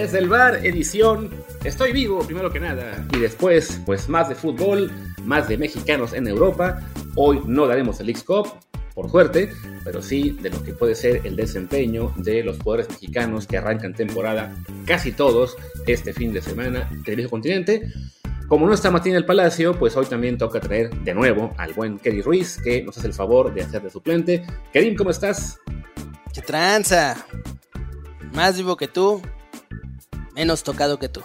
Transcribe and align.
Desde 0.00 0.16
el 0.16 0.30
bar, 0.30 0.64
edición 0.64 1.28
Estoy 1.62 1.92
vivo, 1.92 2.20
primero 2.20 2.50
que 2.50 2.58
nada. 2.58 3.06
Y 3.12 3.18
después, 3.18 3.82
pues 3.84 4.08
más 4.08 4.30
de 4.30 4.34
fútbol, 4.34 4.90
más 5.26 5.46
de 5.46 5.58
mexicanos 5.58 6.14
en 6.14 6.26
Europa. 6.26 6.80
Hoy 7.16 7.42
no 7.44 7.66
daremos 7.66 8.00
el 8.00 8.08
X-Cup, 8.08 8.48
por 8.94 9.10
suerte, 9.10 9.52
pero 9.84 10.00
sí 10.00 10.38
de 10.40 10.48
lo 10.48 10.62
que 10.62 10.72
puede 10.72 10.94
ser 10.94 11.20
el 11.24 11.36
desempeño 11.36 12.14
de 12.16 12.42
los 12.42 12.56
jugadores 12.56 12.88
mexicanos 12.88 13.46
que 13.46 13.58
arrancan 13.58 13.92
temporada, 13.92 14.56
casi 14.86 15.12
todos, 15.12 15.58
este 15.86 16.14
fin 16.14 16.32
de 16.32 16.40
semana 16.40 16.88
del 17.04 17.16
viejo 17.16 17.32
continente. 17.32 17.82
Como 18.48 18.66
no 18.66 18.72
está 18.72 18.90
Martín 18.90 19.14
el 19.16 19.26
Palacio, 19.26 19.78
pues 19.78 19.98
hoy 19.98 20.06
también 20.06 20.38
toca 20.38 20.60
traer 20.60 20.88
de 21.04 21.12
nuevo 21.12 21.52
al 21.58 21.74
buen 21.74 21.98
Kerry 21.98 22.22
Ruiz, 22.22 22.58
que 22.64 22.82
nos 22.82 22.96
hace 22.96 23.08
el 23.08 23.12
favor 23.12 23.52
de 23.52 23.64
hacer 23.64 23.82
de 23.82 23.90
suplente. 23.90 24.46
Kerim, 24.72 24.96
¿cómo 24.96 25.10
estás? 25.10 25.58
¡Qué 26.32 26.40
tranza! 26.40 27.26
Más 28.32 28.56
vivo 28.56 28.78
que 28.78 28.88
tú, 28.88 29.20
menos 30.34 30.62
tocado 30.62 30.98
que 30.98 31.08
tú. 31.08 31.22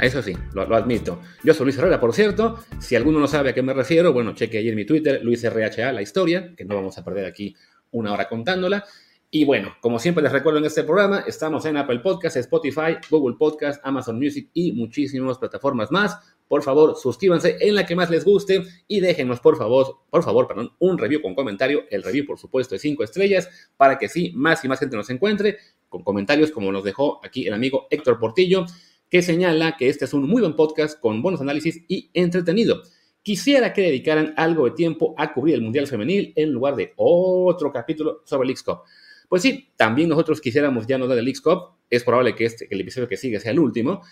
Eso 0.00 0.22
sí, 0.22 0.36
lo, 0.54 0.62
admito. 0.74 1.20
Yo 1.44 1.54
soy 1.54 1.66
Luis 1.66 1.78
Herrera, 1.78 2.00
por 2.00 2.12
cierto. 2.12 2.58
Si 2.80 2.96
alguno 2.96 3.20
no 3.20 3.28
sabe 3.28 3.50
a 3.50 3.54
qué 3.54 3.62
me 3.62 3.72
refiero, 3.72 4.12
bueno, 4.12 4.34
cheque 4.34 4.58
ahí 4.58 4.68
en 4.68 4.74
mi 4.74 4.84
Twitter, 4.84 5.20
LuisRHA, 5.22 5.92
la 5.92 6.02
historia, 6.02 6.52
que 6.56 6.64
no 6.64 6.74
vamos 6.74 6.98
a 6.98 7.04
perder 7.04 7.26
aquí 7.26 7.54
una 7.92 8.12
hora 8.12 8.28
contándola. 8.28 8.84
Y 9.30 9.44
bueno, 9.44 9.74
como 9.80 9.98
siempre 9.98 10.22
les 10.22 10.32
recuerdo 10.32 10.58
en 10.58 10.64
este 10.64 10.84
programa, 10.84 11.24
estamos 11.26 11.64
en 11.66 11.76
Apple 11.76 12.00
Podcasts, 12.00 12.38
Spotify, 12.38 12.98
Google 13.10 13.36
Podcasts, 13.36 13.80
Amazon 13.84 14.16
Music 14.16 14.48
y 14.52 14.72
muchísimas 14.72 15.38
plataformas 15.38 15.90
más. 15.90 16.18
Por 16.48 16.62
favor, 16.62 16.96
suscríbanse 16.96 17.56
en 17.60 17.74
la 17.74 17.86
que 17.86 17.96
más 17.96 18.10
les 18.10 18.24
guste 18.24 18.62
y 18.86 19.00
déjenos, 19.00 19.40
por 19.40 19.56
favor, 19.56 20.00
por 20.10 20.22
favor, 20.22 20.46
perdón, 20.46 20.72
un 20.78 20.98
review 20.98 21.22
con 21.22 21.34
comentario. 21.34 21.84
El 21.90 22.02
review, 22.02 22.26
por 22.26 22.38
supuesto, 22.38 22.74
de 22.74 22.78
5 22.78 23.02
estrellas 23.02 23.48
para 23.76 23.98
que 23.98 24.08
sí, 24.08 24.32
más 24.34 24.64
y 24.64 24.68
más 24.68 24.78
gente 24.78 24.96
nos 24.96 25.10
encuentre 25.10 25.58
con 25.88 26.02
comentarios 26.02 26.50
como 26.50 26.72
nos 26.72 26.84
dejó 26.84 27.20
aquí 27.24 27.46
el 27.46 27.54
amigo 27.54 27.86
Héctor 27.90 28.18
Portillo, 28.18 28.66
que 29.08 29.22
señala 29.22 29.76
que 29.76 29.88
este 29.88 30.04
es 30.04 30.12
un 30.12 30.28
muy 30.28 30.40
buen 30.42 30.56
podcast 30.56 30.98
con 30.98 31.22
buenos 31.22 31.40
análisis 31.40 31.84
y 31.88 32.10
entretenido. 32.14 32.82
Quisiera 33.22 33.72
que 33.72 33.80
dedicaran 33.80 34.34
algo 34.36 34.66
de 34.66 34.72
tiempo 34.72 35.14
a 35.16 35.32
cubrir 35.32 35.54
el 35.54 35.62
Mundial 35.62 35.86
Femenil 35.86 36.32
en 36.36 36.50
lugar 36.50 36.76
de 36.76 36.92
otro 36.96 37.72
capítulo 37.72 38.22
sobre 38.24 38.46
el 38.46 38.50
X-Cup. 38.50 38.80
Pues 39.28 39.40
sí, 39.42 39.68
también 39.76 40.08
nosotros 40.08 40.40
quisiéramos 40.40 40.86
ya 40.86 40.98
no 40.98 41.06
dar 41.06 41.18
el 41.18 41.28
X-Cup. 41.28 41.76
Es 41.88 42.04
probable 42.04 42.34
que, 42.34 42.44
este, 42.44 42.66
el 42.70 42.80
episodio 42.80 43.08
que 43.08 43.16
sigue 43.16 43.40
sea 43.40 43.52
el 43.52 43.60
último, 43.60 44.02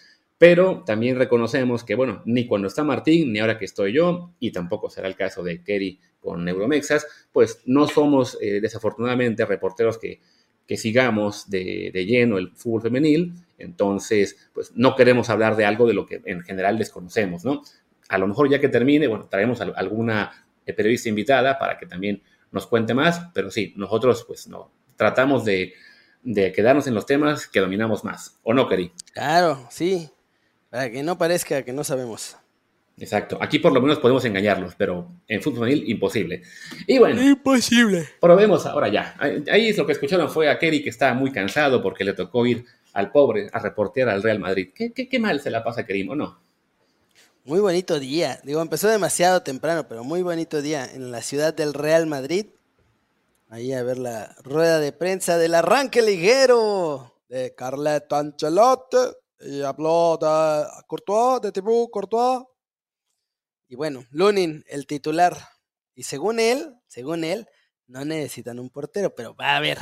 pero 0.43 0.83
también 0.85 1.17
reconocemos 1.17 1.85
que, 1.85 1.95
bueno, 1.95 2.21
ni 2.25 2.49
cuando 2.49 2.67
está 2.67 2.83
Martín, 2.83 3.33
ni 3.33 3.39
ahora 3.39 3.59
que 3.59 3.65
estoy 3.65 3.93
yo, 3.93 4.33
y 4.41 4.51
tampoco 4.51 4.91
será 4.91 5.07
el 5.07 5.15
caso 5.15 5.45
de 5.45 5.63
Kerry 5.63 6.01
con 6.19 6.45
Neuromexas, 6.45 7.07
pues 7.31 7.61
no 7.65 7.87
somos 7.87 8.37
eh, 8.41 8.61
desafortunadamente 8.61 9.47
reporteros 9.47 9.99
que 9.99 10.19
que 10.67 10.77
sigamos 10.77 11.49
de, 11.49 11.93
lleno 11.93 12.39
el 12.39 12.51
fútbol 12.57 12.83
femenil, 12.83 13.35
entonces, 13.57 14.51
pues 14.53 14.73
no 14.75 14.97
queremos 14.97 15.31
hablar 15.31 15.55
de 15.55 15.65
algo 15.65 15.87
de 15.87 15.95
lo 15.95 16.07
que 16.07 16.21
en 16.25 16.43
general 16.43 16.77
desconocemos, 16.77 17.45
¿no? 17.45 17.63
A 18.09 18.19
lo 18.19 18.27
mejor 18.27 18.51
ya 18.51 18.61
que 18.61 18.69
termine, 18.69 19.07
bueno, 19.07 19.29
traemos 19.31 19.61
alguna 19.61 20.45
periodista 20.65 21.09
invitada 21.09 21.57
para 21.57 21.79
que 21.79 21.87
también 21.87 22.21
nos 22.51 22.67
cuente 22.67 22.95
más, 22.95 23.29
pero 23.33 23.49
sí, 23.53 23.75
nosotros 23.77 24.25
pues 24.27 24.49
no, 24.49 24.73
tratamos 24.97 25.45
de, 25.45 25.75
de 26.25 26.51
quedarnos 26.51 26.89
en 26.89 26.95
los 26.95 27.07
temas 27.07 27.47
que 27.47 27.61
dominamos 27.61 28.03
más, 28.03 28.41
¿o 28.43 28.53
no, 28.53 28.67
Cari? 28.67 28.91
Claro, 29.13 29.69
sí, 29.71 30.11
para 30.73 30.91
que 30.91 31.03
no 31.03 31.19
parezca 31.19 31.63
que 31.63 31.75
no 31.75 31.85
sabemos. 31.85 32.35
Exacto. 32.97 33.37
Aquí 33.43 33.59
por 33.59 33.75
lo 33.75 33.81
menos 33.83 33.99
podemos 33.99 34.25
engañarlos, 34.25 34.75
pero 34.75 35.07
en 35.29 35.43
fútbol 35.43 35.69
femenil 35.69 35.91
imposible. 35.91 36.43
Y 36.87 36.99
bueno. 36.99 37.21
Imposible. 37.23 38.09
Probemos 38.19 38.65
ahora 38.65 38.89
ya. 38.89 39.15
Ahí 39.51 39.69
es 39.69 39.77
lo 39.77 39.85
que 39.85 39.93
escucharon 39.93 40.31
fue 40.31 40.49
a 40.49 40.59
Kerry 40.59 40.83
que 40.83 40.89
estaba 40.89 41.13
muy 41.13 41.31
cansado 41.31 41.83
porque 41.83 42.05
le 42.05 42.15
tocó 42.15 42.47
ir 42.47 42.65
al 42.95 43.11
pobre 43.13 43.51
a 43.53 43.59
reportear 43.59 44.09
al 44.09 44.23
Real 44.23 44.39
Madrid. 44.39 44.71
¿Qué, 44.75 44.95
qué, 44.95 45.19
mal 45.19 45.43
se 45.43 45.51
la 45.51 45.63
pasa 45.63 45.85
Kerim 45.85 46.09
o 46.09 46.15
no? 46.15 46.41
Muy 47.45 47.61
bonito 47.61 48.01
día. 48.01 48.41
Digo, 48.43 48.63
empezó 48.63 48.89
demasiado 48.89 49.43
temprano, 49.43 49.87
pero 49.87 50.05
muy 50.05 50.23
bonito 50.23 50.63
día 50.63 50.87
en 50.87 51.13
la 51.13 51.21
ciudad 51.21 51.53
del 51.53 51.75
Real 51.75 52.07
Madrid. 52.07 52.47
Ahí 53.51 53.75
a 53.75 53.83
ver 53.83 53.99
la 53.99 54.35
rueda 54.43 54.81
de 54.81 54.93
prensa 54.93 55.37
del 55.37 55.55
arranque 55.55 56.01
ligero 56.01 57.13
de 57.29 57.55
Carleto 57.55 58.17
Ancelotti. 58.17 58.97
Y 59.45 59.63
habló 59.63 60.19
de 60.21 60.65
Courtois, 60.87 61.41
de 61.41 61.53
Thibaut 61.53 61.91
Courtois 61.91 62.45
y 63.73 63.75
bueno, 63.75 64.05
Lunin, 64.11 64.63
el 64.69 64.87
titular. 64.87 65.35
Y 65.95 66.03
según 66.03 66.41
él, 66.41 66.75
según 66.89 67.25
él, 67.25 67.47
no 67.87 68.05
necesitan 68.05 68.59
un 68.59 68.69
portero, 68.69 69.15
pero 69.15 69.35
va 69.35 69.57
a 69.57 69.61
ver, 69.61 69.79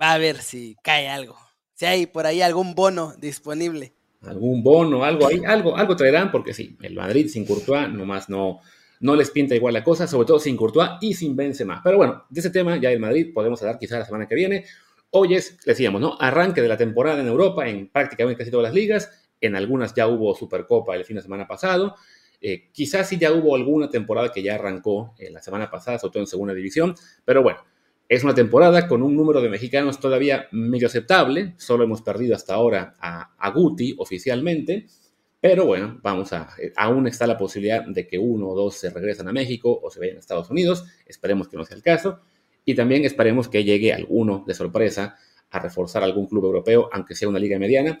va 0.00 0.12
a 0.12 0.18
ver 0.18 0.36
si 0.36 0.76
cae 0.80 1.08
algo. 1.08 1.36
Si 1.74 1.84
hay 1.84 2.06
por 2.06 2.24
ahí 2.24 2.40
algún 2.40 2.76
bono 2.76 3.14
disponible. 3.18 3.96
Algún 4.20 4.62
bono, 4.62 5.02
algo 5.02 5.26
ahí, 5.26 5.42
algo, 5.44 5.76
algo 5.76 5.96
traerán, 5.96 6.30
porque 6.30 6.54
sí, 6.54 6.78
el 6.82 6.94
Madrid 6.94 7.26
sin 7.26 7.44
Courtois 7.44 7.88
nomás 7.88 8.28
no, 8.28 8.60
no 9.00 9.16
les 9.16 9.32
pinta 9.32 9.56
igual 9.56 9.74
la 9.74 9.82
cosa, 9.82 10.06
sobre 10.06 10.28
todo 10.28 10.38
sin 10.38 10.56
Courtois 10.56 10.90
y 11.00 11.14
sin 11.14 11.34
Benzema. 11.34 11.80
Pero 11.82 11.96
bueno, 11.96 12.24
de 12.30 12.38
ese 12.38 12.50
tema 12.50 12.76
ya 12.76 12.92
el 12.92 13.00
Madrid 13.00 13.34
podemos 13.34 13.60
hablar 13.60 13.76
quizás 13.76 13.98
la 13.98 14.04
semana 14.04 14.28
que 14.28 14.36
viene. 14.36 14.66
Hoy 15.14 15.34
es, 15.34 15.58
decíamos, 15.66 16.00
¿no? 16.00 16.16
Arranque 16.18 16.62
de 16.62 16.68
la 16.68 16.78
temporada 16.78 17.20
en 17.20 17.26
Europa, 17.26 17.68
en 17.68 17.88
prácticamente 17.88 18.38
casi 18.38 18.50
todas 18.50 18.64
las 18.64 18.74
ligas. 18.74 19.10
En 19.42 19.54
algunas 19.54 19.94
ya 19.94 20.08
hubo 20.08 20.34
Supercopa 20.34 20.96
el 20.96 21.04
fin 21.04 21.16
de 21.16 21.22
semana 21.22 21.46
pasado. 21.46 21.96
Eh, 22.40 22.70
quizás 22.72 23.10
sí 23.10 23.18
ya 23.18 23.30
hubo 23.30 23.54
alguna 23.54 23.90
temporada 23.90 24.32
que 24.32 24.42
ya 24.42 24.54
arrancó 24.54 25.14
en 25.18 25.34
la 25.34 25.42
semana 25.42 25.70
pasada, 25.70 25.98
sobre 25.98 26.12
todo 26.12 26.22
en 26.22 26.26
segunda 26.28 26.54
división, 26.54 26.94
pero 27.26 27.42
bueno, 27.42 27.58
es 28.08 28.24
una 28.24 28.34
temporada 28.34 28.88
con 28.88 29.02
un 29.02 29.14
número 29.14 29.42
de 29.42 29.50
mexicanos 29.50 30.00
todavía 30.00 30.48
medio 30.50 30.86
aceptable, 30.86 31.52
solo 31.58 31.84
hemos 31.84 32.00
perdido 32.00 32.34
hasta 32.34 32.54
ahora 32.54 32.94
a, 32.98 33.50
Guti 33.50 33.94
oficialmente, 33.98 34.86
pero 35.40 35.66
bueno, 35.66 36.00
vamos 36.02 36.32
a, 36.32 36.48
eh, 36.58 36.72
aún 36.74 37.06
está 37.06 37.26
la 37.26 37.36
posibilidad 37.36 37.84
de 37.84 38.08
que 38.08 38.18
uno 38.18 38.48
o 38.48 38.54
dos 38.56 38.76
se 38.76 38.88
regresen 38.88 39.28
a 39.28 39.32
México 39.32 39.78
o 39.82 39.90
se 39.90 40.00
vayan 40.00 40.16
a 40.16 40.20
Estados 40.20 40.48
Unidos, 40.48 40.84
esperemos 41.06 41.48
que 41.48 41.58
no 41.58 41.64
sea 41.64 41.76
el 41.76 41.82
caso, 41.82 42.20
y 42.64 42.74
también 42.74 43.04
esperemos 43.04 43.48
que 43.48 43.64
llegue 43.64 43.92
alguno 43.92 44.44
de 44.46 44.54
sorpresa 44.54 45.16
a 45.50 45.58
reforzar 45.58 46.02
algún 46.02 46.26
club 46.26 46.44
europeo, 46.44 46.88
aunque 46.92 47.14
sea 47.14 47.28
una 47.28 47.38
liga 47.38 47.58
mediana, 47.58 47.98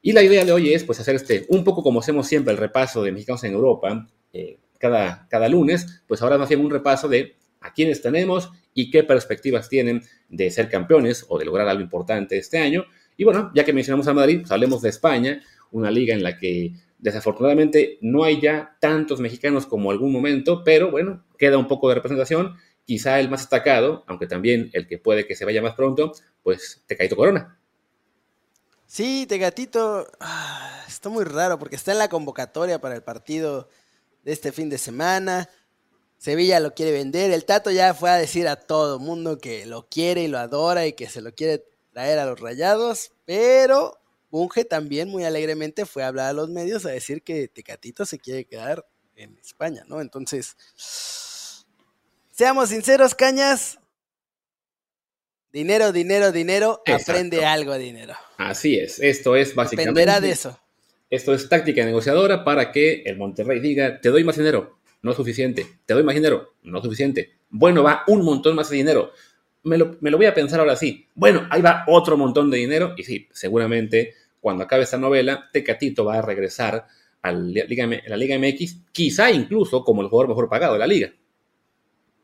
y 0.00 0.12
la 0.12 0.22
idea 0.22 0.44
de 0.44 0.52
hoy 0.52 0.72
es 0.72 0.84
pues 0.84 1.00
hacer 1.00 1.16
este, 1.16 1.46
un 1.48 1.64
poco 1.64 1.82
como 1.82 2.00
hacemos 2.00 2.26
siempre 2.26 2.52
el 2.52 2.58
repaso 2.58 3.02
de 3.02 3.12
mexicanos 3.12 3.44
en 3.44 3.52
Europa, 3.52 4.08
eh, 4.32 4.58
cada, 4.78 5.26
cada 5.28 5.48
lunes, 5.48 6.02
pues 6.06 6.22
ahora 6.22 6.38
más 6.38 6.48
bien 6.48 6.60
un 6.60 6.70
repaso 6.70 7.08
de 7.08 7.36
a 7.60 7.72
quiénes 7.72 8.00
tenemos 8.00 8.50
y 8.74 8.90
qué 8.90 9.02
perspectivas 9.02 9.68
tienen 9.68 10.02
de 10.28 10.50
ser 10.50 10.68
campeones 10.68 11.26
o 11.28 11.38
de 11.38 11.44
lograr 11.44 11.68
algo 11.68 11.82
importante 11.82 12.38
este 12.38 12.58
año. 12.58 12.84
Y 13.16 13.24
bueno, 13.24 13.50
ya 13.54 13.64
que 13.64 13.72
mencionamos 13.72 14.06
a 14.06 14.14
Madrid, 14.14 14.40
pues 14.40 14.52
hablemos 14.52 14.80
de 14.82 14.90
España, 14.90 15.42
una 15.72 15.90
liga 15.90 16.14
en 16.14 16.22
la 16.22 16.38
que 16.38 16.74
desafortunadamente 16.98 17.98
no 18.00 18.24
hay 18.24 18.40
ya 18.40 18.76
tantos 18.80 19.20
mexicanos 19.20 19.66
como 19.66 19.90
algún 19.90 20.12
momento, 20.12 20.62
pero 20.64 20.90
bueno, 20.90 21.24
queda 21.36 21.58
un 21.58 21.66
poco 21.66 21.88
de 21.88 21.96
representación. 21.96 22.54
Quizá 22.88 23.20
el 23.20 23.28
más 23.28 23.40
destacado, 23.40 24.02
aunque 24.06 24.26
también 24.26 24.70
el 24.72 24.88
que 24.88 24.96
puede 24.96 25.26
que 25.26 25.36
se 25.36 25.44
vaya 25.44 25.60
más 25.60 25.74
pronto, 25.74 26.12
pues 26.42 26.82
Tecaito 26.86 27.16
Corona. 27.16 27.60
Sí, 28.86 29.26
Tegatito 29.28 30.10
ah, 30.20 30.82
está 30.88 31.10
muy 31.10 31.24
raro 31.24 31.58
porque 31.58 31.76
está 31.76 31.92
en 31.92 31.98
la 31.98 32.08
convocatoria 32.08 32.80
para 32.80 32.94
el 32.94 33.02
partido 33.02 33.68
de 34.24 34.32
este 34.32 34.52
fin 34.52 34.70
de 34.70 34.78
semana. 34.78 35.50
Sevilla 36.16 36.60
lo 36.60 36.72
quiere 36.72 36.92
vender. 36.92 37.30
El 37.30 37.44
Tato 37.44 37.70
ya 37.70 37.92
fue 37.92 38.08
a 38.08 38.16
decir 38.16 38.48
a 38.48 38.56
todo 38.56 38.98
mundo 38.98 39.36
que 39.36 39.66
lo 39.66 39.86
quiere 39.90 40.22
y 40.22 40.28
lo 40.28 40.38
adora 40.38 40.86
y 40.86 40.94
que 40.94 41.10
se 41.10 41.20
lo 41.20 41.34
quiere 41.34 41.66
traer 41.92 42.18
a 42.18 42.24
los 42.24 42.40
rayados. 42.40 43.12
Pero 43.26 44.00
Bunge 44.30 44.64
también 44.64 45.10
muy 45.10 45.24
alegremente 45.24 45.84
fue 45.84 46.02
a 46.02 46.08
hablar 46.08 46.30
a 46.30 46.32
los 46.32 46.48
medios 46.48 46.86
a 46.86 46.88
decir 46.88 47.22
que 47.22 47.48
Tecatito 47.48 48.06
se 48.06 48.18
quiere 48.18 48.46
quedar 48.46 48.86
en 49.16 49.36
España, 49.36 49.84
¿no? 49.86 50.00
Entonces, 50.00 50.56
seamos 52.38 52.68
sinceros, 52.68 53.16
Cañas. 53.16 53.80
Dinero, 55.52 55.90
dinero, 55.90 56.30
dinero, 56.30 56.82
aprende 56.86 57.44
algo 57.44 57.72
a 57.72 57.78
dinero. 57.78 58.14
Así 58.36 58.78
es, 58.78 59.00
esto 59.00 59.34
es 59.34 59.56
básicamente. 59.56 59.90
Dependerá 59.90 60.20
de 60.20 60.30
eso. 60.30 60.56
Esto 61.10 61.34
es 61.34 61.48
táctica 61.48 61.84
negociadora 61.84 62.44
para 62.44 62.70
que 62.70 63.02
el 63.06 63.16
Monterrey 63.16 63.58
diga, 63.58 64.00
te 64.00 64.10
doy 64.10 64.22
más 64.22 64.36
dinero, 64.36 64.78
no 65.02 65.10
es 65.10 65.16
suficiente, 65.16 65.66
te 65.84 65.94
doy 65.94 66.04
más 66.04 66.14
dinero, 66.14 66.54
no 66.62 66.78
es 66.78 66.84
suficiente. 66.84 67.38
Bueno, 67.50 67.82
va 67.82 68.04
un 68.06 68.22
montón 68.22 68.54
más 68.54 68.70
de 68.70 68.76
dinero. 68.76 69.10
Me 69.64 69.76
lo, 69.76 69.96
me 70.00 70.10
lo 70.10 70.16
voy 70.16 70.26
a 70.26 70.34
pensar 70.34 70.60
ahora 70.60 70.76
sí. 70.76 71.08
Bueno, 71.16 71.48
ahí 71.50 71.60
va 71.60 71.84
otro 71.88 72.16
montón 72.16 72.50
de 72.50 72.58
dinero 72.58 72.94
y 72.96 73.02
sí, 73.02 73.26
seguramente 73.32 74.14
cuando 74.38 74.62
acabe 74.62 74.84
esta 74.84 74.98
novela, 74.98 75.48
Tecatito 75.52 76.04
va 76.04 76.18
a 76.18 76.22
regresar 76.22 76.86
a 77.20 77.32
la 77.32 77.64
Liga, 77.64 77.84
a 77.84 78.08
la 78.10 78.16
Liga 78.16 78.38
MX, 78.38 78.76
quizá 78.92 79.32
incluso 79.32 79.82
como 79.82 80.02
el 80.02 80.08
jugador 80.08 80.28
mejor 80.28 80.48
pagado 80.48 80.74
de 80.74 80.78
la 80.78 80.86
liga. 80.86 81.12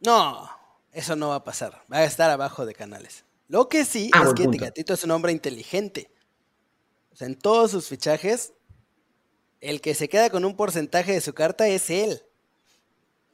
No, 0.01 0.51
eso 0.93 1.17
no 1.17 1.29
va 1.29 1.37
a 1.37 1.45
pasar. 1.45 1.83
Va 1.93 1.99
a 1.99 2.05
estar 2.05 2.31
abajo 2.31 2.67
de 2.67 2.75
canales. 2.75 3.25
Lo 3.49 3.69
que 3.69 3.85
sí 3.85 4.11
ah, 4.13 4.25
es 4.27 4.35
que 4.35 4.49
Tecatito 4.49 4.95
es 4.95 5.05
un 5.05 5.11
hombre 5.11 5.33
inteligente. 5.33 6.11
O 7.13 7.17
sea, 7.17 7.27
en 7.27 7.37
todos 7.37 7.71
sus 7.71 7.89
fichajes, 7.89 8.53
el 9.61 9.81
que 9.81 9.95
se 9.95 10.09
queda 10.09 10.31
con 10.31 10.45
un 10.45 10.57
porcentaje 10.57 11.13
de 11.13 11.21
su 11.21 11.35
carta 11.35 11.69
es 11.69 11.91
él. 11.91 12.23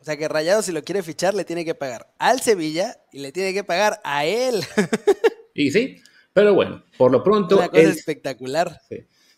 O 0.01 0.05
sea 0.05 0.17
que 0.17 0.29
Rayado 0.29 0.63
si 0.63 0.73
lo 0.73 0.83
quiere 0.83 1.03
fichar 1.03 1.35
le 1.35 1.45
tiene 1.45 1.65
que 1.65 1.75
pagar 1.75 2.13
al 2.19 2.41
Sevilla 2.41 2.99
y 3.13 3.21
le 3.21 3.33
tiene 3.33 3.53
que 3.53 3.65
pagar 3.65 4.01
a 4.03 4.25
él. 4.25 4.65
y 5.55 5.71
sí, 5.71 5.97
Pero 6.33 6.55
bueno, 6.55 6.83
por 6.97 7.11
lo 7.11 7.23
pronto... 7.23 7.59
Una 7.59 7.69
cosa 7.69 7.83
espectacular. 7.83 8.81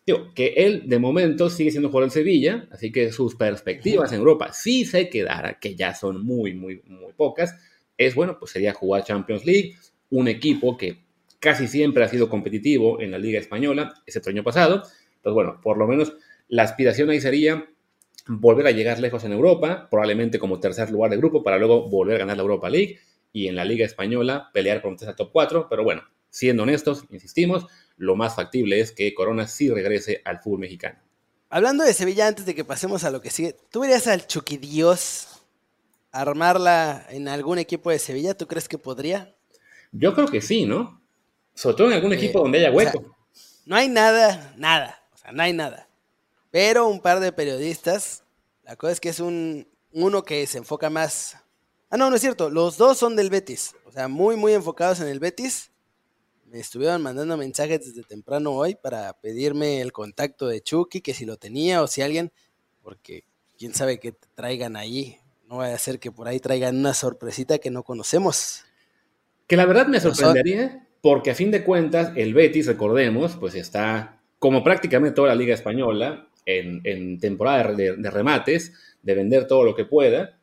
Digo, 0.04 0.32
que 0.34 0.54
él 0.56 0.82
de 0.87 0.99
momento 0.99 1.49
sigue 1.49 1.70
siendo 1.70 1.88
jugador 1.88 2.08
en 2.08 2.10
Sevilla, 2.10 2.69
así 2.72 2.90
que 2.90 3.12
sus 3.12 3.37
perspectivas 3.37 4.12
en 4.12 4.19
Europa, 4.19 4.52
si 4.52 4.84
se 4.84 5.08
quedara, 5.08 5.58
que 5.60 5.76
ya 5.76 5.94
son 5.94 6.25
muy, 6.25 6.54
muy, 6.54 6.82
muy 6.87 7.12
pocas, 7.12 7.54
es 7.96 8.14
bueno, 8.14 8.37
pues 8.38 8.50
sería 8.50 8.72
jugar 8.72 9.04
Champions 9.04 9.46
League, 9.46 9.76
un 10.10 10.26
equipo 10.26 10.76
que 10.76 10.99
casi 11.38 11.69
siempre 11.69 12.04
ha 12.04 12.08
sido 12.08 12.28
competitivo 12.28 13.00
en 13.00 13.10
la 13.10 13.19
Liga 13.19 13.38
Española, 13.38 13.94
excepto 14.06 14.31
el 14.31 14.37
año 14.37 14.44
pasado. 14.44 14.82
Entonces, 15.16 15.34
bueno, 15.34 15.60
por 15.62 15.78
lo 15.78 15.87
menos 15.87 16.14
la 16.48 16.64
aspiración 16.64 17.10
ahí 17.10 17.20
sería 17.20 17.66
volver 18.28 18.66
a 18.66 18.70
llegar 18.70 18.98
lejos 19.00 19.25
en 19.25 19.32
Europa, 19.32 19.88
probablemente 19.90 20.38
como 20.38 20.60
tercer 20.60 20.90
lugar 20.90 21.10
de 21.10 21.16
grupo, 21.16 21.43
para 21.43 21.58
luego 21.58 21.88
volver 21.88 22.16
a 22.16 22.19
ganar 22.20 22.37
la 22.37 22.43
Europa 22.43 22.70
League 22.70 22.98
y 23.32 23.48
en 23.48 23.56
la 23.56 23.64
Liga 23.64 23.84
Española 23.84 24.50
pelear 24.52 24.82
por 24.82 24.90
un 24.90 24.96
tercer 24.96 25.16
top 25.16 25.31
4. 25.32 25.66
Pero 25.69 25.84
bueno, 25.84 26.02
siendo 26.31 26.62
honestos, 26.62 27.05
insistimos, 27.10 27.66
lo 27.97 28.17
más 28.17 28.37
factible 28.37 28.81
es 28.81 28.93
que 28.93 29.15
Corona 29.15 29.47
sí 29.47 29.71
regrese 29.71 30.23
al 30.25 30.41
fútbol 30.41 30.61
mexicano. 30.61 30.99
Hablando 31.50 31.85
de 31.85 31.93
Sevilla, 31.93 32.29
antes 32.29 32.47
de 32.47 32.55
que 32.55 32.65
pasemos 32.65 33.05
a 33.05 33.11
lo 33.11 33.21
que 33.21 33.31
sigue, 33.31 33.56
¿tú 33.71 33.81
verías 33.81 34.06
al 34.06 34.27
Chuquidios 34.27 35.43
armarla 36.11 37.06
en 37.11 37.29
algún 37.29 37.59
equipo 37.59 37.91
de 37.91 37.99
Sevilla? 37.99 38.35
¿Tú 38.35 38.47
crees 38.47 38.69
que 38.69 38.79
podría? 38.79 39.35
Yo 39.93 40.15
creo 40.15 40.27
que 40.29 40.41
sí, 40.41 40.65
¿no? 40.65 41.03
Sobre 41.55 41.77
todo 41.77 41.87
en 41.89 41.94
algún 41.94 42.12
equipo 42.15 42.41
donde 42.41 42.59
haya 42.59 42.71
hueco. 42.71 43.15
no 43.67 43.77
hay 43.77 43.89
nada, 43.89 44.55
nada, 44.56 45.03
o 45.12 45.17
sea, 45.19 45.33
no 45.33 45.43
hay 45.43 45.53
nada. 45.53 45.89
Pero 46.50 46.87
un 46.87 47.00
par 47.00 47.21
de 47.21 47.33
periodistas, 47.33 48.25
la 48.65 48.77
cosa 48.77 48.93
es 48.93 49.00
que 49.00 49.11
es 49.11 49.21
un 49.21 49.69
uno 49.93 50.23
que 50.23 50.47
se 50.47 50.59
enfoca 50.59 50.89
más. 50.89 51.37
Ah, 51.91 51.99
no, 51.99 52.09
no 52.09 52.17
es 52.17 52.23
cierto, 52.23 52.49
los 52.49 52.79
dos 52.79 52.97
son 52.97 53.17
del 53.17 53.29
Betis, 53.29 53.75
o 53.85 53.93
sea, 53.93 54.09
muy, 54.09 54.37
muy 54.37 54.55
enfocados 54.55 55.00
en 55.00 55.09
el 55.09 55.21
Betis. 55.21 55.71
Me 56.52 56.60
estuvieron 56.60 57.00
mandando 57.00 57.38
mensajes 57.38 57.81
desde 57.81 58.02
temprano 58.06 58.50
hoy 58.50 58.75
para 58.75 59.19
pedirme 59.22 59.81
el 59.81 59.90
contacto 59.90 60.46
de 60.49 60.60
Chucky, 60.60 61.00
que 61.00 61.14
si 61.14 61.25
lo 61.25 61.38
tenía 61.38 61.81
o 61.81 61.87
si 61.87 62.02
alguien, 62.02 62.31
porque 62.82 63.25
quién 63.56 63.72
sabe 63.72 63.99
qué 63.99 64.12
traigan 64.34 64.76
ahí. 64.76 65.16
No 65.49 65.56
vaya 65.56 65.75
a 65.75 65.78
ser 65.78 65.99
que 65.99 66.12
por 66.12 66.28
ahí 66.28 66.40
traigan 66.40 66.76
una 66.76 66.93
sorpresita 66.93 67.56
que 67.56 67.70
no 67.70 67.84
conocemos. 67.84 68.64
Que 69.46 69.56
la 69.56 69.64
verdad 69.64 69.87
me 69.87 69.99
sorprendería, 69.99 70.87
porque 71.00 71.31
a 71.31 71.34
fin 71.34 71.50
de 71.50 71.64
cuentas, 71.64 72.12
el 72.16 72.34
Betis, 72.34 72.66
recordemos, 72.66 73.34
pues 73.37 73.55
está, 73.55 74.20
como 74.38 74.62
prácticamente 74.62 75.14
toda 75.14 75.28
la 75.28 75.34
Liga 75.34 75.55
Española, 75.55 76.28
en, 76.44 77.19
temporada 77.19 77.72
de, 77.72 78.10
remates, 78.10 78.75
de 79.02 79.14
vender 79.14 79.46
todo 79.46 79.64
lo 79.64 79.75
que 79.75 79.87
pueda. 79.87 80.38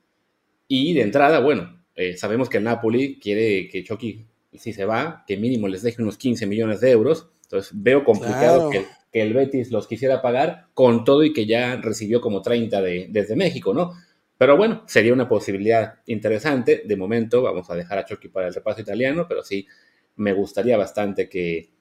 Y 0.68 0.96
de 0.96 1.04
entrada, 1.04 1.40
bueno, 1.40 1.84
eh, 1.94 2.18
sabemos 2.18 2.50
que 2.50 2.58
el 2.58 2.64
Napoli 2.64 3.20
quiere 3.20 3.70
que 3.70 3.84
Chucky, 3.84 4.26
si 4.58 4.74
se 4.74 4.86
va, 4.86 5.24
que 5.28 5.38
mínimo 5.38 5.68
les 5.68 5.82
deje 5.82 6.02
unos 6.02 6.18
15 6.18 6.46
millones 6.46 6.80
de 6.80 6.92
euros. 6.92 7.30
Entonces 7.44 7.72
veo 7.74 8.04
complicado 8.04 8.70
que, 8.70 8.86
el 9.12 9.34
Betis 9.34 9.72
los 9.72 9.88
quisiera 9.88 10.22
pagar 10.22 10.68
con 10.76 11.04
todo 11.04 11.24
y 11.24 11.34
que 11.34 11.48
ya 11.48 11.78
recibió 11.78 12.22
como 12.22 12.44
30 12.44 12.80
de, 12.82 13.08
desde 13.10 13.36
México, 13.36 13.74
¿no? 13.74 13.94
Pero 14.38 14.56
bueno, 14.56 14.84
sería 14.88 15.14
una 15.14 15.28
posibilidad 15.28 15.96
interesante. 16.06 16.84
De 16.86 16.96
momento 16.96 17.42
vamos 17.42 17.70
a 17.70 17.76
dejar 17.76 17.98
a 17.98 18.06
Chucky 18.06 18.30
para 18.30 18.48
el 18.48 18.54
repaso 18.54 18.82
italiano, 18.82 19.26
pero 19.28 19.44
sí 19.44 19.68
me 20.16 20.34
gustaría 20.34 20.78
bastante 20.78 21.28
que, 21.28 21.72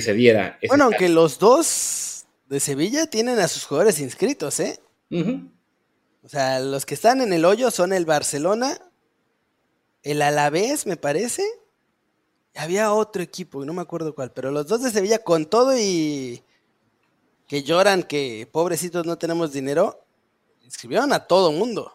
se 0.00 0.14
diera. 0.14 0.58
bueno, 0.68 0.84
aunque 0.84 1.08
los 1.08 1.38
dos 1.38 2.26
de 2.48 2.60
Sevilla 2.60 3.06
tienen 3.08 3.38
a 3.40 3.48
sus 3.48 3.64
jugadores 3.64 4.00
inscritos, 4.00 4.60
¿eh? 4.60 4.78
O 6.22 6.28
sea, 6.28 6.60
los 6.60 6.86
que 6.86 6.94
están 6.94 7.20
en 7.20 7.32
el 7.32 7.44
hoyo 7.44 7.70
son 7.70 7.92
el 7.92 8.06
Barcelona, 8.06 8.78
el 10.02 10.22
Alavés, 10.22 10.86
me 10.86 10.96
parece. 10.96 11.42
Había 12.54 12.92
otro 12.92 13.22
equipo, 13.22 13.64
no 13.64 13.72
me 13.72 13.82
acuerdo 13.82 14.14
cuál, 14.14 14.32
pero 14.32 14.50
los 14.50 14.66
dos 14.66 14.82
de 14.82 14.90
Sevilla 14.90 15.18
con 15.18 15.46
todo 15.46 15.76
y 15.78 16.42
que 17.48 17.62
lloran 17.62 18.02
que 18.02 18.48
pobrecitos 18.50 19.06
no 19.06 19.18
tenemos 19.18 19.52
dinero, 19.52 20.04
inscribieron 20.62 21.12
a 21.12 21.26
todo 21.26 21.52
mundo. 21.52 21.92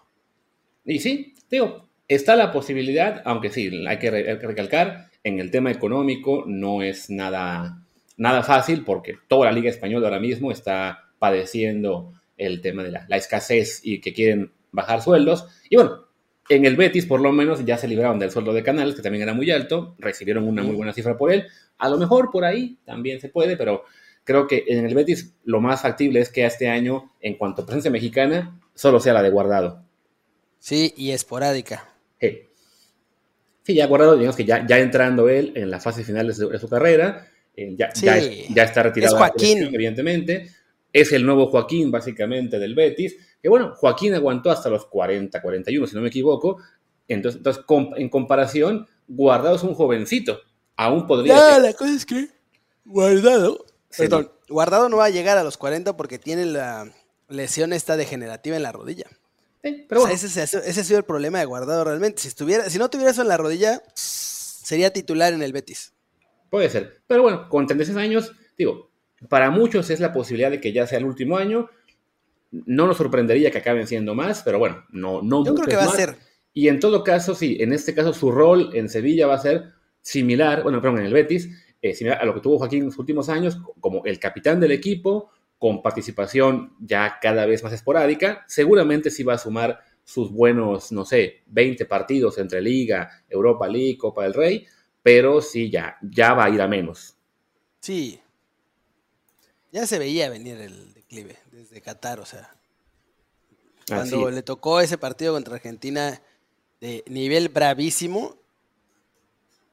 Y 0.86 1.00
sí, 1.00 1.36
digo, 1.50 1.88
está 2.08 2.36
la 2.36 2.52
posibilidad, 2.52 3.22
aunque 3.26 3.50
sí, 3.50 3.70
hay 3.88 4.00
que 4.00 4.10
recalcar, 4.10 5.10
en 5.24 5.40
el 5.40 5.52
tema 5.52 5.72
económico 5.72 6.44
no 6.48 6.82
es 6.82 7.10
nada, 7.10 7.84
nada 8.16 8.44
fácil 8.44 8.84
porque 8.86 9.16
toda 9.28 9.48
la 9.48 9.52
Liga 9.52 9.70
Española 9.70 10.08
ahora 10.08 10.20
mismo 10.20 10.52
está 10.52 11.12
padeciendo 11.20 12.14
el 12.38 12.62
tema 12.62 12.84
de 12.84 12.92
la, 12.92 13.18
escasez 13.18 13.82
y 13.84 14.00
que 14.00 14.14
quieren 14.14 14.54
bajar 14.72 15.02
sueldos. 15.02 15.48
Y 15.70 15.76
bueno, 15.76 16.07
en 16.50 16.66
el 16.66 16.76
Betis 16.76 17.06
por 17.06 17.22
lo 17.22 17.32
menos 17.32 17.66
ya 17.66 17.78
se 17.78 17.88
libraron 17.88 18.20
del 18.20 18.32
sueldo 18.32 18.54
de 18.54 18.64
Canales, 18.64 18.96
que 18.96 19.02
también 19.02 19.24
era 19.24 19.34
muy 19.34 19.52
alto, 19.52 19.96
recibieron 20.00 20.48
una 20.48 20.64
muy 20.64 20.76
buena 20.76 20.94
cifra 20.94 21.18
por 21.18 21.32
él. 21.32 21.48
A 21.78 21.90
lo 21.90 21.98
mejor 21.98 22.32
por 22.32 22.46
ahí 22.46 22.78
también 22.86 23.20
se 23.20 23.30
puede, 23.30 23.58
pero 23.58 23.84
creo 24.24 24.48
que 24.48 24.66
en 24.68 24.86
el 24.86 24.96
Betis 24.96 25.34
lo 25.44 25.62
más 25.62 25.82
factible 25.82 26.20
es 26.20 26.30
que 26.30 26.46
este 26.46 26.70
año, 26.70 27.14
en 27.22 27.38
cuanto 27.38 27.62
a 27.62 27.66
presencia 27.66 27.92
mexicana, 27.92 28.60
solo 28.74 29.00
sea 29.00 29.14
la 29.14 29.24
de 29.24 29.30
guardado. 29.30 29.84
Sí, 30.60 30.94
y 30.98 31.12
esporádica. 31.12 31.90
Sí. 32.20 32.42
Sí, 33.64 33.76
ya 33.76 33.86
guardado, 33.88 34.16
digamos 34.16 34.36
que 34.36 34.46
ya, 34.46 34.66
ya 34.66 34.80
entrando 34.80 35.30
él 35.30 35.54
en 35.56 35.70
la 35.70 35.80
fase 35.80 36.04
final 36.04 36.28
de 36.28 36.34
su, 36.34 36.70
carrera, 36.70 37.28
eh, 37.56 37.76
ya, 37.78 37.90
ya, 37.94 38.64
está 38.64 38.84
retirado. 38.84 39.16
Es 39.16 39.20
Joaquín. 39.20 39.70
evidentemente. 39.74 40.50
Es 41.00 41.12
el 41.12 41.26
nuevo 41.26 41.48
Joaquín, 41.48 41.92
básicamente, 41.92 42.60
del 42.60 42.76
Betis. 42.76 43.16
Que 43.42 43.50
bueno, 43.50 43.74
Joaquín 43.76 44.14
aguantó 44.14 44.52
hasta 44.52 44.70
los 44.70 44.86
40, 44.86 45.42
41, 45.42 45.88
si 45.88 45.96
no 45.96 46.02
me 46.02 46.08
equivoco. 46.08 46.58
Entonces, 47.08 47.38
entonces 47.38 47.64
en 47.98 48.10
comparación, 48.10 48.88
Guardado 49.08 49.56
es 49.56 49.64
un 49.64 49.74
jovencito. 49.74 50.40
Aún 50.76 51.08
podría. 51.08 51.36
Ya, 51.36 51.60
la 51.60 51.74
cosa 51.74 51.94
es 51.94 52.06
que 52.06 52.30
Guardado. 52.86 53.66
Perdón, 53.98 54.32
Guardado 54.50 54.90
no 54.90 54.98
va 54.98 55.06
a 55.06 55.10
llegar 55.10 55.38
a 55.38 55.44
los 55.44 55.58
40 55.58 55.96
porque 55.98 56.20
tiene 56.20 56.46
la 56.46 56.92
lesión 57.30 57.74
esta 57.74 57.98
degenerativa 57.98 58.56
en 58.56 58.64
la 58.64 58.72
rodilla 58.72 59.06
ese, 59.64 60.42
ha 60.42 60.84
sido 60.84 60.98
el 60.98 61.06
problema 61.06 61.40
de 61.40 61.46
Guardado 61.46 61.84
realmente. 61.84 62.22
Si, 62.22 62.28
estuviera, 62.28 62.70
si 62.70 62.78
no 62.78 62.90
tuviera 62.90 63.12
eso 63.12 63.22
en 63.22 63.28
la 63.28 63.38
rodilla, 63.38 63.82
sería 63.94 64.92
titular 64.92 65.34
en 65.34 65.42
el 65.42 65.54
Betis. 65.54 65.94
Puede 66.50 66.70
ser. 66.70 67.02
Pero 67.08 67.24
bueno, 67.24 67.50
con 67.50 67.68
36 67.68 67.98
años, 67.98 68.32
digo, 68.58 68.90
para 69.30 69.50
muchos 69.50 69.90
es 69.90 70.00
la 70.00 70.14
posibilidad 70.14 70.52
de 70.52 70.62
que 70.62 70.72
ya 70.72 70.88
sea 70.88 71.00
el 71.00 71.06
último 71.06 71.38
año. 71.38 71.70
No 72.52 72.88
nos 72.88 72.98
sorprendería 72.98 73.52
que 73.52 73.58
acaben 73.58 73.88
siendo 73.88 74.16
más, 74.16 74.42
pero 74.44 74.60
bueno, 74.60 74.86
no, 74.90 75.22
no 75.22 75.46
Yo 75.46 75.56
creo 75.56 75.68
que 75.68 75.76
va 75.76 75.84
a 75.84 75.96
ser. 75.96 76.16
Y 76.54 76.70
en 76.70 76.80
todo 76.80 77.04
caso, 77.04 77.36
sí, 77.36 77.58
en 77.60 77.74
este 77.74 77.94
caso 77.94 78.14
su 78.14 78.32
rol 78.32 78.72
en 78.74 78.90
Sevilla 78.90 79.28
va 79.28 79.36
a 79.36 79.40
ser 79.40 79.74
similar, 80.02 80.64
bueno, 80.64 80.82
perdón, 80.82 81.00
en 81.00 81.06
el 81.06 81.14
Betis, 81.14 81.50
eh, 81.82 81.94
similar 81.94 82.20
a 82.22 82.26
lo 82.26 82.34
que 82.34 82.40
tuvo 82.40 82.58
Joaquín 82.58 82.80
en 82.80 82.86
los 82.86 82.98
últimos 82.98 83.30
años, 83.30 83.60
como 83.80 84.04
el 84.06 84.20
capitán 84.20 84.60
del 84.60 84.72
equipo, 84.72 85.30
con 85.60 85.82
participación 85.82 86.74
ya 86.80 87.20
cada 87.22 87.46
vez 87.46 87.64
más 87.64 87.74
esporádica, 87.74 88.46
seguramente 88.48 89.12
sí 89.12 89.24
va 89.24 89.34
a 89.34 89.38
sumar 89.38 89.80
sus 90.04 90.32
buenos, 90.32 90.92
no 90.92 91.04
sé, 91.04 91.44
20 91.48 91.86
partidos 91.86 92.38
entre 92.38 92.62
Liga, 92.62 93.24
Europa 93.28 93.68
League, 93.68 93.98
Copa 93.98 94.24
del 94.24 94.34
Rey, 94.34 94.66
pero 95.04 95.42
sí 95.42 95.70
ya, 95.70 95.98
ya 96.02 96.34
va 96.34 96.46
a 96.46 96.50
ir 96.50 96.62
a 96.62 96.68
menos. 96.68 97.18
Sí. 97.82 98.20
Ya 99.72 99.86
se 99.86 100.00
veía 100.00 100.30
venir 100.30 100.60
el 100.60 100.94
declive 100.94 101.38
desde 101.52 101.82
Qatar, 101.82 102.20
o 102.20 102.26
sea. 102.26 102.56
Cuando 103.88 104.30
le 104.30 104.42
tocó 104.42 104.82
ese 104.82 104.98
partido 104.98 105.34
contra 105.34 105.56
Argentina 105.56 106.22
de 106.82 107.04
nivel 107.08 107.48
bravísimo, 107.50 108.36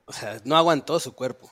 o 0.07 0.13
sea, 0.13 0.41
no 0.45 0.57
aguantó 0.57 1.01
su 1.01 1.15
cuerpo. 1.15 1.51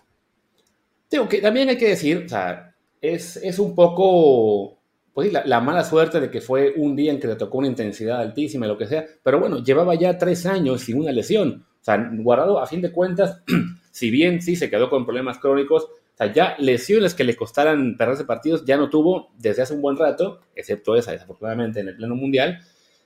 Tengo 1.08 1.28
que 1.28 1.40
también 1.40 1.68
hay 1.68 1.76
que 1.76 1.88
decir, 1.88 2.22
o 2.26 2.28
sea, 2.28 2.74
es, 3.00 3.58
un 3.58 3.74
poco 3.74 4.78
pues, 5.12 5.32
la, 5.32 5.60
mala 5.60 5.84
suerte 5.84 6.20
de 6.20 6.30
que 6.30 6.40
fue 6.40 6.74
un 6.76 6.94
día 6.94 7.12
en 7.12 7.18
que 7.18 7.26
le 7.26 7.36
tocó 7.36 7.58
una 7.58 7.66
intensidad 7.66 8.20
altísima, 8.20 8.66
lo 8.66 8.78
que 8.78 8.86
sea, 8.86 9.04
pero 9.22 9.40
bueno, 9.40 9.62
llevaba 9.62 9.94
ya 9.94 10.16
tres 10.16 10.46
años 10.46 10.82
sin 10.82 11.00
una 11.00 11.12
lesión. 11.12 11.66
O 11.80 11.84
sea, 11.84 12.10
Guardado, 12.12 12.60
a 12.60 12.66
fin 12.66 12.80
de 12.80 12.92
cuentas, 12.92 13.42
si 13.90 14.10
bien 14.10 14.40
sí 14.40 14.54
se 14.54 14.70
quedó 14.70 14.88
con 14.88 15.04
problemas 15.04 15.38
crónicos, 15.38 15.88
sea, 16.22 16.32
ya 16.32 16.56
lesiones 16.58 17.14
que 17.14 17.24
le 17.24 17.36
costaran 17.36 17.96
perderse 17.96 18.24
partidos 18.24 18.64
ya 18.64 18.76
no 18.76 18.90
tuvo 18.90 19.32
desde 19.38 19.62
hace 19.62 19.74
un 19.74 19.82
buen 19.82 19.96
rato, 19.96 20.40
excepto 20.54 20.96
esa, 20.96 21.12
desafortunadamente, 21.12 21.80
en 21.80 21.88
el 21.88 21.96
pleno 21.96 22.14
mundial, 22.14 22.60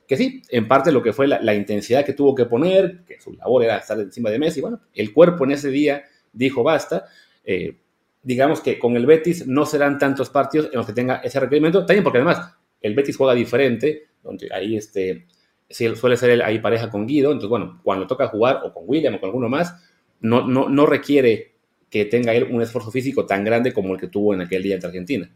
que 0.07 0.15
sí, 0.15 0.41
en 0.49 0.67
parte 0.67 0.91
lo 0.91 1.03
que 1.03 1.13
fue 1.13 1.27
la, 1.27 1.53
intensidad 1.53 2.05
que 2.05 2.13
tuvo 2.13 2.33
que 2.33 2.45
poner, 2.45 3.03
que 3.05 3.19
su 3.19 3.33
labor 3.33 3.63
era 3.63 3.77
estar 3.77 3.99
encima 3.99 4.29
de 4.29 4.39
Messi, 4.39 4.61
bueno, 4.61 4.79
el 4.93 5.13
cuerpo 5.13 5.43
en 5.43 5.51
ese 5.51 5.69
día 5.69 6.03
dijo 6.31 6.63
basta, 6.63 7.05
eh, 7.43 7.77
digamos 8.23 8.61
que 8.61 8.79
con 8.79 8.95
el 8.95 9.05
Betis 9.05 9.47
no 9.47 9.65
serán 9.65 9.99
tantos 9.99 10.29
partidos 10.29 10.69
en 10.71 10.77
los 10.77 10.85
que 10.85 10.93
tenga 10.93 11.17
ese 11.17 11.39
requerimiento, 11.39 11.85
también 11.85 12.03
porque 12.03 12.19
además 12.19 12.55
el 12.81 12.95
Betis 12.95 13.17
juega 13.17 13.33
diferente, 13.33 14.07
donde 14.23 14.47
ahí 14.53 14.77
este, 14.77 15.27
suele 15.69 16.15
ser 16.15 16.41
ahí 16.41 16.59
pareja 16.59 16.89
con 16.89 17.05
Guido, 17.05 17.31
entonces 17.31 17.49
bueno, 17.49 17.81
cuando 17.83 18.07
toca 18.07 18.27
jugar 18.27 18.61
o 18.63 18.73
con 18.73 18.83
William 18.87 19.15
o 19.15 19.19
con 19.19 19.27
alguno 19.27 19.49
más, 19.49 19.75
no, 20.21 20.47
no, 20.47 20.69
no 20.69 20.85
requiere 20.85 21.56
que 21.89 22.05
tenga 22.05 22.33
él 22.33 22.47
un 22.51 22.61
esfuerzo 22.61 22.91
físico 22.91 23.25
tan 23.25 23.43
grande 23.43 23.73
como 23.73 23.93
el 23.93 23.99
que 23.99 24.07
tuvo 24.07 24.33
en 24.33 24.41
aquel 24.41 24.63
día 24.63 24.75
ante 24.75 24.87
Argentina. 24.87 25.29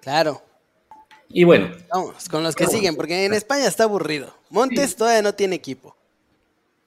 Claro. 0.00 0.42
Y 1.28 1.44
bueno. 1.44 1.70
Vamos, 1.92 2.28
con 2.28 2.42
los 2.42 2.54
que 2.54 2.66
siguen, 2.66 2.96
porque 2.96 3.24
en 3.24 3.32
España 3.32 3.66
está 3.66 3.84
aburrido. 3.84 4.34
Montes 4.50 4.96
todavía 4.96 5.22
no 5.22 5.34
tiene 5.34 5.56
equipo. 5.56 5.96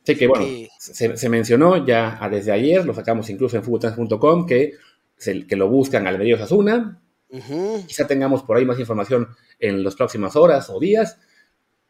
Sí, 0.03 0.15
que 0.15 0.27
bueno, 0.27 0.45
Se, 0.77 1.29
mencionó 1.29 1.83
ya 1.85 2.19
desde 2.29 2.51
ayer, 2.51 2.85
lo 2.85 2.93
sacamos 2.93 3.29
incluso 3.31 3.57
en 3.57 3.63
futboltrans.com, 3.63 4.45
que, 4.45 4.73
que 5.47 5.55
lo 5.55 5.67
buscan 5.67 6.05
al 6.05 6.19
medio 6.19 6.41
Asuna. 6.41 7.01
Quizá 7.87 8.05
tengamos 8.05 8.43
por 8.43 8.57
ahí 8.57 8.65
más 8.65 8.79
información 8.79 9.29
en 9.59 9.83
las 9.83 9.95
próximas 9.95 10.35
horas 10.35 10.69
o 10.69 10.79
días. 10.79 11.17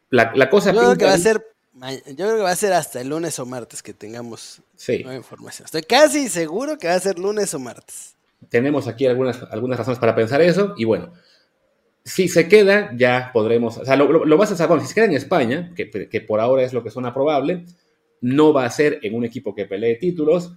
La, 0.08 0.48
cosa 0.48 0.72
yo 0.72 0.80
creo 0.80 0.96
que 0.96 1.04
va 1.04 1.14
a 1.14 1.18
ser 1.18 1.44
yo 1.76 2.14
creo 2.14 2.36
que 2.36 2.42
va 2.42 2.50
a 2.50 2.56
ser 2.56 2.72
hasta 2.72 3.00
el 3.00 3.08
lunes 3.08 3.38
o 3.38 3.46
martes 3.46 3.82
que 3.82 3.92
tengamos 3.92 4.62
nueva 4.88 5.14
información. 5.14 5.66
Estoy 5.66 5.82
casi 5.82 6.28
seguro 6.28 6.78
que 6.78 6.88
va 6.88 6.94
a 6.94 7.00
ser 7.00 7.18
lunes 7.18 7.52
o 7.54 7.58
martes. 7.58 8.14
Tenemos 8.48 8.88
aquí 8.88 9.06
algunas, 9.06 9.42
algunas 9.50 9.78
razones 9.78 9.98
para 9.98 10.14
pensar 10.14 10.40
eso. 10.40 10.74
Y 10.76 10.84
bueno, 10.84 11.12
si 12.04 12.28
se 12.28 12.48
queda, 12.48 12.92
ya 12.96 13.30
podremos. 13.32 13.78
O 13.78 13.84
sea, 13.84 13.96
lo, 13.96 14.24
lo, 14.24 14.42
a 14.42 14.46
saber. 14.46 14.80
si 14.80 14.86
se 14.86 14.94
queda 14.94 15.06
en 15.06 15.14
España, 15.14 15.72
que, 15.74 16.08
que, 16.08 16.20
por 16.20 16.40
ahora 16.40 16.62
es 16.62 16.72
lo 16.72 16.82
que 16.82 16.90
suena 16.90 17.12
probable, 17.12 17.66
no 18.20 18.52
va 18.52 18.64
a 18.64 18.70
ser 18.70 19.00
en 19.02 19.14
un 19.14 19.24
equipo 19.24 19.54
que 19.54 19.66
pelee 19.66 19.96
títulos. 19.96 20.52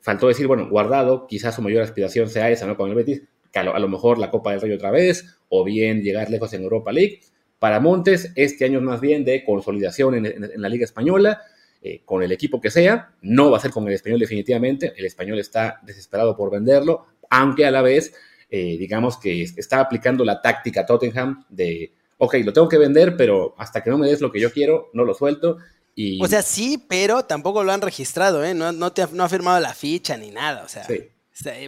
Faltó 0.00 0.28
decir, 0.28 0.46
bueno, 0.46 0.68
guardado, 0.68 1.26
quizás 1.26 1.54
su 1.54 1.62
mayor 1.62 1.82
aspiración 1.82 2.28
sea 2.28 2.50
esa, 2.50 2.66
¿no? 2.66 2.76
Con 2.76 2.90
el 2.90 2.96
Betis, 2.96 3.22
que 3.50 3.58
a 3.58 3.78
lo, 3.78 3.88
mejor 3.88 4.18
la 4.18 4.30
Copa 4.30 4.52
del 4.52 4.60
Rey 4.60 4.72
otra 4.72 4.90
vez, 4.90 5.38
o 5.48 5.64
bien 5.64 6.02
llegar 6.02 6.30
lejos 6.30 6.52
en 6.52 6.62
Europa 6.62 6.92
League. 6.92 7.20
Para 7.60 7.78
Montes, 7.78 8.32
este 8.36 8.64
año 8.64 8.78
es 8.78 8.84
más 8.84 9.02
bien 9.02 9.22
de 9.22 9.44
consolidación 9.44 10.14
en, 10.26 10.62
la 10.62 10.68
Liga 10.70 10.86
Española, 10.86 11.42
eh, 11.82 12.00
con 12.06 12.22
el 12.22 12.32
equipo 12.32 12.58
que 12.58 12.70
sea. 12.70 13.12
No 13.20 13.50
va 13.50 13.58
a 13.58 13.60
ser 13.60 13.70
con 13.70 13.86
el 13.86 13.92
español 13.92 14.18
definitivamente. 14.18 14.94
El 14.96 15.04
español 15.04 15.38
está 15.38 15.78
desesperado 15.82 16.34
por 16.34 16.50
venderlo, 16.50 17.06
aunque 17.28 17.66
a 17.66 17.70
la 17.70 17.82
vez, 17.82 18.14
eh, 18.50 18.78
digamos 18.78 19.18
que 19.18 19.42
está 19.42 19.78
aplicando 19.78 20.24
la 20.24 20.40
táctica 20.40 20.86
Tottenham 20.86 21.44
de, 21.50 21.92
ok, 22.16 22.36
lo 22.42 22.54
tengo 22.54 22.66
que 22.66 22.78
vender, 22.78 23.14
pero 23.14 23.54
hasta 23.58 23.82
que 23.82 23.90
no 23.90 23.98
me 23.98 24.08
des 24.08 24.22
lo 24.22 24.32
que 24.32 24.40
yo 24.40 24.50
quiero, 24.50 24.88
no 24.94 25.04
lo 25.04 25.12
suelto. 25.12 25.58
Y... 25.94 26.24
O 26.24 26.28
sea, 26.28 26.40
sí, 26.40 26.82
pero 26.88 27.26
tampoco 27.26 27.62
lo 27.62 27.72
han 27.72 27.82
registrado, 27.82 28.42
¿eh? 28.42 28.54
No, 28.54 28.92
te 28.92 29.02
ha, 29.02 29.28
firmado 29.28 29.60
la 29.60 29.74
ficha 29.74 30.16
ni 30.16 30.30
nada, 30.30 30.64
o 30.64 30.68
sea, 30.68 30.86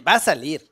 va 0.07 0.15
a 0.15 0.19
salir. 0.19 0.71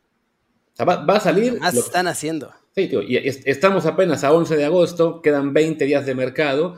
va, 0.80 1.16
a 1.16 1.20
salir. 1.20 1.60
Más 1.60 1.76
están 1.76 2.08
haciendo. 2.08 2.52
Sí, 2.74 2.88
tío, 2.88 3.02
y 3.02 3.18
estamos 3.18 3.86
apenas 3.86 4.24
a 4.24 4.32
11 4.32 4.56
de 4.56 4.66
agosto, 4.66 5.22
quedan 5.22 5.54
20 5.54 5.86
días 5.86 6.06
de 6.06 6.16
mercado. 6.16 6.76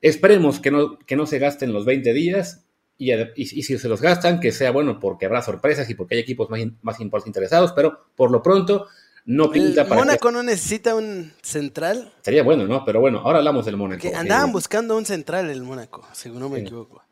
Esperemos 0.00 0.60
que 0.60 0.70
no, 0.70 0.98
que 1.00 1.16
no 1.16 1.26
se 1.26 1.38
gasten 1.38 1.72
los 1.72 1.84
20 1.84 2.12
días 2.12 2.64
y, 2.96 3.12
y, 3.12 3.46
si 3.46 3.78
se 3.78 3.88
los 3.88 4.00
gastan, 4.00 4.38
que 4.38 4.52
sea 4.52 4.70
bueno 4.70 5.00
porque 5.00 5.26
habrá 5.26 5.42
sorpresas 5.42 5.90
y 5.90 5.94
porque 5.94 6.14
hay 6.14 6.20
equipos 6.20 6.48
más, 6.48 6.60
más 6.82 7.26
interesados, 7.26 7.72
pero 7.72 8.06
por 8.14 8.30
lo 8.30 8.42
pronto 8.42 8.86
no 9.24 9.50
pinta 9.50 9.84
para. 9.86 10.00
¿Mónaco 10.00 10.30
no 10.30 10.42
necesita 10.44 10.94
un 10.94 11.32
central? 11.42 12.12
Sería 12.22 12.44
bueno, 12.44 12.66
¿no? 12.66 12.84
Pero 12.84 13.00
bueno, 13.00 13.18
ahora 13.18 13.38
hablamos 13.38 13.64
del 13.66 13.76
Mónaco. 13.76 14.02
Que 14.02 14.14
andaban 14.14 14.52
buscando 14.52 14.96
un 14.96 15.04
central 15.04 15.50
el 15.50 15.62
Mónaco, 15.62 16.06
según 16.12 16.40
no 16.40 16.48
me 16.48 16.60
equivoco. 16.60 17.02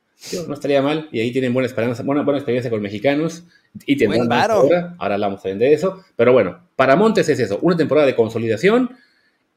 no 0.46 0.54
estaría 0.54 0.82
mal 0.82 1.08
y 1.10 1.20
ahí 1.20 1.32
tienen 1.32 1.52
buena 1.52 1.66
esperanza, 1.66 2.04
buena, 2.04 2.22
buena 2.22 2.38
experiencia 2.38 2.70
con 2.70 2.80
mexicanos 2.80 3.44
y 3.86 3.96
tendrán 3.96 4.32
ahora, 4.32 4.94
ahora 4.98 5.14
hablamos 5.14 5.42
también 5.42 5.58
de 5.58 5.72
eso, 5.72 6.04
pero 6.16 6.32
bueno, 6.32 6.68
para 6.76 6.96
Montes 6.96 7.28
es 7.28 7.38
eso, 7.40 7.58
una 7.62 7.76
temporada 7.76 8.06
de 8.06 8.16
consolidación 8.16 8.90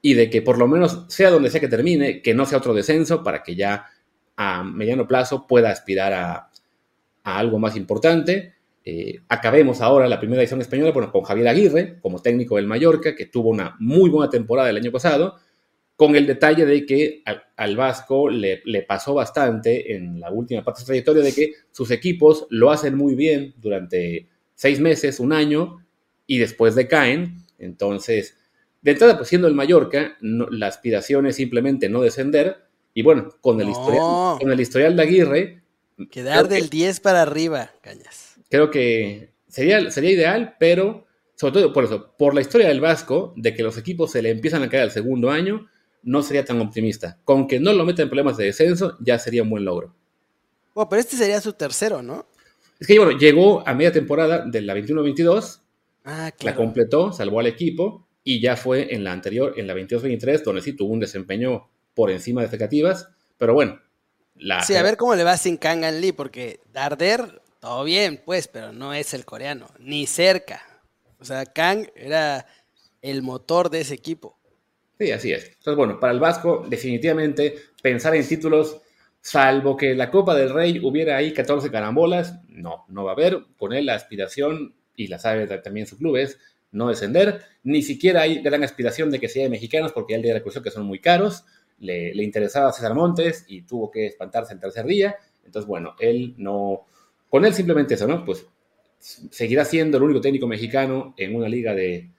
y 0.01 0.13
de 0.13 0.29
que 0.29 0.41
por 0.41 0.57
lo 0.57 0.67
menos 0.67 1.05
sea 1.07 1.29
donde 1.29 1.49
sea 1.49 1.61
que 1.61 1.67
termine, 1.67 2.21
que 2.21 2.33
no 2.33 2.45
sea 2.45 2.57
otro 2.57 2.73
descenso 2.73 3.23
para 3.23 3.41
que 3.41 3.55
ya 3.55 3.85
a 4.35 4.63
mediano 4.63 5.07
plazo 5.07 5.47
pueda 5.47 5.71
aspirar 5.71 6.13
a, 6.13 6.49
algo 7.23 7.57
más 7.57 7.77
importante. 7.77 8.53
Eh, 8.83 9.21
acabemos 9.29 9.79
ahora 9.79 10.09
la 10.09 10.19
primera 10.19 10.41
edición 10.41 10.59
española 10.59 10.91
bueno, 10.91 11.09
con 11.09 11.23
Javier 11.23 11.47
Aguirre 11.47 11.99
como 12.01 12.21
técnico 12.21 12.57
del 12.57 12.67
Mallorca, 12.67 13.15
que 13.15 13.27
tuvo 13.27 13.49
una 13.49 13.77
muy 13.79 14.09
buena 14.09 14.29
temporada 14.29 14.69
el 14.69 14.75
año 14.75 14.91
pasado, 14.91 15.37
con 15.95 16.15
el 16.15 16.25
detalle 16.25 16.65
de 16.65 16.85
que 16.85 17.23
al, 17.55 17.75
Vasco 17.75 18.29
le, 18.29 18.61
pasó 18.87 19.13
bastante 19.13 19.95
en 19.95 20.19
la 20.19 20.31
última 20.31 20.63
parte 20.63 20.79
de 20.79 20.81
su 20.81 20.85
trayectoria 20.87 21.23
de 21.23 21.33
que 21.33 21.53
sus 21.71 21.91
equipos 21.91 22.47
lo 22.49 22.71
hacen 22.71 22.95
muy 22.95 23.15
bien 23.15 23.53
durante 23.57 24.27
seis 24.55 24.79
meses, 24.79 25.19
un 25.19 25.33
año, 25.33 25.85
y 26.25 26.39
después 26.39 26.75
decaen. 26.75 27.37
Entonces, 27.59 28.37
de 28.81 28.91
entrada, 28.91 29.17
pues 29.17 29.29
siendo 29.29 29.47
el 29.47 29.53
Mallorca, 29.53 30.17
la 30.21 30.67
aspiración 30.67 31.27
es 31.27 31.35
simplemente 31.35 31.89
no 31.89 32.01
descender. 32.01 32.57
Y 32.93 33.01
bueno, 33.01 33.29
con 33.41 33.59
el, 33.61 33.69
historial, 33.69 34.39
con 34.39 34.51
el 34.51 34.59
historial 34.59 34.95
de 34.95 35.03
Aguirre. 35.03 35.63
Quedar 36.11 36.47
del 36.47 36.69
10 36.69 36.99
para 36.99 37.21
arriba, 37.21 37.71
cañas. 37.81 38.35
Creo 38.49 38.69
que 38.69 39.31
sería, 39.47 39.89
sería 39.89 40.11
ideal, 40.11 40.55
pero 40.59 41.05
sobre 41.35 41.53
todo 41.53 41.73
por 41.73 41.83
eso, 41.85 42.13
por 42.17 42.35
la 42.35 42.41
historia 42.41 42.67
del 42.67 42.81
Vasco, 42.81 43.33
de 43.35 43.53
que 43.53 43.63
los 43.63 43.77
equipos 43.77 44.11
se 44.11 44.21
le 44.21 44.29
empiezan 44.29 44.63
a 44.63 44.69
caer 44.69 44.83
al 44.83 44.91
segundo 44.91 45.31
año, 45.31 45.67
no 46.03 46.21
sería 46.21 46.45
tan 46.45 46.59
optimista. 46.61 47.17
Con 47.23 47.47
que 47.47 47.59
no 47.59 47.73
lo 47.73 47.85
meta 47.85 48.01
en 48.01 48.09
problemas 48.09 48.37
de 48.37 48.45
descenso, 48.45 48.97
ya 48.99 49.17
sería 49.17 49.43
un 49.43 49.49
buen 49.49 49.65
logro. 49.65 49.93
Bueno, 50.73 50.89
pero 50.89 50.99
este 50.99 51.15
sería 51.15 51.39
su 51.41 51.53
tercero, 51.53 52.01
¿no? 52.01 52.27
Es 52.79 52.87
que 52.87 52.97
bueno, 52.97 53.17
llegó 53.17 53.67
a 53.67 53.73
media 53.73 53.91
temporada 53.91 54.45
de 54.45 54.61
la 54.61 54.75
21-22, 54.75 55.61
ah, 56.05 56.31
la 56.41 56.55
completó, 56.55 57.13
salvó 57.13 57.39
al 57.39 57.47
equipo 57.47 58.07
y 58.23 58.41
ya 58.41 58.55
fue 58.55 58.93
en 58.93 59.03
la 59.03 59.11
anterior, 59.11 59.53
en 59.57 59.67
la 59.67 59.73
22-23, 59.73 60.43
donde 60.43 60.61
sí 60.61 60.73
tuvo 60.73 60.91
un 60.91 60.99
desempeño 60.99 61.69
por 61.93 62.09
encima 62.09 62.41
de 62.41 62.47
expectativas, 62.47 63.09
pero 63.37 63.53
bueno. 63.53 63.79
La, 64.35 64.63
sí, 64.63 64.75
a 64.75 64.81
ver 64.81 64.97
cómo 64.97 65.15
le 65.15 65.23
va 65.23 65.37
sin 65.37 65.57
Kangan 65.57 66.01
Lee, 66.01 66.11
porque 66.11 66.59
Darder, 66.73 67.41
todo 67.59 67.83
bien, 67.83 68.21
pues, 68.25 68.47
pero 68.47 68.73
no 68.73 68.93
es 68.93 69.13
el 69.13 69.25
coreano, 69.25 69.69
ni 69.79 70.07
cerca. 70.07 70.61
O 71.19 71.25
sea, 71.25 71.45
Kang 71.45 71.87
era 71.95 72.45
el 73.01 73.21
motor 73.21 73.69
de 73.69 73.81
ese 73.81 73.93
equipo. 73.93 74.37
Sí, 75.03 75.11
así 75.11 75.33
es. 75.33 75.47
Entonces, 75.47 75.75
bueno, 75.75 75.99
para 75.99 76.13
el 76.13 76.19
Vasco, 76.21 76.65
definitivamente, 76.69 77.55
pensar 77.81 78.15
en 78.15 78.25
títulos, 78.25 78.81
salvo 79.19 79.75
que 79.75 79.93
la 79.95 80.09
Copa 80.09 80.33
del 80.33 80.53
Rey 80.53 80.79
hubiera 80.81 81.17
ahí 81.17 81.33
14 81.33 81.69
carambolas, 81.69 82.39
no, 82.47 82.85
no 82.87 83.03
va 83.03 83.11
a 83.11 83.13
haber. 83.13 83.37
Con 83.57 83.73
él 83.73 83.87
la 83.87 83.95
aspiración, 83.95 84.75
y 84.95 85.07
la 85.07 85.19
sabe 85.19 85.45
también 85.57 85.87
su 85.87 85.97
club, 85.97 86.15
es 86.15 86.39
no 86.71 86.87
descender. 86.87 87.41
Ni 87.63 87.81
siquiera 87.81 88.21
hay 88.21 88.41
gran 88.41 88.63
aspiración 88.63 89.11
de 89.11 89.19
que 89.19 89.27
sea 89.27 89.43
de 89.43 89.49
mexicanos, 89.49 89.91
porque 89.91 90.13
ya 90.13 90.17
el 90.17 90.23
de 90.23 90.33
la 90.35 90.41
que 90.41 90.71
son 90.71 90.85
muy 90.85 90.99
caros. 90.99 91.43
Le, 91.79 92.15
le 92.15 92.23
interesaba 92.23 92.69
a 92.69 92.71
César 92.71 92.93
Montes 92.93 93.43
y 93.49 93.63
tuvo 93.63 93.91
que 93.91 94.05
espantarse 94.05 94.53
en 94.53 94.61
tercer 94.61 94.85
día. 94.85 95.17
Entonces, 95.43 95.67
bueno, 95.67 95.95
él 95.99 96.33
no. 96.37 96.85
Con 97.27 97.43
él 97.43 97.53
simplemente 97.53 97.95
eso, 97.95 98.07
¿no? 98.07 98.23
Pues 98.23 98.45
seguirá 98.99 99.65
siendo 99.65 99.97
el 99.97 100.03
único 100.03 100.21
técnico 100.21 100.47
mexicano 100.47 101.13
en 101.17 101.35
una 101.35 101.49
liga 101.49 101.75
de. 101.75 102.09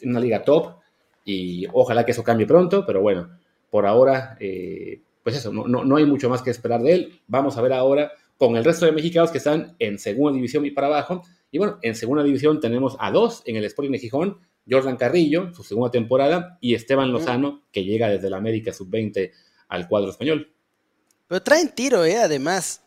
En 0.00 0.10
una 0.10 0.18
liga 0.18 0.42
top 0.42 0.81
y 1.24 1.66
ojalá 1.72 2.04
que 2.04 2.12
eso 2.12 2.24
cambie 2.24 2.46
pronto, 2.46 2.84
pero 2.86 3.00
bueno, 3.00 3.30
por 3.70 3.86
ahora, 3.86 4.36
eh, 4.40 5.00
pues 5.22 5.36
eso, 5.36 5.52
no, 5.52 5.66
no, 5.66 5.96
hay 5.96 6.04
mucho 6.04 6.28
más 6.28 6.42
que 6.42 6.50
esperar 6.50 6.82
de 6.82 6.92
él. 6.92 7.20
Vamos 7.26 7.56
a 7.56 7.62
ver 7.62 7.72
ahora 7.72 8.12
con 8.36 8.56
el 8.56 8.64
resto 8.64 8.86
de 8.86 8.92
mexicanos 8.92 9.30
que 9.30 9.38
están 9.38 9.76
en 9.78 9.98
segunda 9.98 10.34
división 10.34 10.66
y 10.66 10.70
para 10.70 10.88
abajo. 10.88 11.22
Y 11.50 11.58
bueno, 11.58 11.78
en 11.82 11.94
segunda 11.94 12.22
división 12.22 12.60
tenemos 12.60 12.96
a 12.98 13.10
dos 13.10 13.42
en 13.46 13.56
el 13.56 13.64
Sporting 13.64 13.92
de 13.92 13.98
Gijón, 13.98 14.38
Jordan 14.68 14.96
Carrillo, 14.96 15.54
su 15.54 15.62
segunda 15.62 15.90
temporada, 15.90 16.58
y 16.60 16.74
Esteban 16.74 17.12
Lozano, 17.12 17.62
que 17.72 17.84
llega 17.84 18.08
desde 18.08 18.30
la 18.30 18.38
América 18.38 18.72
Sub-20 18.72 19.30
al 19.68 19.88
cuadro 19.88 20.10
español. 20.10 20.52
Pero 21.28 21.42
traen 21.42 21.74
tiro, 21.74 22.04
¿eh? 22.04 22.18
Además. 22.18 22.82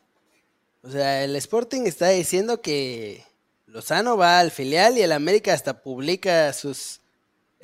O 0.83 0.89
sea, 0.89 1.23
el 1.23 1.35
Sporting 1.35 1.81
está 1.85 2.09
diciendo 2.09 2.61
que 2.61 3.23
Lozano 3.65 4.17
va 4.17 4.39
al 4.39 4.51
filial 4.51 4.97
y 4.97 5.01
el 5.01 5.11
América 5.13 5.51
hasta 5.51 5.81
publica 5.81 6.53
sus 6.53 7.01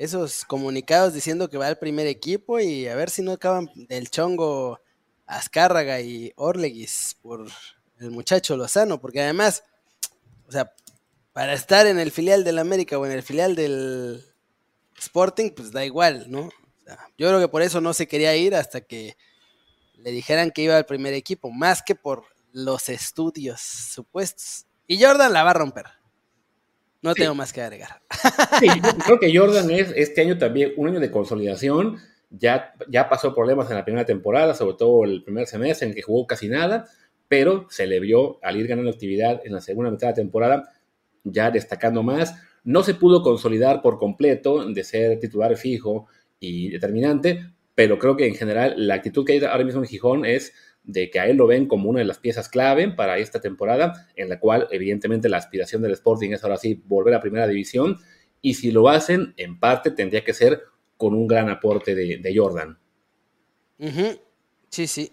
esos 0.02 0.44
comunicados 0.44 1.14
diciendo 1.14 1.48
que 1.48 1.58
va 1.58 1.68
al 1.68 1.78
primer 1.78 2.08
equipo 2.08 2.58
y 2.58 2.88
a 2.88 2.96
ver 2.96 3.08
si 3.08 3.22
no 3.22 3.30
acaban 3.30 3.70
del 3.76 4.10
chongo 4.10 4.80
Azcárraga 5.26 6.00
y 6.00 6.32
Orleguis 6.34 7.16
por 7.22 7.46
el 8.00 8.10
muchacho 8.10 8.56
Lozano, 8.56 9.00
porque 9.00 9.20
además, 9.20 9.62
o 10.48 10.50
sea, 10.50 10.72
para 11.32 11.52
estar 11.52 11.86
en 11.86 12.00
el 12.00 12.10
filial 12.10 12.42
del 12.42 12.58
América 12.58 12.98
o 12.98 13.06
en 13.06 13.12
el 13.12 13.22
filial 13.22 13.54
del 13.54 14.24
Sporting, 14.98 15.50
pues 15.50 15.70
da 15.70 15.84
igual, 15.84 16.26
¿no? 16.28 16.50
yo 17.16 17.28
creo 17.28 17.38
que 17.38 17.48
por 17.48 17.62
eso 17.62 17.80
no 17.80 17.94
se 17.94 18.08
quería 18.08 18.34
ir 18.34 18.56
hasta 18.56 18.80
que 18.80 19.16
le 19.94 20.10
dijeran 20.10 20.50
que 20.50 20.62
iba 20.62 20.76
al 20.76 20.84
primer 20.84 21.14
equipo, 21.14 21.52
más 21.52 21.80
que 21.80 21.94
por 21.94 22.24
los 22.50 22.88
estudios 22.88 23.60
supuestos. 23.60 24.66
Y 24.88 25.00
Jordan 25.00 25.32
la 25.32 25.44
va 25.44 25.50
a 25.50 25.54
romper. 25.54 26.01
No 27.02 27.14
tengo 27.14 27.34
más 27.34 27.52
que 27.52 27.60
agregar. 27.60 28.00
creo 29.04 29.18
que 29.18 29.36
Jordan 29.36 29.70
es 29.70 29.92
este 29.96 30.20
año 30.20 30.38
también 30.38 30.72
un 30.76 30.88
año 30.88 31.00
de 31.00 31.10
consolidación. 31.10 31.98
Ya, 32.30 32.72
ya 32.88 33.08
pasó 33.08 33.34
problemas 33.34 33.68
en 33.70 33.76
la 33.76 33.84
primera 33.84 34.06
temporada, 34.06 34.54
sobre 34.54 34.76
todo 34.76 35.04
el 35.04 35.22
primer 35.22 35.46
semestre 35.46 35.88
en 35.88 35.94
que 35.94 36.00
jugó 36.00 36.26
casi 36.26 36.48
nada, 36.48 36.86
pero 37.28 37.66
se 37.68 37.86
le 37.86 38.00
vio 38.00 38.38
al 38.42 38.56
ir 38.56 38.68
ganando 38.68 38.90
actividad 38.90 39.42
en 39.44 39.52
la 39.52 39.60
segunda 39.60 39.90
mitad 39.90 40.06
de 40.06 40.12
la 40.12 40.16
temporada, 40.16 40.72
ya 41.24 41.50
destacando 41.50 42.02
más. 42.02 42.34
No 42.64 42.84
se 42.84 42.94
pudo 42.94 43.22
consolidar 43.22 43.82
por 43.82 43.98
completo 43.98 44.64
de 44.64 44.84
ser 44.84 45.18
titular 45.18 45.56
fijo 45.56 46.06
y 46.38 46.70
determinante, 46.70 47.52
pero 47.74 47.98
creo 47.98 48.16
que 48.16 48.26
en 48.26 48.34
general 48.34 48.74
la 48.76 48.94
actitud 48.94 49.26
que 49.26 49.32
hay 49.32 49.44
ahora 49.44 49.64
mismo 49.64 49.80
en 49.80 49.88
Gijón 49.88 50.24
es 50.24 50.54
de 50.84 51.10
que 51.10 51.20
a 51.20 51.26
él 51.26 51.36
lo 51.36 51.46
ven 51.46 51.66
como 51.66 51.88
una 51.88 52.00
de 52.00 52.04
las 52.04 52.18
piezas 52.18 52.48
clave 52.48 52.88
para 52.90 53.18
esta 53.18 53.40
temporada, 53.40 54.08
en 54.16 54.28
la 54.28 54.40
cual 54.40 54.68
evidentemente 54.70 55.28
la 55.28 55.36
aspiración 55.36 55.82
del 55.82 55.92
Sporting 55.92 56.30
es 56.30 56.42
ahora 56.42 56.56
sí 56.56 56.82
volver 56.86 57.14
a 57.14 57.20
primera 57.20 57.46
división, 57.46 57.98
y 58.40 58.54
si 58.54 58.72
lo 58.72 58.88
hacen, 58.88 59.34
en 59.36 59.60
parte 59.60 59.92
tendría 59.92 60.24
que 60.24 60.34
ser 60.34 60.62
con 60.96 61.14
un 61.14 61.26
gran 61.26 61.48
aporte 61.48 61.94
de, 61.94 62.32
Jordan. 62.34 62.78
Sí, 64.68 64.86
sí. 64.86 65.10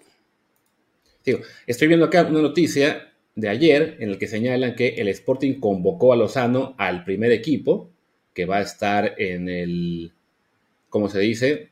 estoy 1.67 1.87
viendo 1.87 2.05
acá 2.05 2.23
una 2.23 2.41
noticia 2.41 3.13
de 3.35 3.49
ayer 3.49 3.97
en 3.99 4.11
la 4.11 4.17
que 4.17 4.27
señalan 4.27 4.75
que 4.75 4.89
el 4.95 5.07
Sporting 5.09 5.59
convocó 5.59 6.13
a 6.13 6.15
Lozano 6.15 6.75
al 6.77 7.03
primer 7.03 7.31
equipo, 7.31 7.91
que 8.33 8.45
va 8.45 8.57
a 8.57 8.61
estar 8.61 9.15
en 9.17 9.49
el, 9.49 10.13
¿cómo 10.89 11.09
se 11.09 11.19
dice? 11.19 11.69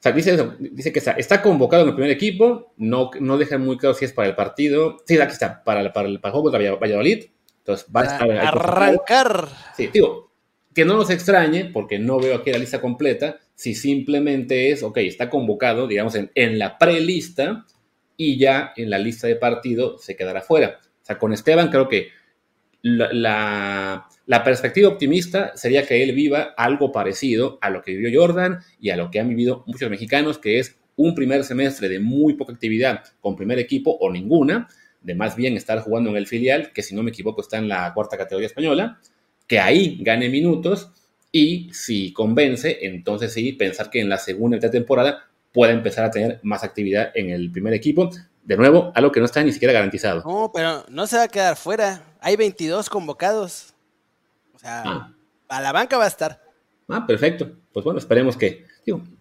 O 0.00 0.02
sea, 0.02 0.12
dice, 0.12 0.34
dice 0.58 0.92
que 0.94 0.98
está, 0.98 1.42
convocado 1.42 1.82
en 1.82 1.90
el 1.90 1.94
primer 1.94 2.10
equipo, 2.10 2.72
no, 2.78 3.10
no 3.20 3.36
deja 3.36 3.58
muy 3.58 3.76
claro 3.76 3.94
si 3.94 4.06
es 4.06 4.14
para 4.14 4.28
el 4.30 4.34
partido. 4.34 4.96
Sí, 5.04 5.18
aquí 5.20 5.34
está, 5.34 5.62
para, 5.62 5.82
el, 5.82 5.92
para 5.92 6.08
el 6.08 6.18
juego 6.18 6.44
contra 6.44 6.74
Valladolid. 6.76 7.26
Entonces 7.58 7.86
va 7.94 8.00
a 8.00 8.04
estar. 8.04 8.30
Arrancar. 8.30 9.48
Sí, 9.76 9.88
digo, 9.92 10.32
que 10.74 10.86
no 10.86 10.96
nos 10.96 11.10
extrañe, 11.10 11.66
porque 11.66 11.98
no 11.98 12.18
veo 12.18 12.36
aquí 12.36 12.50
la 12.50 12.56
lista 12.56 12.80
completa, 12.80 13.40
si 13.54 13.74
simplemente 13.74 14.70
es, 14.70 14.82
ok, 14.82 14.96
está 14.98 15.28
convocado, 15.28 15.86
digamos, 15.86 16.14
en, 16.14 16.30
en 16.34 16.58
la 16.58 16.78
prelista 16.78 17.66
y 18.16 18.38
ya 18.38 18.72
en 18.76 18.88
la 18.88 18.98
lista 18.98 19.26
de 19.26 19.36
partido 19.36 19.98
se 19.98 20.16
quedará 20.16 20.40
fuera. 20.40 20.80
O 20.82 21.04
sea, 21.04 21.18
con 21.18 21.34
Esteban 21.34 21.68
creo 21.68 21.88
que 21.90 22.08
la, 22.82 24.06
perspectiva 24.44 24.88
optimista 24.88 25.52
sería 25.56 25.86
que 25.86 26.02
él 26.02 26.12
viva 26.14 26.54
algo 26.56 26.92
parecido 26.92 27.58
a 27.60 27.70
lo 27.70 27.82
que 27.82 27.92
vivió 27.92 28.20
Jordan 28.20 28.60
y 28.80 28.90
a 28.90 28.96
lo 28.96 29.10
que 29.10 29.20
han 29.20 29.28
vivido 29.28 29.64
muchos 29.66 29.90
mexicanos, 29.90 30.38
que 30.38 30.58
es 30.58 30.78
un 30.96 31.14
primer 31.14 31.44
semestre 31.44 31.88
de 31.88 32.00
muy 32.00 32.34
poca 32.34 32.52
actividad 32.52 33.02
con 33.20 33.36
primer 33.36 33.58
equipo 33.58 33.96
o 34.00 34.10
ninguna, 34.10 34.68
de 35.02 35.14
más 35.14 35.36
bien 35.36 35.56
estar 35.56 35.80
jugando 35.80 36.10
en 36.10 36.16
el 36.16 36.26
filial, 36.26 36.72
que 36.72 36.82
si 36.82 36.94
no 36.94 37.02
me 37.02 37.10
equivoco 37.10 37.40
está 37.40 37.58
en 37.58 37.68
la 37.68 37.92
cuarta 37.94 38.18
categoría 38.18 38.46
española, 38.46 39.00
que 39.46 39.58
ahí 39.58 39.98
gane 40.00 40.28
minutos 40.28 40.92
y 41.32 41.70
si 41.72 42.12
convence, 42.12 42.78
entonces 42.82 43.32
sí, 43.32 43.52
pensar 43.52 43.90
que 43.90 44.00
en 44.00 44.08
la 44.08 44.18
segunda 44.18 44.58
temporada 44.70 45.30
pueda 45.52 45.72
empezar 45.72 46.04
a 46.04 46.10
tener 46.10 46.40
más 46.42 46.64
actividad 46.64 47.12
en 47.14 47.30
el 47.30 47.50
primer 47.50 47.74
equipo. 47.74 48.10
De 48.42 48.56
nuevo, 48.56 48.92
algo 48.94 49.12
que 49.12 49.20
no 49.20 49.26
está 49.26 49.42
ni 49.42 49.52
siquiera 49.52 49.72
garantizado. 49.72 50.22
No, 50.24 50.50
pero 50.52 50.84
no 50.88 51.06
se 51.06 51.16
va 51.16 51.24
a 51.24 51.28
quedar 51.28 51.56
fuera. 51.56 52.02
Hay 52.20 52.36
22 52.36 52.88
convocados. 52.88 53.74
O 54.54 54.58
sea, 54.58 54.82
ah. 54.84 55.12
a 55.48 55.60
la 55.60 55.72
banca 55.72 55.98
va 55.98 56.04
a 56.04 56.08
estar. 56.08 56.42
Ah, 56.88 57.06
perfecto. 57.06 57.50
Pues 57.72 57.84
bueno, 57.84 57.98
esperemos 57.98 58.36
que, 58.36 58.64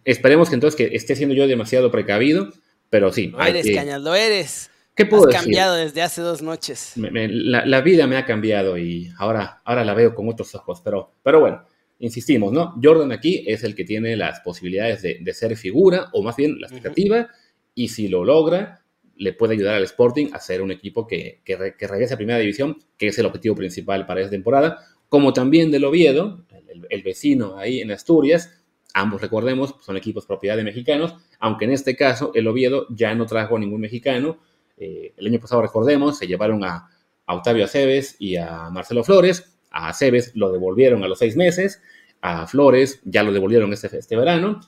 esperemos 0.03 0.49
que 0.49 0.55
entonces 0.55 0.75
que 0.75 0.95
esté 0.95 1.15
siendo 1.15 1.35
yo 1.35 1.47
demasiado 1.47 1.91
precavido, 1.91 2.49
pero 2.89 3.11
sí. 3.11 3.27
Lo 3.27 3.43
eres, 3.43 3.67
Cañas, 3.73 4.01
lo 4.01 4.15
eres. 4.15 4.71
¿Qué 4.95 5.05
puedo 5.05 5.29
Has 5.29 5.35
cambiado 5.35 5.75
desde 5.75 6.01
hace 6.01 6.21
dos 6.21 6.41
noches. 6.41 6.93
la, 6.95 7.81
vida 7.81 8.05
me 8.05 8.17
ha 8.17 8.25
cambiado 8.25 8.77
y 8.77 9.09
ahora, 9.17 9.61
ahora 9.63 9.85
la 9.85 9.93
veo 9.93 10.13
con 10.13 10.27
otros 10.27 10.53
ojos, 10.55 10.81
pero, 10.83 11.13
pero 11.23 11.39
bueno, 11.39 11.63
insistimos, 11.99 12.51
¿no? 12.51 12.75
Jordan 12.83 13.13
aquí 13.13 13.45
es 13.47 13.63
el 13.63 13.75
que 13.75 13.85
tiene 13.85 14.17
las 14.17 14.41
posibilidades 14.41 15.01
de, 15.01 15.33
ser 15.33 15.55
figura, 15.55 16.09
o 16.11 16.21
más 16.21 16.35
bien 16.35 16.59
la 16.59 16.67
expectativa, 16.67 17.29
y 17.73 17.88
si 17.88 18.09
lo 18.09 18.25
logra, 18.25 18.83
le 19.19 19.33
puede 19.33 19.53
ayudar 19.53 19.75
al 19.75 19.83
Sporting 19.83 20.27
a 20.31 20.39
ser 20.39 20.61
un 20.61 20.71
equipo 20.71 21.05
que, 21.05 21.41
que, 21.43 21.57
regrese 21.57 22.13
a 22.13 22.17
Primera 22.17 22.39
División, 22.39 22.81
que 22.97 23.07
es 23.07 23.19
el 23.19 23.25
objetivo 23.25 23.53
principal 23.53 24.05
para 24.05 24.21
esta 24.21 24.31
temporada, 24.31 24.79
como 25.09 25.33
también 25.33 25.71
del 25.71 25.83
Oviedo, 25.83 26.45
el, 26.89 27.03
vecino 27.03 27.57
ahí 27.57 27.81
en 27.81 27.91
Asturias, 27.91 28.49
ambos 28.93 29.21
recordemos, 29.21 29.75
son 29.81 29.97
equipos 29.97 30.25
propiedad 30.25 30.55
de 30.55 30.63
mexicanos, 30.63 31.15
aunque 31.39 31.65
en 31.65 31.71
este 31.71 31.97
caso 31.97 32.31
el 32.33 32.47
Oviedo 32.47 32.88
ya 32.89 33.13
no 33.13 33.25
trajo 33.25 33.59
ningún 33.59 33.81
mexicano, 33.81 34.39
eh, 34.77 35.13
el 35.17 35.27
año 35.27 35.39
pasado 35.41 35.61
recordemos, 35.61 36.17
se 36.17 36.25
llevaron 36.25 36.63
a, 36.63 36.89
a 37.25 37.35
Octavio 37.35 37.65
Aceves 37.65 38.15
y 38.19 38.38
a 38.38 38.69
Marcelo 38.69 39.03
Flores, 39.03 39.57
a 39.69 39.89
Aceves 39.89 40.31
lo 40.33 40.49
devolvieron 40.49 41.03
a 41.03 41.09
los 41.09 41.19
seis 41.19 41.35
meses, 41.35 41.81
a 42.21 42.47
Flores 42.47 43.01
ya 43.03 43.23
lo 43.23 43.33
devolvieron 43.33 43.73
este, 43.73 43.97
este 43.97 44.15
verano. 44.15 44.61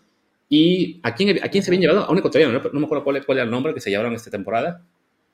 ¿Y 0.53 0.99
a 1.01 1.15
quién, 1.15 1.41
a 1.41 1.47
quién 1.47 1.63
se 1.63 1.69
habían 1.69 1.81
llevado? 1.81 2.03
A 2.03 2.11
un 2.11 2.17
ecuatoriano, 2.17 2.51
no, 2.51 2.79
me 2.81 2.85
acuerdo 2.85 3.05
cuál, 3.05 3.25
cuál, 3.25 3.37
era 3.37 3.45
el 3.45 3.51
nombre 3.51 3.73
que 3.73 3.79
se 3.79 3.89
llevaron 3.89 4.13
esta 4.13 4.29
temporada. 4.29 4.83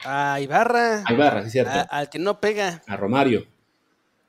A 0.06 0.40
Ibarra. 0.40 1.02
A 1.04 1.12
Ibarra, 1.12 1.44
sí, 1.44 1.50
cierto. 1.50 1.72
al 1.90 2.08
que 2.08 2.20
no 2.20 2.40
pega. 2.40 2.84
A 2.86 2.96
Romario. 2.96 3.48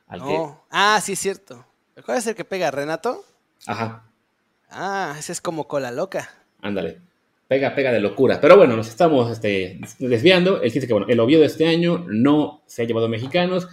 Ah, 0.09 0.99
sí, 1.03 1.13
es 1.13 1.19
cierto. 1.19 1.67
¿Cuál 2.07 2.17
es 2.17 2.27
el 2.27 2.35
que 2.35 2.47
pega? 2.47 2.71
¿Renato? 2.71 3.23
Ajá. 3.67 4.05
Ah, 4.71 5.15
ese 5.19 5.33
es 5.33 5.43
como 5.43 5.69
cola 5.69 5.91
loca. 5.91 6.31
Ándale. 6.63 7.03
Pega, 7.49 7.75
pega 7.75 7.93
de 7.93 8.01
locura. 8.01 8.41
Pero 8.41 8.57
bueno, 8.57 8.75
nos 8.75 8.89
estamos 8.89 9.31
este, 9.31 9.79
desviando. 9.99 10.63
Él 10.63 10.73
dice 10.73 10.87
que 10.87 10.95
bueno, 10.95 11.09
el 11.11 11.21
Oviedo 11.21 11.43
de 11.43 11.49
este 11.49 11.67
año 11.67 12.07
no 12.09 12.63
se 12.65 12.81
ha 12.81 12.87
llevado 12.87 13.11
mexicanos 13.11 13.69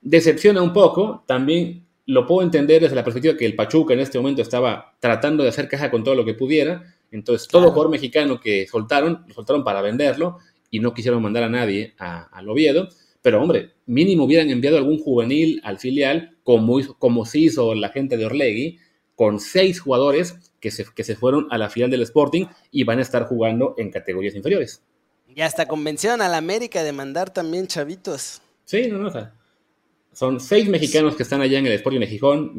decepciona 0.00 0.62
un 0.62 0.72
poco. 0.72 1.24
También 1.26 1.86
lo 2.10 2.26
puedo 2.26 2.42
entender 2.42 2.82
desde 2.82 2.96
la 2.96 3.04
perspectiva 3.04 3.36
que 3.36 3.46
el 3.46 3.54
Pachuca 3.54 3.94
en 3.94 4.00
este 4.00 4.18
momento 4.18 4.42
estaba 4.42 4.96
tratando 4.98 5.44
de 5.44 5.50
hacer 5.50 5.68
caja 5.68 5.92
con 5.92 6.02
todo 6.02 6.16
lo 6.16 6.24
que 6.24 6.34
pudiera. 6.34 6.82
Entonces, 7.12 7.46
todo 7.46 7.70
jugador 7.70 7.88
mexicano 7.88 8.40
que 8.40 8.66
soltaron, 8.66 9.24
lo 9.28 9.32
soltaron 9.32 9.62
para 9.62 9.80
venderlo 9.80 10.38
y 10.72 10.80
no 10.80 10.92
quisieron 10.92 11.22
mandar 11.22 11.44
a 11.44 11.48
nadie 11.48 11.94
al 11.98 12.48
Oviedo. 12.48 12.88
Pero, 13.22 13.40
hombre, 13.40 13.74
mínimo 13.86 14.24
hubieran 14.24 14.50
enviado 14.50 14.76
algún 14.76 14.98
juvenil 14.98 15.60
al 15.62 15.78
filial, 15.78 16.36
como, 16.42 16.80
como 16.98 17.24
se 17.26 17.38
hizo 17.38 17.76
la 17.76 17.90
gente 17.90 18.16
de 18.16 18.26
Orlegui, 18.26 18.78
con 19.14 19.38
seis 19.38 19.78
jugadores 19.78 20.34
que 20.58 20.72
se, 20.72 20.86
que 20.92 21.04
se 21.04 21.14
fueron 21.14 21.46
a 21.50 21.58
la 21.58 21.70
filial 21.70 21.92
del 21.92 22.02
Sporting 22.02 22.46
y 22.72 22.82
van 22.82 22.98
a 22.98 23.02
estar 23.02 23.26
jugando 23.26 23.76
en 23.78 23.92
categorías 23.92 24.34
inferiores. 24.34 24.82
Y 25.32 25.42
hasta 25.42 25.68
convencieron 25.68 26.22
a 26.22 26.28
la 26.28 26.38
América 26.38 26.82
de 26.82 26.90
mandar 26.90 27.32
también 27.32 27.68
chavitos. 27.68 28.42
Sí, 28.64 28.88
no, 28.88 28.98
no, 28.98 29.39
son 30.12 30.40
seis 30.40 30.68
mexicanos 30.68 31.16
que 31.16 31.22
están 31.22 31.40
allá 31.40 31.58
en 31.58 31.66
el 31.66 31.72
Sporting 31.72 32.00
de 32.00 32.06
Gijón. 32.06 32.52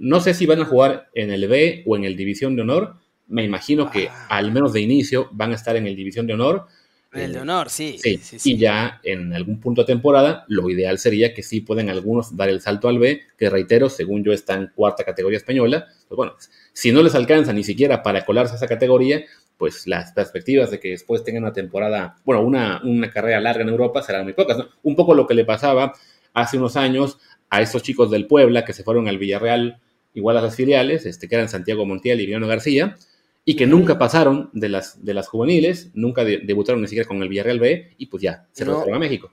No 0.00 0.20
sé 0.20 0.34
si 0.34 0.46
van 0.46 0.60
a 0.60 0.64
jugar 0.64 1.10
en 1.14 1.30
el 1.30 1.48
B 1.48 1.82
o 1.86 1.96
en 1.96 2.04
el 2.04 2.16
División 2.16 2.56
de 2.56 2.62
Honor. 2.62 2.94
Me 3.26 3.44
imagino 3.44 3.90
que 3.90 4.08
ah. 4.08 4.26
al 4.28 4.52
menos 4.52 4.72
de 4.72 4.80
inicio 4.80 5.28
van 5.32 5.52
a 5.52 5.56
estar 5.56 5.76
en 5.76 5.86
el 5.86 5.96
División 5.96 6.26
de 6.26 6.34
Honor. 6.34 6.66
El 7.12 7.34
de 7.34 7.40
honor, 7.40 7.68
sí, 7.68 7.98
sí, 7.98 8.38
Y 8.42 8.56
ya 8.56 8.98
en 9.04 9.34
algún 9.34 9.60
punto 9.60 9.82
de 9.82 9.86
temporada, 9.86 10.46
lo 10.48 10.70
ideal 10.70 10.98
sería 10.98 11.34
que 11.34 11.42
sí 11.42 11.60
pueden 11.60 11.90
algunos 11.90 12.38
dar 12.38 12.48
el 12.48 12.62
salto 12.62 12.88
al 12.88 12.98
B, 12.98 13.20
que 13.36 13.50
reitero, 13.50 13.90
según 13.90 14.24
yo 14.24 14.32
está 14.32 14.54
en 14.54 14.70
cuarta 14.74 15.04
categoría 15.04 15.36
española. 15.36 15.88
Pues 16.08 16.16
bueno, 16.16 16.36
si 16.72 16.90
no 16.90 17.02
les 17.02 17.14
alcanza 17.14 17.52
ni 17.52 17.64
siquiera 17.64 18.02
para 18.02 18.24
colarse 18.24 18.54
a 18.54 18.56
esa 18.56 18.66
categoría, 18.66 19.24
pues 19.58 19.86
las 19.86 20.12
perspectivas 20.12 20.70
de 20.70 20.80
que 20.80 20.88
después 20.88 21.22
tengan 21.22 21.42
una 21.42 21.52
temporada, 21.52 22.16
bueno, 22.24 22.40
una, 22.40 22.80
una 22.82 23.10
carrera 23.10 23.42
larga 23.42 23.62
en 23.62 23.68
Europa 23.68 24.02
serán 24.02 24.24
muy 24.24 24.32
pocas. 24.32 24.56
Un 24.82 24.96
poco 24.96 25.12
lo 25.12 25.26
que 25.26 25.34
le 25.34 25.44
pasaba 25.44 25.92
hace 26.34 26.58
unos 26.58 26.76
años 26.76 27.18
a 27.50 27.60
estos 27.60 27.82
chicos 27.82 28.10
del 28.10 28.26
Puebla 28.26 28.64
que 28.64 28.72
se 28.72 28.84
fueron 28.84 29.08
al 29.08 29.18
Villarreal, 29.18 29.80
igual 30.14 30.36
a 30.36 30.42
las 30.42 30.56
filiales, 30.56 31.06
este, 31.06 31.28
que 31.28 31.34
eran 31.34 31.48
Santiago 31.48 31.84
Montiel 31.84 32.20
y 32.20 32.26
Villano 32.26 32.46
García, 32.46 32.96
y 33.44 33.56
que 33.56 33.66
nunca 33.66 33.98
pasaron 33.98 34.50
de 34.52 34.68
las, 34.68 35.04
de 35.04 35.14
las 35.14 35.28
juveniles, 35.28 35.90
nunca 35.94 36.24
debutaron 36.24 36.80
ni 36.80 36.88
siquiera 36.88 37.08
con 37.08 37.22
el 37.22 37.28
Villarreal 37.28 37.60
B, 37.60 37.94
y 37.98 38.06
pues 38.06 38.22
ya, 38.22 38.46
se 38.52 38.64
no. 38.64 38.82
a 38.82 38.98
México. 38.98 39.32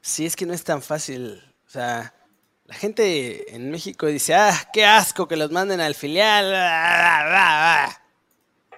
Sí, 0.00 0.26
es 0.26 0.36
que 0.36 0.46
no 0.46 0.52
es 0.52 0.64
tan 0.64 0.82
fácil. 0.82 1.40
O 1.66 1.70
sea, 1.70 2.14
la 2.64 2.74
gente 2.74 3.54
en 3.54 3.70
México 3.70 4.06
dice, 4.06 4.34
ah, 4.34 4.68
qué 4.72 4.84
asco 4.84 5.28
que 5.28 5.36
los 5.36 5.50
manden 5.50 5.80
al 5.80 5.94
filial. 5.94 6.54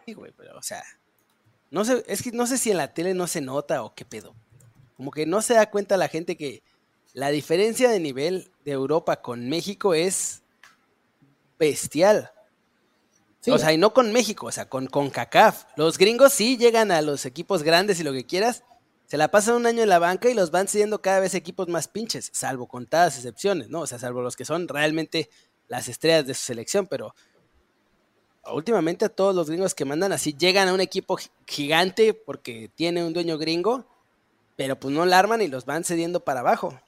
Sí, 0.07 0.13
güey, 0.13 0.33
pero, 0.37 0.57
o 0.57 0.63
sea, 0.63 0.83
no 1.71 1.85
sé, 1.85 2.05
es 2.07 2.23
que 2.23 2.33
no 2.33 2.47
sé 2.47 2.59
si 2.59 2.71
en 2.71 2.77
la 2.77 2.95
tele 2.95 3.15
no 3.15 3.27
se 3.27 3.41
nota 3.41 3.83
o 3.83 3.95
qué 3.95 4.05
pedo. 4.05 4.35
Como 4.97 5.11
que 5.11 5.27
no 5.27 5.41
se 5.41 5.55
da 5.55 5.71
cuenta 5.71 5.97
la 5.97 6.09
gente 6.09 6.37
que 6.37 6.63
la 7.13 7.31
diferencia 7.31 7.91
de 7.91 8.01
nivel 8.01 8.51
de 8.65 8.73
Europa 8.73 9.21
con 9.21 9.49
México 9.49 9.95
es 9.95 10.43
bestial. 11.59 12.33
O 13.47 13.59
sea, 13.59 13.73
y 13.73 13.79
no 13.79 13.95
con 13.95 14.13
México, 14.13 14.47
o 14.47 14.53
sea, 14.53 14.69
con, 14.69 14.87
con 14.87 15.09
CACAF. 15.09 15.65
Los 15.77 15.97
gringos 15.97 16.33
sí 16.33 16.59
llegan 16.59 16.91
a 16.91 17.01
los 17.01 17.25
equipos 17.25 17.63
grandes 17.63 17.99
y 17.99 18.05
lo 18.05 18.13
que 18.13 18.27
quieras. 18.27 18.65
Se 19.07 19.17
la 19.17 19.31
pasan 19.31 19.57
un 19.57 19.67
año 19.67 19.83
en 19.83 19.89
la 19.89 19.99
banca 19.99 20.29
y 20.29 20.35
los 20.35 20.51
van 20.51 20.69
siendo 20.69 21.01
cada 21.01 21.21
vez 21.21 21.35
equipos 21.35 21.69
más 21.69 21.89
pinches, 21.89 22.31
salvo 22.33 22.69
contadas 22.69 23.17
excepciones, 23.17 23.69
¿no? 23.69 23.81
O 23.81 23.87
sea, 23.87 23.99
salvo 23.99 24.21
los 24.21 24.37
que 24.37 24.45
son 24.45 24.69
realmente 24.69 25.31
las 25.69 25.89
estrellas 25.89 26.27
de 26.27 26.35
su 26.35 26.45
selección, 26.45 26.87
pero 26.87 27.15
últimamente 28.53 29.09
todos 29.09 29.35
los 29.35 29.49
gringos 29.49 29.75
que 29.75 29.85
mandan 29.85 30.13
así 30.13 30.35
llegan 30.39 30.69
a 30.69 30.75
un 30.75 30.81
equipo 30.81 31.19
gigante 31.47 32.15
porque 32.15 32.71
tiene 32.75 33.05
un 33.05 33.13
dueño 33.13 33.37
gringo, 33.37 33.87
pero 34.57 34.79
pues 34.79 34.95
no 34.95 35.05
la 35.07 35.19
arman 35.19 35.43
y 35.43 35.49
los 35.49 35.65
van 35.65 35.83
cediendo 35.83 36.21
para 36.21 36.41
abajo. 36.41 36.79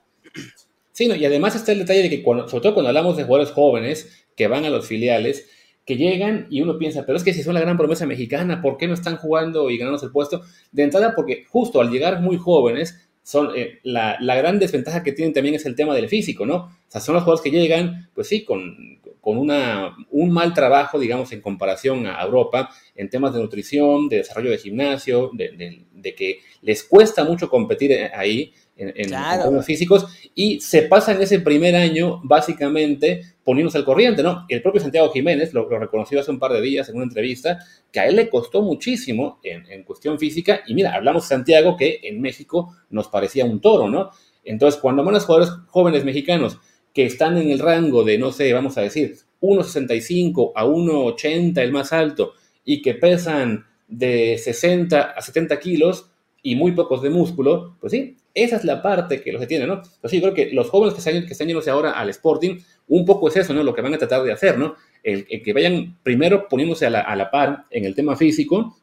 Sí, 0.93 1.07
y 1.07 1.25
además 1.25 1.57
está 1.57 1.73
el 1.73 1.81
detalle 1.81 2.03
de 2.03 2.11
que, 2.11 2.23
cuando, 2.23 2.49
sobre 2.49 2.63
todo 2.63 2.75
cuando 2.75 2.89
hablamos 2.89 3.17
de 3.17 3.25
jugadores 3.25 3.53
jóvenes 3.53 4.27
que 4.37 4.47
van 4.47 4.65
a 4.65 4.71
los 4.71 4.87
filiales, 4.87 5.49
que 5.87 5.97
llegan 5.97 6.47
y 6.51 6.61
uno 6.61 6.79
piensa, 6.79 7.05
pero 7.07 7.17
es 7.17 7.25
que 7.25 7.33
si 7.33 7.43
son 7.43 7.55
la 7.55 7.61
gran 7.61 7.77
promesa 7.77 8.07
mexicana, 8.07 8.63
¿por 8.63 8.77
qué 8.77 8.87
no 8.87 8.95
están 8.95 9.17
jugando 9.17 9.71
y 9.71 9.79
ganándose 9.79 10.07
el 10.07 10.13
puesto? 10.13 10.43
De 10.71 10.83
entrada, 10.83 11.15
porque 11.17 11.45
justo 11.49 11.81
al 11.81 11.91
llegar 11.91 12.21
muy 12.21 12.37
jóvenes, 12.37 13.09
son, 13.23 13.51
eh, 13.57 13.79
la, 13.85 14.17
gran 14.21 14.59
desventaja 14.59 15.03
que 15.03 15.13
tienen 15.13 15.33
también 15.33 15.55
es 15.55 15.65
el 15.65 15.77
tema 15.77 15.95
del 15.95 16.09
físico, 16.09 16.45
¿no? 16.45 16.57
O 16.57 16.71
sea, 16.89 17.01
son 17.01 17.15
los 17.15 17.25
jugadores 17.25 17.43
que 17.43 17.57
llegan, 17.57 18.11
pues 18.15 18.29
sí, 18.29 18.45
con, 18.45 19.01
con 19.21 19.39
una, 19.39 19.97
un 20.11 20.31
mal 20.31 20.53
trabajo, 20.55 20.99
digamos, 20.99 21.33
en 21.33 21.41
comparación 21.41 22.07
a 22.07 22.23
Europa, 22.23 22.71
en 22.95 23.09
temas 23.09 23.33
de 23.33 23.41
nutrición, 23.41 24.09
de 24.09 24.19
desarrollo 24.19 24.51
de 24.51 24.59
gimnasio, 24.59 25.31
de, 25.33 25.85
de 25.93 26.15
que 26.15 26.41
les 26.63 26.83
cuesta 26.83 27.25
mucho 27.25 27.49
competir 27.49 27.93
ahí 28.15 28.53
en, 28.83 29.15
en, 29.15 29.63
físicos 29.63 30.07
y 30.35 30.61
se 30.61 30.83
pasa 30.83 31.13
en 31.13 31.23
ese 31.23 31.41
primer 31.41 31.77
año 31.77 32.21
básicamente 32.25 33.23
poniéndose 33.45 33.79
al 33.79 33.85
corriente, 33.85 34.23
¿no? 34.23 34.45
El 34.49 34.63
propio 34.63 34.81
Santiago 34.81 35.11
Jiménez 35.11 35.53
lo, 35.55 35.69
reconoció 35.69 36.21
hace 36.21 36.31
un 36.31 36.39
par 36.39 36.53
de 36.53 36.61
días 36.61 36.89
en 36.89 36.97
una 36.97 37.05
entrevista 37.05 37.59
que 37.91 38.01
a 38.01 38.07
él 38.07 38.17
le 38.17 38.29
costó 38.29 38.63
muchísimo 38.63 39.39
en, 39.43 39.71
en, 39.71 39.85
cuestión 39.85 40.19
física 40.19 40.63
y 40.67 40.75
mira, 40.75 40.95
hablamos 40.95 41.25
de 41.25 41.29
Santiago 41.29 41.77
que 41.77 42.01
en 42.03 42.21
México 42.21 42.77
nos 42.91 43.09
parecía 43.09 43.45
un 43.45 43.61
toro, 43.61 43.89
¿no? 43.89 44.11
Entonces, 44.45 44.81
cuando 44.81 45.05
van 45.05 45.15
los 45.15 45.25
jugadores 45.25 45.53
jóvenes 45.69 46.05
mexicanos 46.05 46.59
que 46.93 47.07
están 47.07 47.39
en 47.39 47.51
el 47.51 47.59
rango 47.59 48.05
de, 48.05 48.19
no 48.19 48.33
sé, 48.33 48.53
vamos 48.53 48.77
a 48.77 48.83
decir, 48.83 49.17
1,65 49.41 50.53
a 50.55 50.65
1,80 50.65 51.59
el 51.59 51.73
más 51.73 51.93
alto 51.93 52.33
y 52.65 52.83
que 52.83 52.95
pesan 52.95 53.67
de 53.89 54.39
60 54.39 55.01
a 55.01 55.21
70 55.21 55.59
kilos 55.59 56.11
y 56.43 56.57
muy 56.57 56.73
pocos 56.73 57.03
de 57.03 57.11
músculo, 57.11 57.77
pues 57.81 57.93
sí, 57.93 58.17
esa 58.35 58.57
es 58.57 58.65
la 58.65 58.83
parte 58.83 59.21
que 59.21 59.33
los 59.33 59.41
detiene, 59.41 59.67
¿no? 59.67 59.83
Pues 60.01 60.11
sí, 60.11 60.21
creo 60.21 60.35
que 60.35 60.51
los 60.53 60.69
jóvenes 60.71 60.95
que 60.95 61.01
están, 61.01 61.27
que 61.27 61.33
están 61.33 61.49
yéndose 61.49 61.71
ahora 61.71 61.93
al 61.93 62.09
Sporting, 62.11 62.59
un 62.89 63.05
poco 63.05 63.29
es 63.29 63.37
eso, 63.37 63.53
¿no? 63.53 63.63
Lo 63.63 63.75
que 63.75 63.83
van 63.83 63.95
a 63.95 63.99
tratar 63.99 64.23
de 64.23 64.33
hacer, 64.33 64.59
¿no? 64.59 64.77
El, 65.03 65.27
que 65.27 65.53
vayan 65.53 65.99
primero 66.03 66.49
poniéndose 66.49 66.87
a 66.87 66.91
la, 66.91 67.01
a 67.01 67.17
la 67.17 67.31
par 67.31 67.65
en 67.71 67.85
el 67.85 67.95
tema 67.95 68.17
físico 68.17 68.79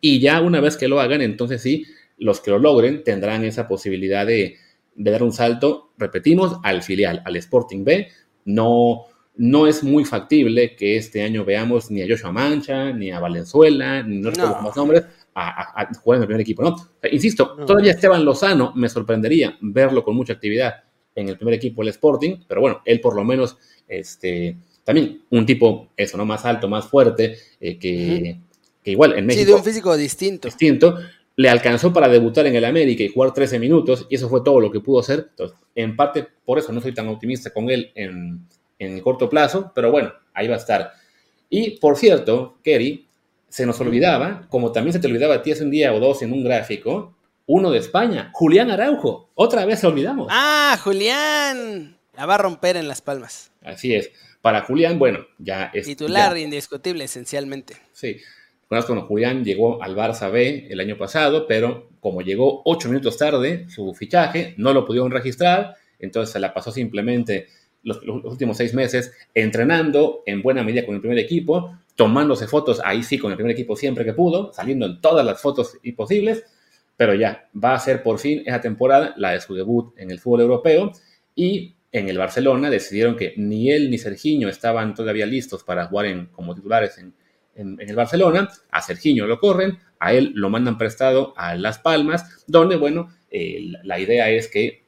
y 0.00 0.18
ya 0.20 0.40
una 0.40 0.60
vez 0.60 0.76
que 0.76 0.88
lo 0.88 1.00
hagan, 1.00 1.22
entonces 1.22 1.62
sí, 1.62 1.86
los 2.18 2.40
que 2.40 2.50
lo 2.50 2.58
logren 2.58 3.04
tendrán 3.04 3.44
esa 3.44 3.68
posibilidad 3.68 4.26
de, 4.26 4.56
de 4.94 5.10
dar 5.10 5.22
un 5.22 5.32
salto, 5.32 5.92
repetimos, 5.98 6.58
al 6.62 6.82
filial, 6.82 7.22
al 7.24 7.36
Sporting 7.36 7.84
B. 7.84 8.08
No, 8.44 9.06
no 9.36 9.66
es 9.66 9.82
muy 9.82 10.04
factible 10.04 10.76
que 10.76 10.96
este 10.96 11.22
año 11.22 11.44
veamos 11.44 11.90
ni 11.90 12.02
a 12.02 12.06
Joshua 12.08 12.32
Mancha, 12.32 12.92
ni 12.92 13.10
a 13.10 13.20
Valenzuela, 13.20 14.02
ni 14.02 14.18
no 14.18 14.30
recuerdo 14.30 14.62
más 14.62 14.76
nombres, 14.76 15.04
a, 15.34 15.88
jugar 16.02 16.18
en 16.18 16.22
el 16.22 16.26
primer 16.28 16.40
equipo, 16.42 16.62
¿no? 16.62 16.76
insisto, 17.10 17.56
todavía 17.66 17.92
Esteban 17.92 18.24
Lozano 18.24 18.72
me 18.76 18.88
sorprendería 18.88 19.56
verlo 19.60 20.04
con 20.04 20.14
mucha 20.14 20.34
actividad 20.34 20.84
en 21.14 21.28
el 21.28 21.36
primer 21.36 21.54
equipo 21.54 21.82
del 21.82 21.90
Sporting, 21.90 22.36
pero 22.46 22.60
bueno, 22.60 22.82
él 22.84 23.00
por 23.00 23.14
lo 23.16 23.24
menos, 23.24 23.56
este, 23.88 24.56
también 24.84 25.22
un 25.30 25.46
tipo, 25.46 25.90
eso, 25.96 26.16
¿no? 26.16 26.24
Más 26.24 26.44
alto, 26.44 26.68
más 26.68 26.86
fuerte, 26.86 27.36
eh, 27.60 27.78
que, 27.78 28.38
que, 28.82 28.90
igual 28.90 29.18
en 29.18 29.26
México. 29.26 29.44
Sí, 29.44 29.50
de 29.50 29.54
un 29.54 29.64
físico 29.64 29.96
distinto. 29.96 30.48
Distinto, 30.48 30.98
le 31.36 31.48
alcanzó 31.48 31.92
para 31.92 32.08
debutar 32.08 32.46
en 32.46 32.54
el 32.54 32.64
América 32.64 33.02
y 33.02 33.08
jugar 33.08 33.32
13 33.32 33.58
minutos, 33.58 34.06
y 34.08 34.16
eso 34.16 34.28
fue 34.28 34.42
todo 34.42 34.60
lo 34.60 34.70
que 34.70 34.80
pudo 34.80 35.00
hacer. 35.00 35.28
Entonces, 35.30 35.56
en 35.74 35.96
parte, 35.96 36.26
por 36.44 36.58
eso 36.58 36.72
no 36.72 36.80
soy 36.80 36.92
tan 36.92 37.08
optimista 37.08 37.50
con 37.50 37.70
él 37.70 37.90
en, 37.94 38.46
en 38.78 39.00
corto 39.00 39.28
plazo, 39.28 39.72
pero 39.74 39.90
bueno, 39.90 40.12
ahí 40.32 40.48
va 40.48 40.54
a 40.54 40.58
estar. 40.58 40.92
Y 41.48 41.78
por 41.78 41.96
cierto, 41.96 42.58
Kerry, 42.62 43.06
se 43.54 43.66
nos 43.66 43.80
olvidaba, 43.80 44.48
como 44.48 44.72
también 44.72 44.92
se 44.92 44.98
te 44.98 45.06
olvidaba 45.06 45.36
a 45.36 45.42
ti 45.42 45.52
hace 45.52 45.62
un 45.62 45.70
día 45.70 45.94
o 45.94 46.00
dos 46.00 46.22
en 46.22 46.32
un 46.32 46.42
gráfico, 46.42 47.14
uno 47.46 47.70
de 47.70 47.78
España, 47.78 48.30
Julián 48.32 48.68
Araujo. 48.68 49.30
Otra 49.36 49.64
vez 49.64 49.84
olvidamos. 49.84 50.26
Ah, 50.28 50.76
Julián. 50.82 51.96
La 52.16 52.26
va 52.26 52.34
a 52.34 52.38
romper 52.38 52.76
en 52.76 52.88
Las 52.88 53.00
Palmas. 53.00 53.52
Así 53.62 53.94
es. 53.94 54.10
Para 54.42 54.62
Julián, 54.62 54.98
bueno, 54.98 55.20
ya 55.38 55.70
es. 55.72 55.86
Titular 55.86 56.36
indiscutible, 56.36 57.04
esencialmente. 57.04 57.76
Sí. 57.92 58.16
Bueno, 58.68 59.02
Julián 59.02 59.44
llegó 59.44 59.80
al 59.80 59.94
Barça 59.94 60.32
B 60.32 60.66
el 60.68 60.80
año 60.80 60.98
pasado, 60.98 61.46
pero 61.46 61.90
como 62.00 62.22
llegó 62.22 62.62
ocho 62.64 62.88
minutos 62.88 63.16
tarde 63.18 63.66
su 63.68 63.94
fichaje, 63.94 64.54
no 64.56 64.72
lo 64.72 64.84
pudieron 64.84 65.12
registrar, 65.12 65.76
entonces 66.00 66.32
se 66.32 66.40
la 66.40 66.52
pasó 66.52 66.72
simplemente 66.72 67.46
los, 67.84 68.00
últimos 68.02 68.56
seis 68.56 68.74
meses 68.74 69.12
entrenando 69.32 70.24
en 70.26 70.42
buena 70.42 70.64
medida 70.64 70.84
con 70.84 70.96
el 70.96 71.00
primer 71.00 71.18
equipo, 71.18 71.78
tomándose 71.96 72.46
fotos 72.46 72.80
ahí 72.84 73.02
sí 73.02 73.18
con 73.18 73.30
el 73.30 73.36
primer 73.36 73.52
equipo 73.52 73.76
siempre 73.76 74.04
que 74.04 74.12
pudo, 74.12 74.52
saliendo 74.52 74.86
en 74.86 75.00
todas 75.00 75.24
las 75.24 75.40
fotos 75.40 75.78
posibles, 75.96 76.44
pero 76.96 77.14
ya 77.14 77.48
va 77.62 77.74
a 77.74 77.78
ser 77.78 78.02
por 78.02 78.18
fin 78.18 78.42
esa 78.46 78.60
temporada 78.60 79.14
la 79.16 79.32
de 79.32 79.40
su 79.40 79.54
debut 79.54 79.92
en 79.96 80.10
el 80.10 80.20
fútbol 80.20 80.42
europeo 80.42 80.92
y 81.34 81.74
en 81.92 82.08
el 82.08 82.18
Barcelona 82.18 82.70
decidieron 82.70 83.16
que 83.16 83.34
ni 83.36 83.70
él 83.70 83.90
ni 83.90 83.98
Serginho 83.98 84.48
estaban 84.48 84.94
todavía 84.94 85.26
listos 85.26 85.62
para 85.62 85.86
jugar 85.86 86.06
en, 86.06 86.26
como 86.26 86.54
titulares 86.54 86.98
en, 86.98 87.14
en, 87.54 87.80
el 87.80 87.94
Barcelona, 87.94 88.48
a 88.70 88.82
Serginho 88.82 89.26
lo 89.26 89.38
corren, 89.38 89.78
a 90.00 90.12
él 90.12 90.32
lo 90.34 90.50
mandan 90.50 90.76
prestado 90.76 91.34
a 91.36 91.54
Las 91.54 91.78
Palmas, 91.78 92.44
donde, 92.48 92.76
bueno, 92.76 93.10
eh, 93.30 93.72
la 93.84 93.98
idea 94.00 94.28
es 94.28 94.48
que 94.48 94.84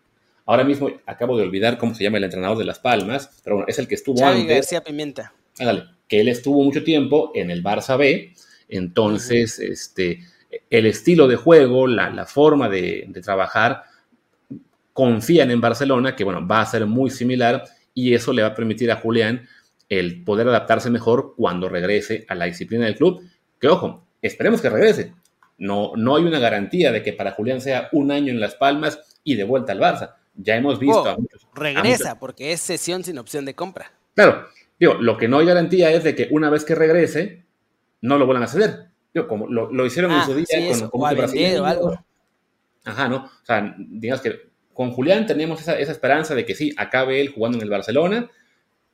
ahora 0.46 0.64
mismo 0.64 0.90
acabo 1.06 1.36
de 1.36 1.44
olvidar 1.44 1.78
cómo 1.78 1.94
se 1.94 2.04
llama 2.04 2.18
el 2.18 2.24
entrenador 2.24 2.58
de 2.58 2.64
Las 2.64 2.80
Palmas, 2.80 3.40
pero 3.44 3.56
bueno, 3.56 3.68
es 3.68 3.78
el 3.78 3.86
que 3.86 3.94
estuvo 3.94 4.24
antes. 4.24 4.46
García 4.46 4.82
Pimienta. 4.82 5.32
Que 6.08 6.20
él 6.20 6.28
estuvo 6.28 6.62
mucho 6.62 6.84
tiempo 6.84 7.32
en 7.34 7.50
el 7.50 7.62
Barça 7.62 7.96
B, 7.98 8.32
entonces, 8.68 9.58
este, 9.58 10.20
el 10.70 10.86
estilo 10.86 11.28
de 11.28 11.36
juego, 11.36 11.86
la, 11.86 12.26
forma 12.26 12.68
de, 12.68 13.04
de 13.08 13.20
trabajar, 13.20 13.84
confían 14.92 15.50
en 15.50 15.60
Barcelona, 15.60 16.16
que 16.16 16.24
bueno, 16.24 16.46
va 16.46 16.60
a 16.60 16.66
ser 16.66 16.86
muy 16.86 17.10
similar 17.10 17.64
y 17.94 18.14
eso 18.14 18.32
le 18.32 18.42
va 18.42 18.48
a 18.48 18.54
permitir 18.54 18.90
a 18.90 18.96
Julián 18.96 19.46
el 19.88 20.24
poder 20.24 20.48
adaptarse 20.48 20.90
mejor 20.90 21.34
cuando 21.36 21.68
regrese 21.68 22.24
a 22.28 22.34
la 22.34 22.46
disciplina 22.46 22.86
del 22.86 22.96
club. 22.96 23.22
Que 23.60 23.68
ojo, 23.68 24.04
esperemos 24.22 24.60
que 24.60 24.70
regrese. 24.70 25.12
No, 25.58 25.92
no 25.96 26.16
hay 26.16 26.24
una 26.24 26.38
garantía 26.38 26.92
de 26.92 27.02
que 27.02 27.12
para 27.12 27.32
Julián 27.32 27.60
sea 27.60 27.88
un 27.92 28.10
año 28.10 28.30
en 28.30 28.40
Las 28.40 28.54
Palmas 28.54 29.18
y 29.24 29.36
de 29.36 29.44
vuelta 29.44 29.72
al 29.72 29.80
Barça. 29.80 30.14
Ya 30.34 30.56
hemos 30.56 30.78
visto 30.78 31.02
oh, 31.02 31.08
a 31.08 31.16
muchos. 31.16 31.46
Regresa, 31.54 32.18
porque 32.18 32.52
es 32.52 32.60
sesión 32.60 33.04
sin 33.04 33.18
opción 33.18 33.46
de 33.46 33.54
compra. 33.54 33.92
Claro, 34.14 34.46
digo, 34.78 34.94
lo 34.94 35.16
que 35.16 35.28
no 35.28 35.38
hay 35.38 35.46
garantía 35.46 35.90
es 35.90 36.04
de 36.04 36.14
que 36.14 36.28
una 36.30 36.50
vez 36.50 36.64
que 36.64 36.74
regrese, 36.74 37.44
no 38.00 38.18
lo 38.18 38.26
vuelvan 38.26 38.44
a 38.44 38.48
ceder. 38.48 38.86
Digo, 39.12 39.26
como 39.26 39.46
lo, 39.48 39.86
hicieron 39.86 40.12
en 40.12 40.18
ah, 40.18 40.26
su 40.26 40.34
día 40.34 40.46
con, 40.90 40.90
con 40.90 41.66
algo. 41.66 42.04
Ajá, 42.84 43.08
¿no? 43.08 43.16
O 43.16 43.44
sea, 43.44 43.74
digamos 43.78 44.22
que 44.22 44.50
con 44.72 44.90
Julián 44.92 45.26
tenemos 45.26 45.60
esa, 45.60 45.78
esa 45.78 45.92
esperanza 45.92 46.34
de 46.34 46.44
que 46.44 46.54
sí, 46.54 46.74
acabe 46.76 47.20
él 47.20 47.30
jugando 47.30 47.58
en 47.58 47.64
el 47.64 47.70
Barcelona 47.70 48.30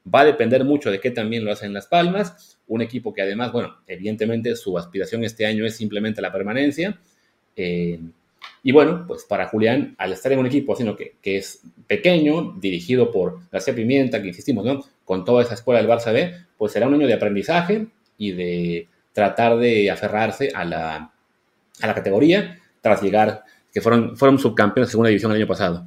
Va 0.02 0.20
a 0.20 0.24
depender 0.24 0.64
mucho 0.64 0.90
de 0.90 0.98
qué 0.98 1.12
también 1.12 1.44
lo 1.44 1.52
hacen 1.52 1.72
Las 1.72 1.86
Palmas, 1.86 2.58
un 2.66 2.82
equipo 2.82 3.14
que 3.14 3.22
además, 3.22 3.52
bueno, 3.52 3.76
evidentemente 3.86 4.56
su 4.56 4.76
aspiración 4.76 5.22
este 5.22 5.46
año 5.46 5.64
es 5.64 5.76
simplemente 5.76 6.20
la 6.20 6.32
permanencia. 6.32 6.98
Eh, 7.54 8.00
y 8.62 8.72
bueno, 8.72 9.04
pues 9.06 9.24
para 9.24 9.48
Julián, 9.48 9.94
al 9.98 10.12
estar 10.12 10.32
en 10.32 10.38
un 10.38 10.46
equipo 10.46 10.76
sino 10.76 10.96
que, 10.96 11.16
que, 11.20 11.36
es 11.36 11.62
pequeño, 11.86 12.54
dirigido 12.58 13.10
por 13.10 13.40
García 13.50 13.74
Pimienta, 13.74 14.22
que 14.22 14.28
insistimos, 14.28 14.64
¿no? 14.64 14.84
Con 15.04 15.24
toda 15.24 15.42
esa 15.42 15.54
escuela 15.54 15.80
del 15.80 15.90
Barça 15.90 16.12
B, 16.12 16.34
pues 16.56 16.72
será 16.72 16.86
un 16.86 16.94
año 16.94 17.06
de 17.06 17.14
aprendizaje 17.14 17.88
y 18.18 18.32
de 18.32 18.88
tratar 19.12 19.58
de 19.58 19.90
aferrarse 19.90 20.50
a 20.54 20.64
la, 20.64 21.12
a 21.80 21.86
la 21.86 21.94
categoría 21.94 22.58
tras 22.80 23.02
llegar, 23.02 23.44
que 23.72 23.80
fueron, 23.80 24.16
fueron 24.16 24.38
subcampeones 24.38 24.88
de 24.88 24.90
segunda 24.92 25.08
división 25.08 25.32
el 25.32 25.38
año 25.38 25.46
pasado. 25.46 25.86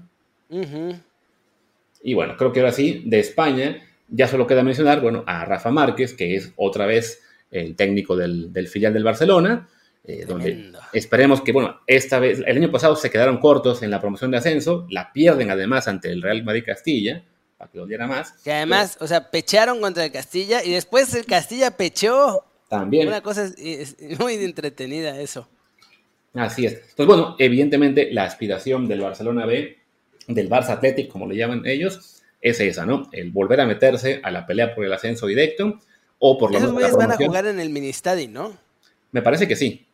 Y 2.02 2.14
bueno, 2.14 2.36
creo 2.38 2.52
que 2.52 2.60
ahora 2.60 2.72
sí, 2.72 3.04
de 3.06 3.20
España, 3.20 3.78
ya 4.08 4.28
solo 4.28 4.48
queda 4.48 4.64
mencionar, 4.64 5.02
bueno, 5.02 5.24
a 5.26 5.46
Rafa 5.46 5.72
Márquez, 5.72 6.14
que 6.14 6.36
es 6.36 6.54
otra 6.56 6.86
vez 6.86 7.22
el 7.52 7.76
técnico 7.76 8.16
del, 8.16 8.68
filial 8.68 8.94
del 8.94 9.04
Barcelona, 9.04 9.68
eh, 10.08 10.26
donde 10.26 10.72
esperemos 10.94 11.42
que, 11.42 11.52
bueno, 11.52 11.80
esta 11.88 12.20
vez, 12.20 12.40
el 12.46 12.58
año 12.58 12.72
pasado 12.72 12.96
se 12.96 13.10
quedaron 13.10 13.40
cortos 13.40 13.82
en 13.82 13.90
la 13.90 14.00
promoción 14.00 14.32
de 14.32 14.38
ascenso, 14.38 14.86
la 14.90 15.12
pierden 15.12 15.50
además 15.50 15.88
ante 15.88 16.12
el 16.12 16.22
Real 16.22 16.44
Madrid 16.44 16.64
Castilla, 16.66 17.24
para 17.58 17.72
que 17.72 17.78
lo 17.78 17.88
diera 17.88 18.06
más. 18.06 18.34
Que 18.44 18.54
además, 18.54 18.98
o 19.00 19.08
sea, 19.08 19.32
pecharon 19.32 19.82
contra 19.82 20.06
el 20.06 20.12
Castilla 20.12 20.64
y 20.64 20.72
después 20.72 21.14
el 21.16 21.26
Castilla 21.26 21.72
pechó. 21.72 22.44
También. 22.70 23.08
Una 23.08 23.22
cosa 23.22 23.52
muy 24.20 24.36
entretenida 24.36 25.20
eso. 25.20 25.48
Así 26.34 26.66
es. 26.66 26.74
Entonces, 26.74 27.08
bueno, 27.08 27.36
evidentemente 27.40 28.12
la 28.12 28.26
aspiración 28.26 28.88
del 28.88 29.02
Barcelona 29.02 29.46
B, 29.46 29.78
del 30.28 30.50
Barça 30.50 30.72
Athletic, 30.72 31.10
como 31.10 31.28
le 31.28 31.38
llaman 31.38 31.64
ellos, 31.66 32.22
es 32.42 32.60
esa, 32.60 32.86
¿no? 32.86 33.10
El 33.12 33.32
volver 33.32 33.62
a 33.62 33.66
meterse 33.66 34.20
a 34.22 34.30
la 34.32 34.46
pelea 34.46 34.76
por 34.76 34.86
el 34.86 34.94
ascenso 34.94 35.26
directo 35.26 35.80
o 36.20 36.38
por 36.38 36.52
lo 36.52 36.60
menos. 36.60 36.84
Esos 36.84 36.98
van 36.98 37.12
a 37.12 37.18
jugar 37.18 37.48
en 37.48 37.60
el 37.60 37.70
Ministadi, 37.70 38.28
¿no? 38.28 38.56
Me 39.12 39.22
parece 39.22 39.48
que 39.48 39.56
sí. 39.56 39.86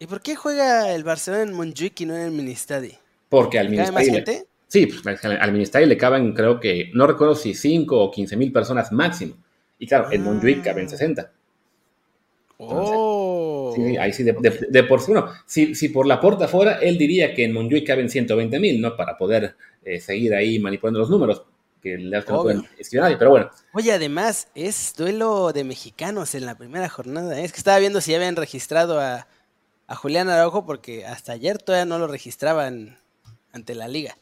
¿Y 0.00 0.06
por 0.06 0.20
qué 0.20 0.36
juega 0.36 0.94
el 0.94 1.02
Barcelona 1.02 1.42
en 1.42 1.54
Montjuic 1.54 2.00
y 2.00 2.06
no 2.06 2.14
en 2.14 2.22
el 2.22 2.30
Ministadi? 2.30 2.92
Porque 3.28 3.58
al 3.58 3.68
Ministadi. 3.68 4.22
Sí, 4.68 4.86
pues, 4.86 5.24
al 5.24 5.52
Ministadi 5.52 5.86
le 5.86 5.96
caben, 5.96 6.34
creo 6.34 6.60
que, 6.60 6.90
no 6.94 7.06
recuerdo 7.06 7.34
si 7.34 7.54
5 7.54 7.98
o 7.98 8.10
15 8.10 8.36
mil 8.36 8.52
personas 8.52 8.92
máximo. 8.92 9.34
Y 9.78 9.86
claro, 9.86 10.12
en 10.12 10.22
Montjuic 10.22 10.62
caben 10.62 10.88
60. 10.88 11.32
oh. 12.58 13.72
Sí, 13.74 13.96
ahí 13.96 14.12
sí, 14.12 14.24
de, 14.24 14.82
por 14.84 15.00
sí. 15.00 15.12
Si, 15.46 15.74
si, 15.74 15.88
por 15.88 16.06
la 16.06 16.20
puerta 16.20 16.44
afuera, 16.44 16.78
él 16.80 16.98
diría 16.98 17.34
que 17.34 17.44
en 17.44 17.52
Montjuic 17.52 17.86
caben 17.86 18.08
120 18.08 18.60
mil, 18.60 18.80
¿no? 18.80 18.96
Para 18.96 19.16
poder 19.16 19.56
eh, 19.84 20.00
seguir 20.00 20.34
ahí 20.34 20.58
manipulando 20.58 21.00
los 21.00 21.10
números 21.10 21.42
que 21.80 21.96
le 21.96 22.22
pero 22.22 23.30
bueno. 23.30 23.50
Oye, 23.72 23.92
además, 23.92 24.48
es 24.54 24.94
duelo 24.96 25.52
de 25.52 25.64
mexicanos 25.64 26.34
en 26.34 26.44
la 26.44 26.56
primera 26.56 26.88
jornada. 26.88 27.40
¿eh? 27.40 27.44
Es 27.44 27.52
que 27.52 27.58
estaba 27.58 27.78
viendo 27.78 28.00
si 28.00 28.14
habían 28.14 28.36
registrado 28.36 29.00
a, 29.00 29.28
Julián 29.94 30.28
Araujo, 30.28 30.66
porque 30.66 31.06
hasta 31.06 31.32
ayer 31.32 31.58
todavía 31.58 31.86
no 31.86 31.98
lo 31.98 32.06
registraban 32.06 32.98
ante 33.52 33.74
la 33.74 33.88
liga. 33.88 34.16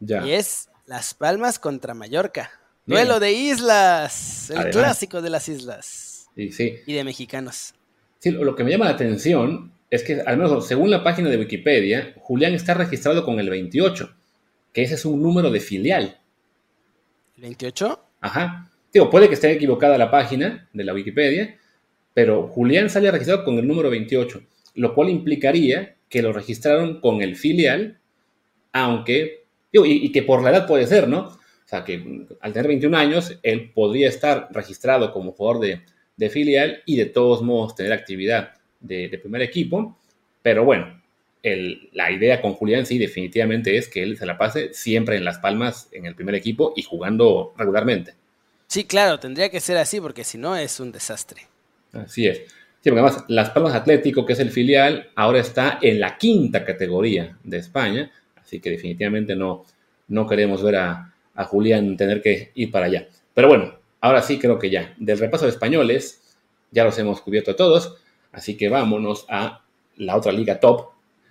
Y 0.00 0.32
es 0.32 0.68
Las 0.86 1.14
Palmas 1.14 1.58
contra 1.58 1.94
Mallorca. 1.94 2.50
Duelo 2.84 3.18
de 3.18 3.32
islas, 3.32 4.50
el 4.50 4.70
clásico 4.70 5.22
de 5.22 5.30
las 5.30 5.48
islas. 5.48 6.28
Y, 6.36 6.52
sí. 6.52 6.76
y 6.86 6.92
de 6.92 7.02
mexicanos. 7.02 7.74
Sí, 8.18 8.30
lo 8.30 8.54
que 8.54 8.62
me 8.62 8.70
llama 8.70 8.84
la 8.84 8.92
atención 8.92 9.72
es 9.90 10.02
que, 10.02 10.20
al 10.20 10.36
menos 10.36 10.66
según 10.66 10.90
la 10.90 11.02
página 11.02 11.30
de 11.30 11.38
Wikipedia, 11.38 12.14
Julián 12.20 12.54
está 12.54 12.74
registrado 12.74 13.24
con 13.24 13.40
el 13.40 13.50
28 13.50 14.14
que 14.76 14.82
ese 14.82 14.96
es 14.96 15.06
un 15.06 15.22
número 15.22 15.50
de 15.50 15.58
filial. 15.58 16.18
¿28? 17.38 17.98
Ajá. 18.20 18.70
Digo, 18.92 19.08
puede 19.08 19.26
que 19.26 19.32
esté 19.32 19.50
equivocada 19.50 19.96
la 19.96 20.10
página 20.10 20.68
de 20.74 20.84
la 20.84 20.92
Wikipedia, 20.92 21.56
pero 22.12 22.48
Julián 22.48 22.90
sale 22.90 23.10
registrado 23.10 23.42
con 23.42 23.58
el 23.58 23.66
número 23.66 23.88
28, 23.88 24.42
lo 24.76 24.94
cual 24.94 25.10
implicaría 25.10 25.96
que 26.08 26.22
lo 26.22 26.32
registraron 26.32 27.00
con 27.00 27.22
el 27.22 27.36
filial, 27.36 27.98
aunque, 28.72 29.44
digo, 29.72 29.84
y, 29.86 30.12
que 30.12 30.22
por 30.22 30.42
la 30.42 30.50
edad 30.50 30.66
puede 30.66 30.86
ser, 30.86 31.08
¿no? 31.08 31.28
O 31.28 31.68
sea, 31.68 31.84
que 31.84 32.26
al 32.40 32.52
tener 32.52 32.68
21 32.68 32.96
años, 32.96 33.38
él 33.42 33.72
podría 33.74 34.08
estar 34.08 34.48
registrado 34.52 35.12
como 35.12 35.32
jugador 35.32 35.60
de, 36.16 36.30
filial 36.30 36.82
y 36.86 36.96
de 36.96 37.06
todos 37.06 37.42
modos 37.42 37.74
tener 37.74 37.92
actividad 37.92 38.52
de, 38.80 39.08
de 39.08 39.18
primer 39.18 39.42
equipo, 39.42 39.98
pero 40.42 40.64
bueno, 40.64 41.02
la 41.92 42.10
idea 42.10 42.40
con 42.40 42.54
Julián 42.54 42.86
sí 42.86 42.98
definitivamente 42.98 43.76
es 43.76 43.88
que 43.88 44.02
él 44.02 44.16
se 44.16 44.26
la 44.26 44.36
pase 44.38 44.74
siempre 44.74 45.16
en 45.16 45.24
Las 45.24 45.38
Palmas, 45.38 45.88
en 45.92 46.06
el 46.06 46.14
primer 46.14 46.34
equipo 46.34 46.72
y 46.76 46.82
jugando 46.82 47.54
regularmente. 47.56 48.14
Sí, 48.66 48.84
claro, 48.84 49.20
tendría 49.20 49.48
que 49.48 49.60
ser 49.60 49.76
así 49.76 50.00
porque 50.00 50.24
si 50.24 50.38
no 50.38 50.56
es 50.56 50.80
un 50.80 50.90
desastre. 50.90 51.42
Así 51.92 52.26
es. 52.26 52.42
Sí, 52.86 52.90
porque 52.92 53.00
además 53.00 53.24
Las 53.26 53.50
Palmas 53.50 53.74
Atlético, 53.74 54.24
que 54.24 54.34
es 54.34 54.38
el 54.38 54.52
filial, 54.52 55.10
ahora 55.16 55.40
está 55.40 55.80
en 55.82 55.98
la 55.98 56.16
quinta 56.16 56.64
categoría 56.64 57.36
de 57.42 57.56
España, 57.56 58.12
así 58.36 58.60
que 58.60 58.70
definitivamente 58.70 59.34
no, 59.34 59.64
no 60.06 60.24
queremos 60.28 60.62
ver 60.62 60.76
a, 60.76 61.12
a 61.34 61.44
Julián 61.46 61.96
tener 61.96 62.22
que 62.22 62.52
ir 62.54 62.70
para 62.70 62.86
allá. 62.86 63.08
Pero 63.34 63.48
bueno, 63.48 63.74
ahora 64.00 64.22
sí 64.22 64.38
creo 64.38 64.60
que 64.60 64.70
ya, 64.70 64.94
del 64.98 65.18
repaso 65.18 65.46
de 65.46 65.50
españoles, 65.50 66.36
ya 66.70 66.84
los 66.84 66.96
hemos 67.00 67.20
cubierto 67.22 67.50
a 67.50 67.56
todos, 67.56 67.96
así 68.30 68.56
que 68.56 68.68
vámonos 68.68 69.26
a 69.28 69.64
la 69.96 70.16
otra 70.16 70.30
liga 70.30 70.60
top, 70.60 70.90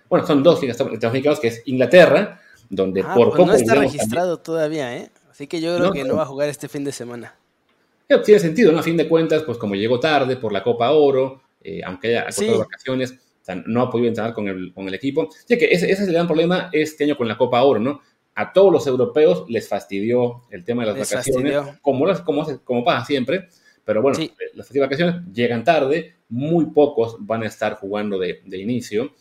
bueno, 0.10 0.28
son 0.28 0.44
dos 0.44 0.62
ligas 0.62 0.78
mexicanos, 0.86 1.40
que 1.40 1.48
es 1.48 1.64
Inglaterra, 1.68 2.42
donde 2.70 3.00
ah, 3.00 3.14
por 3.16 3.30
pues 3.30 3.38
poco... 3.38 3.52
No 3.52 3.56
está 3.56 3.76
registrado 3.76 4.40
todavía, 4.40 4.94
¿eh? 4.98 5.10
Así 5.32 5.48
que 5.48 5.62
yo 5.62 5.78
creo 5.78 5.94
que 5.94 6.04
no, 6.04 6.18
va 6.18 6.24
a 6.24 6.26
jugar 6.26 6.50
este 6.50 6.68
fin 6.68 6.84
de 6.84 6.92
semana. 6.92 7.34
Tiene 8.26 8.42
sentido, 8.42 8.74
¿no? 8.74 8.80
A 8.80 8.84
fin 8.84 8.98
de 8.98 9.08
cuentas, 9.08 9.44
pues 9.44 9.58
como 9.58 9.76
llegó 9.76 10.02
tarde 10.02 10.36
por 10.36 10.52
la 10.52 10.62
Copa 10.62 10.92
Oro, 10.92 11.45
eh, 11.66 11.82
aunque 11.84 12.10
haya 12.10 12.26
cortado 12.26 12.60
vacaciones, 12.60 13.16
no 13.66 13.82
ha 13.82 13.92
podido 13.92 14.08
entrenar 14.08 14.34
con 14.34 14.48
el, 14.48 14.74
con 14.74 14.88
el 14.88 14.94
equipo. 14.94 15.30
Así 15.30 15.58
que 15.58 15.66
ese, 15.66 15.92
ese, 15.92 16.04
es 16.04 16.08
el 16.08 16.14
gran 16.14 16.28
problema 16.28 16.70
este 16.72 17.04
año 17.04 17.18
con 17.18 17.28
la 17.28 17.38
Copa 17.38 17.62
Oro, 17.64 17.80
¿no? 17.80 18.02
A 18.34 18.52
todos 18.52 18.72
los 18.72 18.88
europeos 18.88 19.46
les 19.50 19.68
fastidió 19.68 20.44
el 20.50 20.64
tema 20.64 20.84
de 20.84 20.94
las 20.94 21.10
vacaciones, 21.10 21.58
como, 21.82 22.06
como, 22.24 22.46
como 22.64 22.84
pasa 22.84 23.06
siempre. 23.06 23.50
Pero 23.84 24.02
bueno, 24.02 24.20
eh, 24.20 24.32
las 24.56 24.72
vacaciones 24.74 25.16
llegan 25.32 25.64
tarde, 25.64 26.16
muy 26.30 26.66
pocos 26.66 27.18
van 27.20 27.44
a 27.44 27.48
estar 27.48 27.76
jugando 27.76 28.18
de, 28.18 28.42
de 28.46 28.58
inicio 28.58 29.12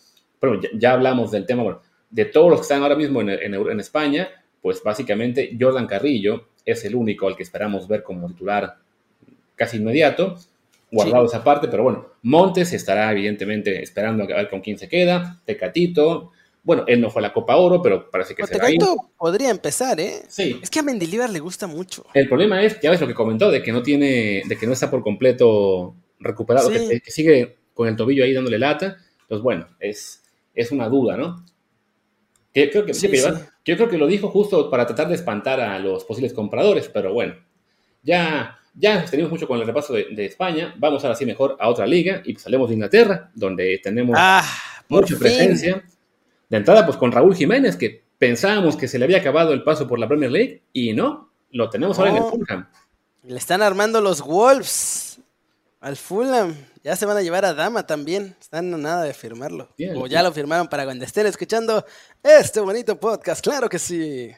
bueno, 0.45 0.63
ya, 0.75 0.93
hablamos 0.93 1.31
del 1.31 1.47
tema, 1.47 1.63
bueno, 1.63 1.81
de 2.11 2.25
todos 2.27 2.51
los 2.51 2.61
que 2.61 2.65
están 2.65 2.83
ahora 2.83 2.97
mismo 2.97 3.21
en, 3.21 3.31
en, 3.31 3.81
España, 3.81 4.29
pues 4.61 4.83
básicamente 4.83 5.57
Jordan 5.59 5.87
Carrillo 5.87 6.49
es 6.65 6.85
el 6.85 6.95
único 6.95 7.27
al 7.27 7.37
que 7.37 7.43
esperamos 7.43 7.89
ver 7.89 8.03
como 8.03 8.29
titular 8.29 8.77
casi 9.55 9.79
inmediato, 9.79 10.37
guardado 10.95 11.27
esa 11.27 11.45
parte, 11.45 11.69
pero 11.69 11.83
bueno, 11.83 12.07
Montes 12.23 12.73
estará 12.73 13.11
evidentemente 13.13 13.83
esperando 13.83 14.25
a 14.25 14.27
ver 14.27 14.49
con 14.49 14.61
quién 14.61 14.79
se 14.79 14.89
queda, 14.89 15.43
Tecatito, 15.45 16.33
bueno, 16.65 16.85
él 16.87 17.01
no 17.01 17.11
fue 17.11 17.21
a 17.21 17.25
la 17.25 17.33
Copa 17.33 17.57
Oro, 17.57 17.83
pero 17.83 18.11
parece 18.11 18.35
que 18.35 18.47
se 18.47 18.57
va 18.57 18.69
podría 19.19 19.51
empezar, 19.51 20.01
¿eh? 20.01 20.23
Sí. 20.29 20.59
Es 20.63 20.71
que 20.71 20.79
a 20.79 20.83
Mendilibar 20.83 21.29
le 21.29 21.39
gusta 21.39 21.67
mucho. 21.67 22.07
El 22.15 22.27
problema 22.27 22.63
es, 22.63 22.81
ya 22.81 22.91
ves 22.91 23.03
lo 23.03 23.07
que 23.07 23.15
comentó, 23.15 23.51
de 23.51 23.63
que 23.63 23.71
no 23.71 23.83
tiene, 23.83 24.43
de 24.47 24.57
que 24.59 24.67
no 24.67 24.73
está 24.73 24.91
por 24.91 25.03
completo 25.03 25.95
recuperado, 26.19 26.71
que, 26.71 27.03
sigue 27.09 27.59
con 27.75 27.87
el 27.87 27.97
tobillo 27.97 28.25
ahí 28.25 28.33
dándole 28.33 28.59
lata. 28.59 28.97
Entonces, 29.23 29.43
bueno, 29.43 29.69
es, 29.79 30.23
es 30.55 30.73
una 30.73 30.89
duda, 30.89 31.19
¿no? 31.19 31.45
Que, 32.55 32.71
creo 32.71 32.87
que, 32.87 32.93
Yo 32.93 33.77
creo 33.77 33.89
que 33.89 33.99
lo 33.99 34.07
dijo 34.07 34.29
justo 34.29 34.71
para 34.71 34.87
tratar 34.87 35.09
de 35.09 35.17
espantar 35.17 35.61
a 35.61 35.79
los 35.79 36.05
posibles 36.05 36.33
compradores, 36.33 36.89
pero 36.89 37.13
bueno, 37.13 37.35
ya, 38.03 38.59
ya 38.75 39.05
tenemos 39.05 39.31
mucho 39.31 39.47
con 39.47 39.61
el 39.61 39.67
repaso 39.67 39.95
de, 39.95 40.25
España, 40.25 40.75
vamos 40.79 41.05
ahora 41.05 41.17
sí 41.17 41.25
mejor 41.25 41.57
a 41.61 41.69
otra 41.69 41.87
liga 41.87 42.23
y 42.25 42.33
pues 42.33 42.43
salimos 42.43 42.69
de 42.69 42.75
Inglaterra, 42.75 43.31
donde 43.35 43.81
tenemos 43.83 44.17
ah, 44.19 44.45
mucha 44.89 45.17
presencia. 45.17 45.85
De 46.49 46.57
entrada, 46.57 46.85
pues 46.85 46.99
con 46.99 47.11
Raúl 47.11 47.35
Jiménez, 47.35 47.77
que 47.77 48.05
pensábamos 48.19 48.77
que 48.77 48.89
se 48.89 48.99
le 48.99 49.05
había 49.05 49.19
acabado 49.19 49.53
el 49.53 49.63
paso 49.63 49.87
por 49.87 49.99
la 49.99 50.09
Premier 50.09 50.31
League 50.31 50.63
y 50.73 50.93
no, 50.93 51.31
lo 51.51 51.71
tenemos 51.71 51.99
ahora 51.99 52.11
en 52.11 52.17
el 52.17 52.23
Fulham. 52.25 52.69
Le 53.23 53.37
están 53.39 53.63
armando 53.63 54.01
los 54.01 54.21
Wolves 54.21 55.21
al 55.81 55.97
Fulham. 55.97 56.55
Ya 56.83 56.97
se 56.97 57.07
van 57.07 57.17
a 57.17 57.23
llevar 57.23 57.45
a 57.45 57.55
Dama 57.55 57.87
también. 57.87 58.37
Están 58.41 58.73
a 58.75 58.77
nada 58.77 59.05
de 59.05 59.15
firmarlo. 59.15 59.71
o 59.97 60.07
ya 60.07 60.23
lo 60.23 60.33
firmaron 60.33 60.69
para 60.69 60.85
cuando 60.85 61.05
estén 61.05 61.27
escuchando 61.27 61.85
este 62.23 62.61
bonito 62.61 62.99
podcast. 62.99 63.43
Claro 63.43 63.69
que 63.69 63.79
sí. 63.79 64.31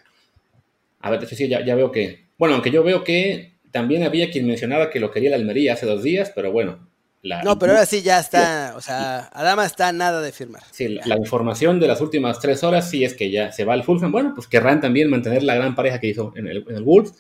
A 1.01 1.11
ver, 1.11 1.21
de 1.21 1.27
hecho, 1.27 1.37
sí, 1.37 1.49
ya, 1.49 1.75
veo 1.75 1.91
que. 1.91 2.27
Bueno, 2.39 2.55
aunque 2.55 2.71
yo 2.71 2.83
veo 2.85 3.03
que 3.03 3.56
también 3.77 4.05
había 4.05 4.31
quien 4.31 4.47
mencionaba 4.47 4.89
que 4.89 5.01
lo 5.01 5.11
quería 5.11 5.31
la 5.31 5.37
Almería 5.37 5.75
hace 5.75 5.85
dos 5.85 6.03
días, 6.03 6.33
pero 6.35 6.51
bueno. 6.51 6.89
no, 7.23 7.59
pero 7.59 7.73
ahora 7.73 7.85
sí 7.85 8.01
ya 8.03 8.19
está. 8.19 8.73
O 8.77 8.81
sea, 8.81 9.27
Adama 9.33 9.67
está 9.67 9.93
nada 9.93 10.23
de 10.23 10.33
firmar. 10.33 10.63
Sí, 10.71 10.89
la, 10.89 11.17
información 11.17 11.79
de 11.79 11.89
las 11.89 12.01
últimas 12.01 12.41
tres 12.41 12.65
horas 12.65 12.89
sí 12.89 13.05
es 13.05 13.15
que 13.15 13.31
ya 13.31 13.53
se 13.53 13.65
va 13.65 13.75
al 13.75 13.85
Fulham. 13.85 14.13
Bueno, 14.13 14.33
pues 14.35 14.47
querrán 14.47 14.81
también 14.81 15.11
mantener 15.11 15.43
la 15.43 15.55
gran 15.55 15.75
pareja 15.75 16.01
que 16.01 16.09
hizo 16.09 16.33
en 16.37 16.47
el, 16.47 16.65
en 16.69 16.77
el 16.77 16.83
Wolves 16.83 17.13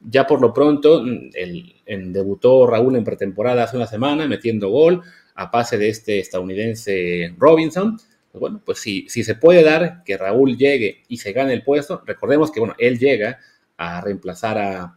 ya 0.00 0.26
por 0.26 0.40
lo 0.40 0.52
pronto, 0.52 1.04
el, 1.34 2.12
debutó 2.12 2.66
Raúl 2.66 2.96
en 2.96 3.04
pretemporada 3.04 3.64
hace 3.64 3.76
una 3.76 3.86
semana, 3.86 4.26
metiendo 4.26 4.70
gol 4.70 5.02
a 5.34 5.50
pase 5.50 5.78
de 5.78 5.88
este 5.90 6.18
estadounidense 6.18 7.34
Robinson. 7.38 7.98
Pues 8.32 8.40
bueno, 8.40 8.62
pues 8.64 8.78
si, 8.78 9.08
si 9.08 9.24
se 9.24 9.34
puede 9.34 9.62
dar 9.62 10.02
que 10.04 10.16
Raúl 10.16 10.56
llegue 10.56 11.02
y 11.08 11.18
se 11.18 11.32
gane 11.32 11.52
el 11.52 11.62
puesto, 11.62 12.02
recordemos 12.06 12.50
que 12.50 12.60
bueno, 12.60 12.74
él 12.78 12.98
llega 12.98 13.38
a 13.76 14.00
reemplazar 14.00 14.58
a, 14.58 14.96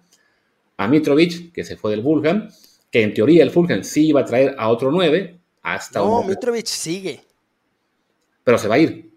a 0.84 0.88
Mitrovic, 0.88 1.52
que 1.52 1.64
se 1.64 1.78
fue 1.78 1.92
del 1.92 2.04
Fulham, 2.04 2.50
que 2.92 3.02
en 3.02 3.14
teoría 3.14 3.44
el 3.44 3.52
Fulham 3.52 3.84
sí 3.84 4.08
iba 4.08 4.22
a 4.22 4.26
traer 4.26 4.56
a 4.58 4.70
otro 4.70 4.92
9 4.92 5.40
hasta 5.62 6.00
No, 6.00 6.24
Mitrovic 6.24 6.66
sigue. 6.68 7.24
Pero 8.44 8.58
se 8.58 8.68
va 8.68 8.76
a 8.76 8.80
ir. 8.80 9.12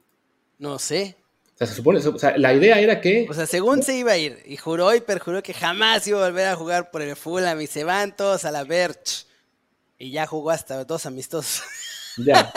No 0.58 0.78
sé. 0.78 1.16
O 1.54 1.58
sea, 1.58 1.66
se 1.66 1.74
supone, 1.74 1.98
o 1.98 2.18
sea, 2.18 2.36
la 2.36 2.52
idea 2.52 2.78
era 2.80 3.00
que... 3.00 3.26
O 3.28 3.34
sea, 3.34 3.46
según 3.46 3.82
se 3.82 3.96
iba 3.96 4.12
a 4.12 4.18
ir, 4.18 4.42
y 4.44 4.56
juró 4.56 4.94
y 4.94 5.00
perjuró 5.00 5.42
que 5.42 5.54
jamás 5.54 6.06
iba 6.06 6.22
a 6.22 6.28
volver 6.28 6.48
a 6.48 6.56
jugar 6.56 6.90
por 6.90 7.02
el 7.02 7.16
Fulham 7.16 7.60
y 7.60 7.66
se 7.66 7.82
van 7.82 8.14
todos 8.14 8.44
a 8.44 8.50
la 8.50 8.64
Berch. 8.64 9.26
Y 9.98 10.10
ya 10.10 10.26
jugó 10.26 10.50
hasta 10.50 10.84
dos 10.84 11.06
amistosos. 11.06 11.62
Ya. 12.18 12.52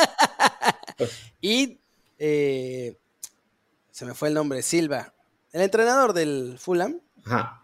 y 1.42 1.80
eh, 2.18 2.98
se 3.92 4.06
me 4.06 4.14
fue 4.14 4.28
el 4.28 4.34
nombre, 4.34 4.62
Silva. 4.62 5.14
El 5.52 5.62
entrenador 5.62 6.14
del 6.14 6.58
Fulham 6.60 7.00
Ajá. 7.26 7.59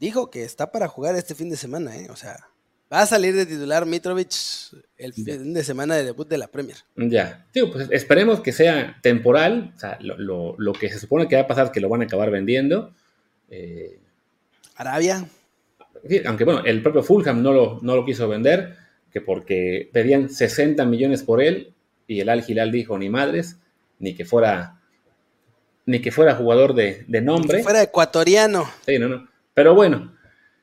Dijo 0.00 0.30
que 0.30 0.42
está 0.42 0.72
para 0.72 0.88
jugar 0.88 1.14
este 1.14 1.34
fin 1.36 1.50
de 1.50 1.56
semana, 1.56 1.96
¿eh? 1.96 2.08
O 2.10 2.16
sea, 2.16 2.50
Va 2.92 3.02
a 3.02 3.06
salir 3.06 3.36
de 3.36 3.46
titular 3.46 3.86
Mitrovic 3.86 4.32
el 4.98 5.12
fin 5.12 5.54
de 5.54 5.62
semana 5.62 5.94
de 5.94 6.04
debut 6.04 6.28
de 6.28 6.38
la 6.38 6.48
Premier. 6.48 6.76
Ya. 6.96 7.46
Digo, 7.54 7.70
pues 7.70 7.88
esperemos 7.92 8.40
que 8.40 8.50
sea 8.50 8.98
temporal. 9.00 9.72
O 9.76 9.78
sea, 9.78 9.96
lo, 10.00 10.72
que 10.72 10.88
se 10.88 10.98
supone 10.98 11.28
que 11.28 11.36
va 11.36 11.42
a 11.42 11.46
pasar 11.46 11.66
es 11.66 11.70
que 11.70 11.78
lo 11.78 11.88
van 11.88 12.02
a 12.02 12.06
acabar 12.06 12.32
vendiendo. 12.32 12.92
Eh, 13.48 13.96
Arabia. 14.74 15.24
aunque 16.26 16.44
bueno, 16.44 16.64
el 16.64 16.82
propio 16.82 17.04
Fulham 17.04 17.42
no 17.42 17.52
lo, 17.52 17.78
no 17.80 17.94
lo 17.94 18.04
quiso 18.04 18.28
vender, 18.28 18.76
que 19.12 19.20
porque 19.20 19.88
pedían 19.92 20.28
60 20.28 20.84
millones 20.84 21.22
por 21.22 21.40
él 21.40 21.72
y 22.08 22.18
el 22.18 22.28
Al 22.28 22.44
Hilal 22.46 22.72
dijo 22.72 22.98
ni 22.98 23.08
madres, 23.08 23.58
ni 24.00 24.14
que 24.14 24.24
fuera 24.24 24.80
ni 25.86 26.00
que 26.00 26.10
fuera 26.10 26.34
jugador 26.34 26.74
de, 26.74 27.04
de 27.06 27.20
nombre. 27.20 27.58
Ni 27.58 27.60
que 27.60 27.64
fuera 27.64 27.82
ecuatoriano. 27.82 28.68
Sí, 28.84 28.98
no, 28.98 29.08
no. 29.08 29.28
Pero 29.60 29.74
bueno, 29.74 30.16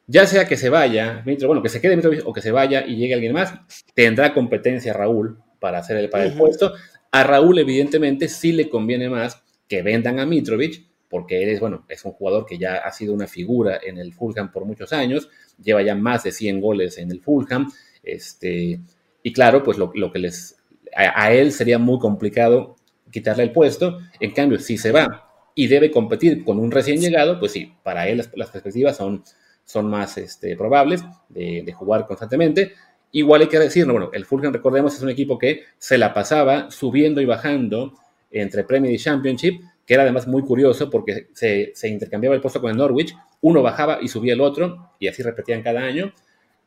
ya 0.08 0.26
sea 0.26 0.48
que 0.48 0.58
se 0.58 0.70
vaya, 0.70 1.24
bueno, 1.46 1.62
que 1.62 1.70
se 1.70 1.80
quede 1.80 1.96
Mitrovic 1.96 2.24
o 2.26 2.34
que 2.34 2.42
se 2.42 2.50
vaya 2.50 2.84
y 2.84 2.96
llegue 2.96 3.14
alguien 3.14 3.32
más, 3.32 3.54
tendrá 3.94 4.34
competencia 4.34 4.92
Raúl 4.92 5.38
para 5.60 5.78
hacer 5.78 5.98
el, 5.98 6.10
para 6.10 6.24
el 6.24 6.34
puesto. 6.34 6.74
A 7.12 7.22
Raúl, 7.22 7.60
evidentemente, 7.60 8.28
sí 8.28 8.54
le 8.54 8.72
conviene 8.72 9.08
más 9.08 9.44
que 9.68 9.84
vendan 9.84 10.20
a 10.20 10.26
Mitrovic, 10.26 10.84
porque 11.10 11.44
él 11.44 11.50
es, 11.50 11.60
bueno, 11.60 11.86
es 11.90 12.06
un 12.06 12.14
jugador 12.14 12.48
que 12.48 12.58
ya 12.58 12.78
ha 12.78 12.92
sido 12.92 13.14
una 13.14 13.28
figura 13.28 13.80
en 13.86 14.00
el 14.00 14.16
Fulham 14.16 14.52
por 14.52 14.66
muchos 14.66 14.94
años, 14.94 15.30
lleva 15.62 15.84
ya 15.84 15.94
más 15.94 16.24
de 16.24 16.32
100 16.32 16.60
goles 16.60 16.98
en 16.98 17.12
el 17.12 17.22
Fulham, 17.22 17.72
este, 18.02 18.80
y 19.22 19.32
claro, 19.32 19.62
pues 19.62 19.78
lo, 19.78 19.92
que 19.92 20.18
les, 20.18 20.58
a, 20.96 21.32
él 21.32 21.52
sería 21.52 21.78
muy 21.78 22.00
complicado 22.00 22.78
quitarle 23.12 23.44
el 23.44 23.52
puesto, 23.52 24.00
en 24.20 24.32
cambio, 24.32 24.58
si 24.58 24.80
se 24.80 24.92
va 24.92 25.27
y 25.58 25.68
debe 25.68 25.92
competir 25.92 26.46
con 26.46 26.58
un 26.58 26.72
recién 26.72 27.02
llegado, 27.02 27.38
pues 27.40 27.52
sí, 27.52 27.74
para 27.84 28.08
él 28.08 28.18
las 28.18 28.50
perspectivas 28.50 28.96
son 28.96 29.24
son 29.68 29.90
más 29.90 30.18
este, 30.18 30.56
probables 30.56 31.04
de, 31.28 31.72
jugar 31.74 32.08
constantemente. 32.08 32.72
Igual 33.12 33.42
hay 33.42 33.48
que 33.48 33.60
decirlo, 33.60 33.94
bueno, 33.94 34.10
el 34.14 34.26
Fulham, 34.26 34.54
recordemos, 34.54 34.96
es 34.96 35.02
un 35.02 35.10
equipo 35.10 35.38
que 35.38 35.64
se 35.78 35.98
la 35.98 36.14
pasaba 36.14 36.72
subiendo 36.72 37.20
y 37.20 37.26
bajando 37.26 37.94
entre 38.32 38.64
Premier 38.64 38.94
y 38.94 38.98
Championship, 38.98 39.62
que 39.86 39.94
era 39.94 40.04
además 40.04 40.26
muy 40.26 40.42
curioso 40.42 40.90
porque 40.90 41.28
se, 41.34 41.74
intercambiaba 41.84 42.36
el 42.36 42.42
puesto 42.42 42.62
con 42.62 42.72
el 42.72 42.78
Norwich, 42.78 43.14
uno 43.42 43.62
bajaba 43.62 44.00
y 44.02 44.08
subía 44.08 44.34
el 44.34 44.42
otro, 44.42 44.92
y 45.00 45.10
así 45.10 45.22
repetían 45.22 45.62
cada 45.62 45.82
año. 45.82 46.14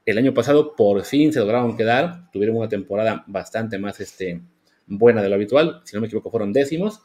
El 0.05 0.19
año 0.19 0.35
pasado 0.35 0.77
por 0.77 1.03
fin 1.05 1.33
se 1.33 1.41
lograron 1.41 1.77
quedar, 1.77 2.31
tuvieron 2.33 2.57
una 2.57 2.69
temporada 2.69 3.25
bastante 3.27 3.79
más 3.79 3.99
este, 4.01 4.43
buena 4.87 5.23
de 5.23 5.31
lo 5.31 5.37
habitual, 5.37 5.81
si 5.85 5.97
no 5.97 6.03
me 6.03 6.07
equivoco 6.07 6.31
fueron 6.31 6.53
décimos, 6.53 7.01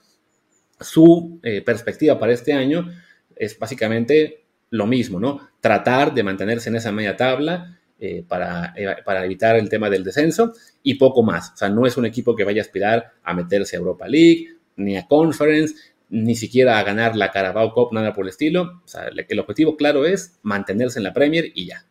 su 0.80 1.40
eh, 1.44 1.62
perspectiva 1.62 2.20
para 2.20 2.34
este 2.34 2.54
año 2.54 2.92
es 3.36 3.58
básicamente 3.58 4.46
lo 4.70 4.86
mismo, 4.88 5.20
¿no? 5.20 5.48
Tratar 5.60 6.14
de 6.14 6.24
mantenerse 6.24 6.70
en 6.70 6.76
esa 6.76 6.92
media 6.92 7.16
tabla 7.16 7.80
eh, 8.00 8.24
para, 8.28 8.74
para, 9.06 9.24
evitar 9.26 9.56
el 9.56 9.70
tema 9.70 9.90
del 9.90 10.04
descenso 10.04 10.54
y 10.84 10.96
poco 10.96 11.24
más. 11.24 11.52
O 11.54 11.58
sea, 11.58 11.70
no 11.70 11.86
es 11.86 11.98
un 11.98 12.06
equipo 12.06 12.36
que 12.36 12.44
vaya 12.44 12.62
a 12.62 12.66
aspirar 12.66 13.14
a 13.24 13.34
meterse 13.34 13.76
a 13.76 13.80
Europa 13.80 14.08
League, 14.08 14.58
ni 14.76 14.98
a 14.98 15.08
Conference, 15.08 15.76
ni 16.10 16.36
siquiera 16.36 16.78
a 16.78 16.84
ganar 16.84 17.16
la 17.16 17.32
Carabao 17.32 17.74
Cup, 17.74 17.94
nada 17.94 18.14
por 18.14 18.26
el 18.26 18.30
estilo. 18.30 18.82
O 18.84 18.88
sea, 18.88 19.08
el 19.08 19.40
objetivo 19.40 19.78
claro 19.78 20.06
es 20.06 20.40
mantenerse 20.44 21.00
en 21.00 21.04
la 21.04 21.14
Premier 21.14 21.52
y 21.54 21.68
ya. 21.68 21.86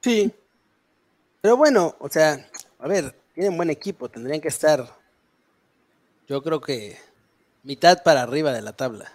Sí. 0.00 0.32
Pero 1.40 1.56
bueno, 1.56 1.96
o 1.98 2.08
sea, 2.08 2.48
a 2.78 2.88
ver, 2.88 3.14
tienen 3.34 3.56
buen 3.56 3.70
equipo, 3.70 4.08
tendrían 4.08 4.40
que 4.40 4.48
estar, 4.48 4.84
yo 6.28 6.42
creo 6.42 6.60
que 6.60 6.96
mitad 7.62 8.02
para 8.02 8.22
arriba 8.22 8.52
de 8.52 8.62
la 8.62 8.72
tabla. 8.72 9.12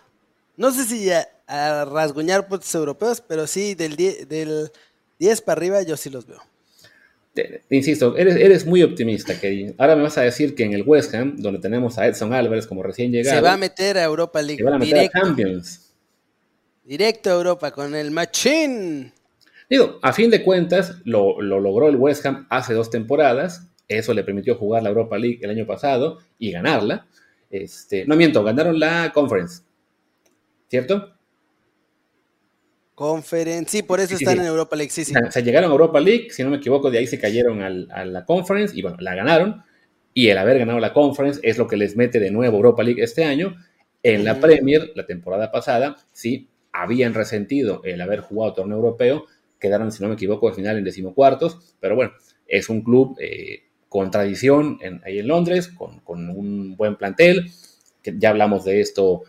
No 0.56 0.72
sé 0.72 0.86
si 0.86 1.10
a, 1.12 1.86
rasguñar 1.86 2.48
puestos 2.48 2.74
europeos, 2.76 3.22
pero 3.26 3.48
sí 3.48 3.76
del 3.76 3.96
10, 3.96 4.28
del 4.28 4.72
10 5.20 5.42
para 5.42 5.60
arriba 5.60 5.82
yo 5.84 5.96
sí 5.98 6.10
los 6.10 6.26
veo. 6.26 6.42
Te, 7.34 7.62
insisto, 7.70 8.18
eres, 8.18 8.36
eres, 8.36 8.66
muy 8.66 8.82
optimista, 8.82 9.40
Kevin. 9.40 9.76
Ahora 9.78 9.96
me 9.96 10.02
vas 10.02 10.18
a 10.18 10.22
decir 10.22 10.56
que 10.56 10.64
en 10.64 10.74
el 10.74 10.82
West 10.82 11.14
Ham, 11.14 11.36
donde 11.38 11.60
tenemos 11.60 11.98
a 12.00 12.08
Edson 12.08 12.34
Álvarez 12.34 12.66
como 12.66 12.82
recién 12.82 13.12
llegado... 13.12 13.38
Se 13.38 13.42
va 13.42 13.54
a 13.54 13.58
meter 13.58 13.98
a 13.98 14.04
Europa 14.04 14.42
League. 14.42 14.58
Se 14.58 14.64
va 14.64 14.76
a 14.76 14.80
meter 14.80 14.96
directo, 14.96 15.18
a 15.18 15.22
Champions. 15.22 15.94
Directo 16.84 17.30
a 17.30 17.34
Europa 17.34 17.72
con 17.72 17.94
el 17.94 18.10
Machín. 18.10 19.14
Digo, 19.70 20.00
a 20.02 20.14
fin 20.14 20.32
de 20.32 20.44
cuentas, 20.44 20.96
lo, 21.04 21.40
lo 21.40 21.60
logró 21.60 21.90
el 21.90 21.98
West 21.98 22.26
Ham 22.26 22.48
hace 22.50 22.74
dos 22.74 22.90
temporadas. 22.90 23.68
Eso 23.88 24.16
le 24.16 24.24
permitió 24.24 24.56
jugar 24.56 24.82
la 24.82 24.90
Europa 24.90 25.20
League 25.20 25.40
el 25.44 25.52
año 25.52 25.68
pasado 25.68 26.18
y 26.40 26.52
ganarla. 26.52 27.06
Este, 27.50 28.06
no 28.06 28.16
miento, 28.16 28.44
ganaron 28.44 28.80
la 28.80 29.12
Conference. 29.14 29.64
¿Cierto? 30.70 31.14
Conference, 32.94 33.70
sí, 33.70 33.84
por 33.84 34.00
eso 34.00 34.16
están 34.16 34.40
en 34.40 34.46
Europa 34.46 34.76
League, 34.76 34.92
sí, 34.92 35.06
sí. 35.06 35.14
O 35.16 35.32
sea, 35.32 35.44
llegaron 35.44 35.70
a 35.70 35.74
Europa 35.74 36.00
League, 36.00 36.30
si 36.32 36.44
no 36.44 36.50
me 36.50 36.58
equivoco, 36.58 36.90
de 36.90 36.98
ahí 36.98 37.06
se 37.08 37.20
cayeron 37.20 37.62
a 37.62 38.06
la 38.06 38.26
Conference 38.26 38.78
y 38.78 38.82
bueno, 38.82 38.98
la 39.00 39.14
ganaron. 39.14 39.64
Y 40.16 40.30
el 40.30 40.38
haber 40.40 40.58
ganado 40.58 40.80
la 40.80 40.94
Conference 40.94 41.40
es 41.44 41.60
lo 41.60 41.68
que 41.68 41.78
les 41.78 41.96
mete 41.96 42.20
de 42.20 42.32
nuevo 42.32 42.58
Europa 42.58 42.82
League 42.82 43.04
este 43.04 43.24
año. 43.24 43.56
En 44.02 44.24
la 44.24 44.40
Premier, 44.40 44.92
la 44.96 45.06
temporada 45.06 45.52
pasada, 45.52 45.96
sí, 46.12 46.50
habían 46.72 47.14
resentido 47.14 47.82
el 47.84 48.02
haber 48.02 48.22
jugado 48.22 48.54
torneo 48.54 48.78
europeo, 48.78 49.26
quedaron, 49.60 49.92
si 49.92 50.02
no 50.02 50.10
me 50.10 50.16
equivoco, 50.16 50.48
al 50.48 50.56
final 50.56 50.78
en 50.78 50.84
decimocuartos, 50.84 51.76
pero 51.80 51.96
bueno, 51.96 52.14
es 52.48 52.70
un 52.70 52.82
club 52.82 53.16
eh, 53.20 53.67
con 53.90 54.12
tradición 54.12 54.80
ahí 55.06 55.20
en 55.20 55.28
Londres, 55.28 55.70
con, 55.70 56.30
un 56.30 56.76
buen 56.76 56.96
plantel, 56.96 57.50
que 58.02 58.16
ya 58.18 58.30
hablamos 58.30 58.66
de 58.66 58.82
esto, 58.82 59.24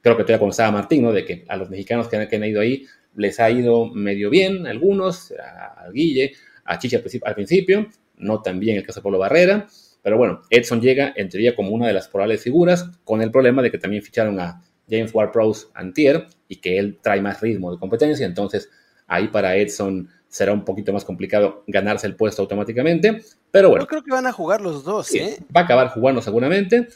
creo 0.00 0.16
que 0.16 0.22
todavía 0.22 0.38
cuando 0.38 0.52
estaba 0.52 0.70
Martín, 0.70 1.02
¿no? 1.02 1.12
de 1.12 1.24
que 1.24 1.44
a 1.48 1.56
los 1.56 1.70
mexicanos 1.70 2.08
que 2.08 2.16
han, 2.16 2.44
ido 2.44 2.60
ahí 2.60 2.86
les 3.14 3.40
ha 3.40 3.50
ido 3.50 3.86
medio 3.86 4.30
bien, 4.30 4.66
algunos, 4.66 5.32
a, 5.32 5.90
Guille, 5.92 6.32
a 6.64 6.78
Chicha 6.78 7.00
al, 7.24 7.34
principio, 7.34 7.88
no 8.16 8.42
tan 8.42 8.60
bien 8.60 8.76
el 8.76 8.86
caso 8.86 9.00
de 9.00 9.04
Polo 9.04 9.18
Barrera, 9.18 9.66
pero 10.02 10.18
bueno, 10.18 10.42
Edson 10.50 10.80
llega 10.80 11.12
en 11.16 11.28
teoría 11.28 11.54
como 11.54 11.70
una 11.70 11.86
de 11.86 11.92
las 11.92 12.08
probables 12.08 12.42
figuras, 12.42 12.90
con 13.04 13.22
el 13.22 13.30
problema 13.30 13.62
de 13.62 13.70
que 13.70 13.78
también 13.78 14.02
ficharon 14.02 14.38
a 14.40 14.62
James 14.88 15.14
Ward-Prowse 15.14 15.68
Antier 15.74 16.26
y 16.48 16.56
que 16.56 16.78
él 16.78 16.98
trae 17.00 17.20
más 17.20 17.40
ritmo 17.40 17.72
de 17.72 17.78
competencia, 17.78 18.26
entonces 18.26 18.68
ahí 19.06 19.28
para 19.28 19.56
Edson 19.56 20.08
será 20.32 20.54
un 20.54 20.64
poquito 20.64 20.94
más 20.94 21.04
complicado 21.04 21.62
ganarse 21.66 22.06
el 22.06 22.16
puesto 22.16 22.40
automáticamente. 22.40 23.22
Pero 23.50 23.68
bueno. 23.68 23.84
Yo 23.84 23.86
creo 23.86 24.02
que 24.02 24.10
van 24.10 24.26
a 24.26 24.32
jugar 24.32 24.62
los 24.62 24.82
dos, 24.82 25.14
¿eh? 25.14 25.36
Va 25.54 25.60
a 25.60 25.64
acabar 25.64 25.88
jugando 25.90 26.22
seguramente. 26.22 26.88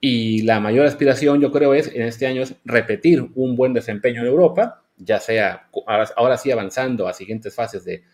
Y 0.00 0.42
la 0.42 0.60
mayor 0.60 0.86
aspiración, 0.86 1.40
yo 1.40 1.50
creo, 1.50 1.74
es 1.74 1.88
en 1.88 2.02
este 2.02 2.28
año 2.28 2.42
es 2.42 2.54
repetir 2.64 3.28
un 3.34 3.56
buen 3.56 3.74
desempeño 3.74 4.20
en 4.20 4.28
Europa, 4.28 4.84
ya 4.96 5.18
sea 5.18 5.68
ahora, 6.14 6.38
sí 6.38 6.52
avanzando 6.52 7.08
a 7.08 7.12
siguientes 7.12 7.52
fases 7.52 7.84
de, 7.84 8.04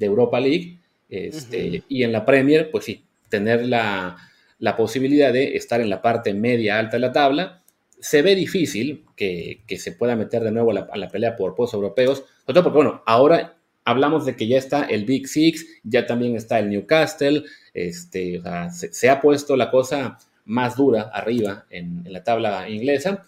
Europa 0.00 0.40
League. 0.40 0.80
Este, 1.08 1.84
y 1.88 2.02
en 2.02 2.10
la 2.10 2.26
Premier, 2.26 2.72
pues 2.72 2.86
sí, 2.86 3.04
tener 3.28 3.64
la, 3.66 4.16
la 4.58 4.76
posibilidad 4.76 5.32
de 5.32 5.56
estar 5.56 5.80
en 5.80 5.90
la 5.90 6.02
parte 6.02 6.34
media 6.34 6.80
alta 6.80 6.96
de 6.96 7.00
la 7.00 7.12
tabla 7.12 7.62
se 8.04 8.20
ve 8.20 8.34
difícil 8.34 9.06
que, 9.16 9.64
se 9.78 9.92
pueda 9.92 10.14
meter 10.14 10.44
de 10.44 10.52
nuevo 10.52 10.72
a 10.72 10.96
la, 10.96 11.08
pelea 11.08 11.36
por 11.36 11.54
puestos 11.54 11.78
europeos, 11.78 12.18
sobre 12.18 12.52
todo 12.52 12.64
porque, 12.64 12.76
bueno, 12.76 13.02
ahora 13.06 13.56
hablamos 13.82 14.26
de 14.26 14.36
que 14.36 14.46
ya 14.46 14.58
está 14.58 14.84
el 14.84 15.06
Big 15.06 15.26
Six, 15.26 15.64
ya 15.84 16.06
también 16.06 16.36
está 16.36 16.58
el 16.58 16.68
Newcastle, 16.68 17.44
este, 17.72 18.42
se, 18.70 19.08
ha 19.08 19.22
puesto 19.22 19.56
la 19.56 19.70
cosa 19.70 20.18
más 20.44 20.76
dura 20.76 21.10
arriba 21.14 21.64
en, 21.70 22.04
la 22.04 22.22
tabla 22.22 22.68
inglesa. 22.68 23.24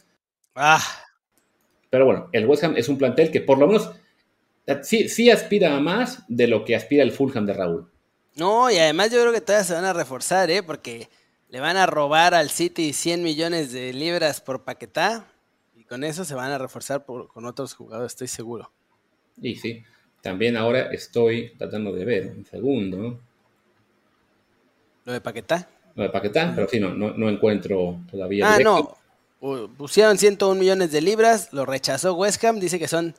Ah. 0.55 0.85
Pero 1.89 2.05
bueno, 2.05 2.29
el 2.33 2.45
West 2.45 2.65
Ham 2.65 2.77
es 2.77 2.91
un 2.91 2.99
plantel 2.99 3.31
que 3.31 3.41
por 3.41 3.57
lo 3.57 3.69
menos 3.69 3.91
sí, 4.83 5.09
sí 5.09 5.31
aspira 5.31 5.75
a 5.75 5.81
más 5.81 6.23
de 6.29 6.49
lo 6.49 6.67
que 6.67 6.77
aspira 6.77 7.03
el 7.03 7.13
Fulham 7.13 7.47
de 7.47 7.55
Raúl. 7.55 7.91
No, 8.35 8.71
y 8.71 8.77
además 8.77 9.11
yo 9.11 9.23
creo 9.23 9.33
que 9.33 9.41
todavía 9.41 9.65
se 9.65 9.73
van 9.73 9.87
a 9.87 9.95
reforzar, 9.95 10.51
¿eh? 10.51 10.63
Porque 10.63 11.09
le 11.49 11.61
van 11.61 11.77
a 11.77 11.87
robar 11.87 12.35
al 12.35 12.51
City 12.51 12.93
100 12.93 13.23
millones 13.23 13.73
de 13.73 13.93
libras 13.93 14.41
por 14.41 14.65
Paquetá 14.65 15.27
y 15.77 15.85
con 15.85 16.05
eso 16.05 16.25
se 16.25 16.35
van 16.35 16.51
a 16.53 16.59
reforzar 16.59 17.05
con 17.05 17.45
otros 17.45 17.75
jugadores, 17.75 18.13
estoy 18.13 18.29
seguro. 18.29 18.71
Y 19.41 19.57
sí, 19.57 19.83
también 20.23 20.57
ahora 20.57 20.93
estoy 20.93 21.53
tratando 21.57 21.93
de 21.93 22.05
ver, 22.05 22.27
un 22.27 22.45
segundo. 22.45 23.21
¿Lo 25.05 25.13
de 25.13 25.21
Paquetá? 25.21 25.69
Lo 25.95 26.03
de 26.03 26.11
Paquetá, 26.11 26.53
pero 26.55 26.69
sí, 26.69 26.81
no, 26.81 26.91
no, 26.95 27.29
encuentro 27.29 28.01
todavía. 28.11 28.55
Ah, 28.55 28.59
no. 28.59 28.97
Pusieron 29.77 30.19
101 30.19 30.59
millones 30.59 30.91
de 30.91 31.01
libras, 31.01 31.53
lo 31.53 31.65
rechazó 31.65 32.15
West 32.15 32.43
Ham, 32.45 32.59
dice 32.59 32.79
que 32.79 32.89
son 32.89 33.15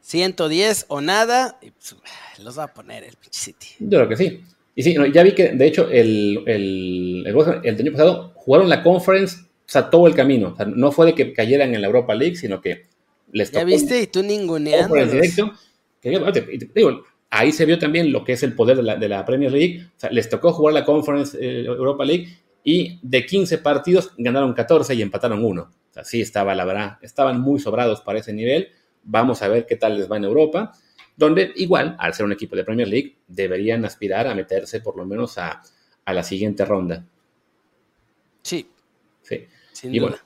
110 0.00 0.86
o 0.88 1.00
nada, 1.00 1.58
y 1.62 1.70
pues, 1.70 1.94
los 2.42 2.58
va 2.58 2.64
a 2.64 2.74
poner 2.74 3.04
el 3.04 3.16
pinche 3.16 3.38
City. 3.38 3.68
Yo 3.78 3.98
creo 3.98 4.08
que 4.08 4.16
sí. 4.16 4.44
Y 4.78 4.84
sí, 4.84 4.94
ya 5.12 5.24
vi 5.24 5.32
que, 5.32 5.48
de 5.48 5.66
hecho, 5.66 5.90
el, 5.90 6.44
el, 6.46 7.24
el, 7.26 7.80
año 7.80 7.90
pasado 7.90 8.32
jugaron 8.36 8.68
la 8.68 8.84
conference, 8.84 9.38
o 9.40 9.46
sea, 9.66 9.90
todo 9.90 10.06
el 10.06 10.14
camino. 10.14 10.50
O 10.52 10.56
sea, 10.56 10.66
no 10.66 10.92
fue 10.92 11.06
de 11.06 11.14
que 11.16 11.32
cayeran 11.32 11.74
en 11.74 11.80
la 11.80 11.88
Europa 11.88 12.14
League, 12.14 12.36
sino 12.36 12.60
que 12.60 12.84
les 13.32 13.50
tocó. 13.50 13.58
Ya 13.58 13.64
viste, 13.64 14.02
y 14.02 14.06
tú 14.06 14.22
ninguneando. 14.22 14.94
directo. 14.94 15.50
digo, 16.00 17.02
ahí 17.28 17.50
se 17.50 17.66
vio 17.66 17.76
también 17.80 18.12
lo 18.12 18.22
que 18.22 18.34
es 18.34 18.44
el 18.44 18.54
poder 18.54 18.76
de 18.76 18.84
la, 18.84 18.94
de 18.94 19.08
la 19.08 19.26
Premier 19.26 19.50
League. 19.50 19.84
O 19.96 19.98
sea, 19.98 20.10
les 20.10 20.28
tocó 20.28 20.52
jugar 20.52 20.74
la 20.74 20.84
Conference 20.84 21.36
eh, 21.40 21.64
Europa 21.64 22.04
League 22.04 22.28
y 22.62 23.00
de 23.02 23.26
15 23.26 23.58
partidos 23.58 24.12
ganaron 24.16 24.52
14 24.52 24.94
y 24.94 25.02
empataron 25.02 25.44
uno. 25.44 25.72
O 25.90 25.92
sea, 25.92 26.04
sí 26.04 26.20
estaba, 26.20 26.54
la 26.54 26.64
verdad, 26.64 26.98
estaban 27.02 27.40
muy 27.40 27.58
sobrados 27.58 28.00
para 28.00 28.20
ese 28.20 28.32
nivel. 28.32 28.68
Vamos 29.02 29.42
a 29.42 29.48
ver 29.48 29.66
qué 29.66 29.74
tal 29.74 29.98
les 29.98 30.08
va 30.08 30.18
en 30.18 30.24
Europa 30.24 30.72
donde 31.18 31.52
igual, 31.56 31.96
al 31.98 32.14
ser 32.14 32.24
un 32.24 32.32
equipo 32.32 32.54
de 32.54 32.62
Premier 32.64 32.86
League, 32.86 33.16
deberían 33.26 33.84
aspirar 33.84 34.28
a 34.28 34.34
meterse 34.36 34.80
por 34.80 34.96
lo 34.96 35.04
menos 35.04 35.36
a, 35.36 35.60
la 36.06 36.22
siguiente 36.22 36.64
ronda. 36.64 37.04
Sí. 38.40 38.66
Sí. 39.20 39.46
y 39.82 39.98
bueno, 39.98 40.16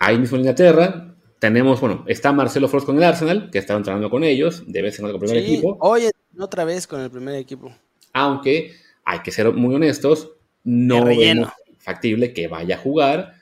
ahí 0.00 0.18
mismo 0.18 0.36
en 0.36 0.40
Inglaterra 0.40 1.14
tenemos, 1.38 1.80
bueno, 1.80 2.04
está 2.08 2.32
Marcelo 2.32 2.66
Frost 2.68 2.86
con 2.86 2.96
el 2.96 3.04
Arsenal, 3.04 3.50
que 3.50 3.58
está 3.58 3.74
entrenando 3.74 4.10
con 4.10 4.24
ellos, 4.24 4.64
debe 4.66 4.90
ser 4.90 5.02
con 5.02 5.10
el 5.10 5.18
primer 5.18 5.36
equipo. 5.36 5.76
Oye, 5.80 6.10
otra 6.38 6.64
vez 6.64 6.86
con 6.86 7.00
el 7.00 7.10
primer 7.10 7.36
equipo. 7.36 7.72
Aunque 8.14 8.72
hay 9.04 9.20
que 9.20 9.30
ser 9.30 9.52
muy 9.52 9.74
honestos, 9.74 10.32
no 10.64 11.08
es 11.10 11.38
factible 11.78 12.32
que 12.32 12.48
vaya 12.48 12.76
a 12.76 12.78
jugar. 12.78 13.34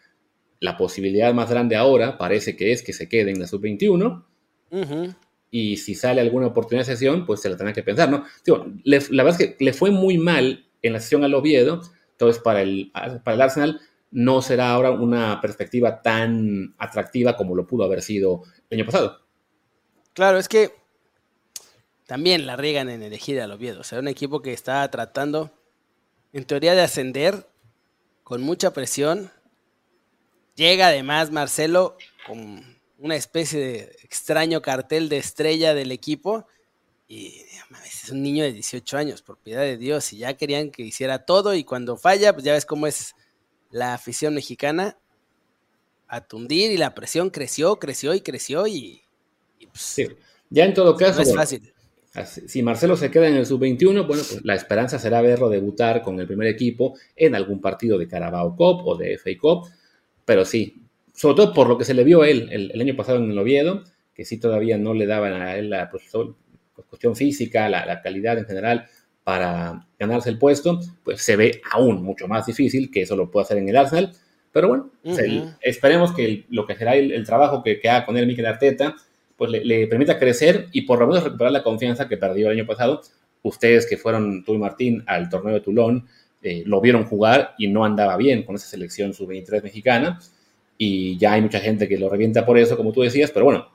La 0.59 0.77
posibilidad 0.77 1.33
más 1.33 1.49
grande 1.49 1.77
ahora 1.77 2.19
parece 2.19 2.57
que 2.57 2.73
es 2.73 2.83
que 2.83 2.93
se 2.93 3.09
quede 3.09 3.31
en 3.31 3.39
la 3.39 3.47
sub-21 3.47 4.25
y 5.55 5.77
si 5.77 5.95
sale 5.95 6.23
alguna 6.23 6.47
oportunidad 6.47 6.87
de 6.87 6.93
sesión, 6.95 7.27
pues 7.27 7.43
se 7.43 7.51
la 7.51 7.59
tendrá 7.59 7.75
que 7.75 7.83
pensar, 7.83 8.09
¿no? 8.09 8.25
la 8.85 8.99
verdad 9.23 9.41
es 9.41 9.57
que 9.57 9.63
le 9.63 9.75
fue 9.75 9.91
muy 9.91 10.17
mal 10.17 10.67
en 10.81 10.93
la 10.95 10.99
sesión 10.99 11.23
al 11.25 11.35
Oviedo, 11.35 11.83
entonces 12.13 12.43
para 12.43 12.63
el, 12.63 12.91
para 12.91 13.35
el 13.35 13.41
Arsenal 13.43 13.81
no 14.11 14.41
será 14.41 14.71
ahora 14.71 14.91
una 14.91 15.43
perspectiva 15.43 16.01
tan 16.01 16.75
atractiva 16.79 17.37
como 17.37 17.55
lo 17.55 17.67
pudo 17.67 17.85
haber 17.85 18.01
sido 18.01 18.43
el 18.71 18.79
año 18.79 18.87
pasado. 18.87 19.21
Claro, 20.15 20.39
es 20.39 20.49
que 20.49 20.73
también 22.07 22.47
la 22.47 22.57
riegan 22.57 22.89
en 22.89 23.03
elegir 23.03 23.39
al 23.39 23.53
Oviedo, 23.53 23.81
o 23.81 23.85
sea, 23.85 23.99
un 23.99 24.09
equipo 24.09 24.41
que 24.41 24.55
está 24.55 24.91
tratando, 24.91 25.51
en 26.33 26.45
teoría, 26.47 26.75
de 26.75 26.81
ascender 26.81 27.47
con 28.25 28.41
mucha 28.41 28.73
presión. 28.73 29.31
Llega 30.55 30.87
además 30.87 31.31
Marcelo 31.31 31.99
con 32.27 32.72
una 33.03 33.17
especie 33.17 33.61
de 33.61 33.79
extraño 34.05 34.63
cartel 34.63 35.09
de 35.09 35.19
estrella 35.19 35.75
del 35.75 35.91
equipo. 35.91 36.47
Y 37.09 37.43
es 37.85 38.09
un 38.11 38.23
niño 38.23 38.45
de 38.45 38.53
18 38.53 38.97
años, 38.97 39.23
por 39.23 39.37
piedad 39.39 39.63
de 39.63 39.77
Dios, 39.77 40.13
y 40.13 40.19
ya 40.19 40.35
querían 40.35 40.71
que 40.71 40.83
hiciera 40.83 41.27
todo. 41.27 41.55
Y 41.55 41.65
cuando 41.65 41.97
falla, 41.97 42.33
pues 42.33 42.45
ya 42.45 42.53
ves 42.53 42.65
cómo 42.65 42.87
es 42.87 43.15
la 43.71 43.93
afición 43.93 44.35
mexicana 44.35 44.97
a 46.07 46.23
tundir. 46.23 46.71
Y 46.71 46.79
la 46.79 46.95
presión 46.95 47.31
creció, 47.31 47.79
creció 47.79 48.15
y 48.15 48.21
creció. 48.21 48.67
Y, 48.67 49.03
pues, 49.59 49.97
ya 50.49 50.65
en 50.65 50.73
todo 50.73 50.97
caso. 50.97 51.23
No 51.23 51.29
es 51.29 51.35
fácil. 51.35 51.75
Si 52.47 52.63
Marcelo 52.63 52.97
se 52.97 53.11
queda 53.11 53.27
en 53.27 53.35
el 53.35 53.47
sub-21, 53.47 54.07
bueno, 54.07 54.23
pues 54.23 54.45
la 54.45 54.55
esperanza 54.55 54.99
será 54.99 55.23
verlo 55.23 55.49
debutar 55.49 56.03
con 56.03 56.21
el 56.21 56.27
primer 56.27 56.47
equipo 56.47 56.95
en 57.17 57.35
algún 57.35 57.61
partido 57.61 57.99
de 57.99 58.07
Carabao 58.07 58.55
Cup 58.55 58.87
o 58.87 58.97
de 58.97 59.17
FA 59.17 59.31
Cup 59.41 59.69
pero 60.25 60.45
sí, 60.45 60.83
sobre 61.13 61.37
todo 61.37 61.53
por 61.53 61.69
lo 61.69 61.79
que 61.79 61.85
se 61.85 61.95
le 61.95 62.05
vio 62.05 62.23
a 62.23 62.29
él 62.29 62.49
el, 62.51 62.81
año 62.81 62.97
pasado 62.97 63.19
en 63.19 63.31
el 63.31 63.39
Oviedo, 63.39 63.85
que 64.15 64.25
sí 64.25 64.39
todavía 64.39 64.79
no 64.79 64.95
le 64.95 65.07
daban 65.07 65.35
a 65.35 65.57
él 65.57 65.71
la 65.71 65.91
pues, 65.91 66.11
cuestión 66.89 67.17
física, 67.17 67.69
la, 67.69 68.01
calidad 68.03 68.39
en 68.39 68.47
general 68.47 68.87
para 69.25 69.87
ganarse 69.99 70.31
el 70.31 70.39
puesto, 70.39 70.81
pues 71.05 71.23
se 71.23 71.37
ve 71.37 71.61
aún 71.71 72.03
mucho 72.03 72.27
más 72.27 72.47
difícil 72.47 72.91
que 72.91 73.03
eso 73.03 73.15
lo 73.15 73.31
pueda 73.31 73.45
hacer 73.45 73.59
en 73.59 73.69
el 73.69 73.77
Arsenal. 73.77 74.13
Pero 74.53 74.69
bueno, 74.69 74.91
esperemos 75.63 76.13
que 76.13 76.45
lo 76.51 76.67
que 76.67 76.77
será 76.77 76.95
el, 76.95 77.25
trabajo 77.25 77.63
que, 77.63 77.81
haga 77.89 78.05
con 78.05 78.17
él 78.17 78.27
Mikel 78.27 78.45
Arteta, 78.45 78.97
pues 79.37 79.51
le, 79.51 79.87
permita 79.87 80.19
crecer 80.19 80.69
y 80.73 80.83
por 80.83 80.99
lo 80.99 81.07
menos 81.07 81.25
recuperar 81.25 81.53
la 81.53 81.63
confianza 81.63 82.09
que 82.09 82.17
perdió 82.17 82.51
el 82.51 82.59
año 82.59 82.67
pasado. 82.67 83.01
Ustedes 83.43 83.87
que 83.89 83.97
fueron, 83.97 84.45
tú 84.45 84.55
y 84.55 84.59
Martín, 84.59 85.03
al 85.07 85.29
torneo 85.29 85.55
de 85.55 85.61
Toulon, 85.61 86.07
eh, 86.43 86.65
lo 86.67 86.81
vieron 86.81 87.05
jugar 87.05 87.55
y 87.57 87.69
no 87.69 87.85
andaba 87.85 88.17
bien 88.17 88.43
con 88.43 88.57
esa 88.57 88.67
selección 88.67 89.15
sub-23 89.15 89.63
mexicana. 89.63 90.19
Y 90.79 91.17
ya 91.19 91.33
hay 91.33 91.43
mucha 91.43 91.61
gente 91.61 91.89
que 91.89 91.99
lo 91.99 92.09
revienta 92.09 92.45
por 92.45 92.59
eso, 92.59 92.77
como 92.77 92.93
tú 92.93 93.03
decías, 93.03 93.31
pero 93.31 93.45
bueno, 93.45 93.69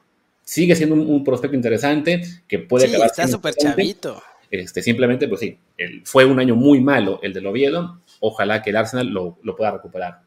sigue 0.43 0.75
siendo 0.75 0.95
un, 0.95 1.23
prospecto 1.23 1.55
interesante 1.55 2.21
que 2.47 2.59
puede 2.59 2.87
sí, 2.87 2.95
Está 2.95 3.27
súper 3.27 3.53
chavito. 3.55 4.21
Este, 4.49 4.81
simplemente, 4.81 5.27
pues 5.27 5.41
sí, 5.41 5.59
fue 6.05 6.25
un 6.25 6.39
año 6.39 6.55
muy 6.55 6.79
malo 6.79 7.19
el 7.21 7.33
del 7.33 7.45
Oviedo. 7.47 8.01
Ojalá 8.19 8.61
que 8.61 8.69
el 8.69 8.77
Arsenal 8.77 9.07
lo, 9.07 9.37
lo 9.43 9.55
pueda 9.55 9.71
recuperar. 9.71 10.21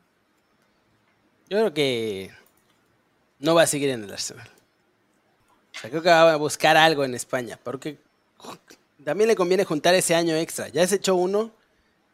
Yo 1.49 1.59
creo 1.59 1.75
que 1.75 2.31
no 3.41 3.55
va 3.55 3.63
a 3.63 3.67
seguir 3.67 3.91
en 3.91 4.05
el 4.05 4.13
Arsenal. 4.13 4.49
O 5.75 5.79
sea, 5.79 5.91
creo 5.91 6.03
que 6.03 6.11
va 6.11 6.33
a 6.33 6.37
buscar 6.37 6.77
algo 6.77 7.05
en 7.05 7.15
España, 7.15 7.59
porque 7.63 7.99
también 9.05 9.29
le 9.29 9.37
conviene 9.37 9.65
juntar 9.65 9.95
ese 9.95 10.15
año 10.15 10.37
extra. 10.37 10.69
Ya 10.69 10.87
se 10.87 10.97
echó 10.97 11.15
uno, 11.15 11.51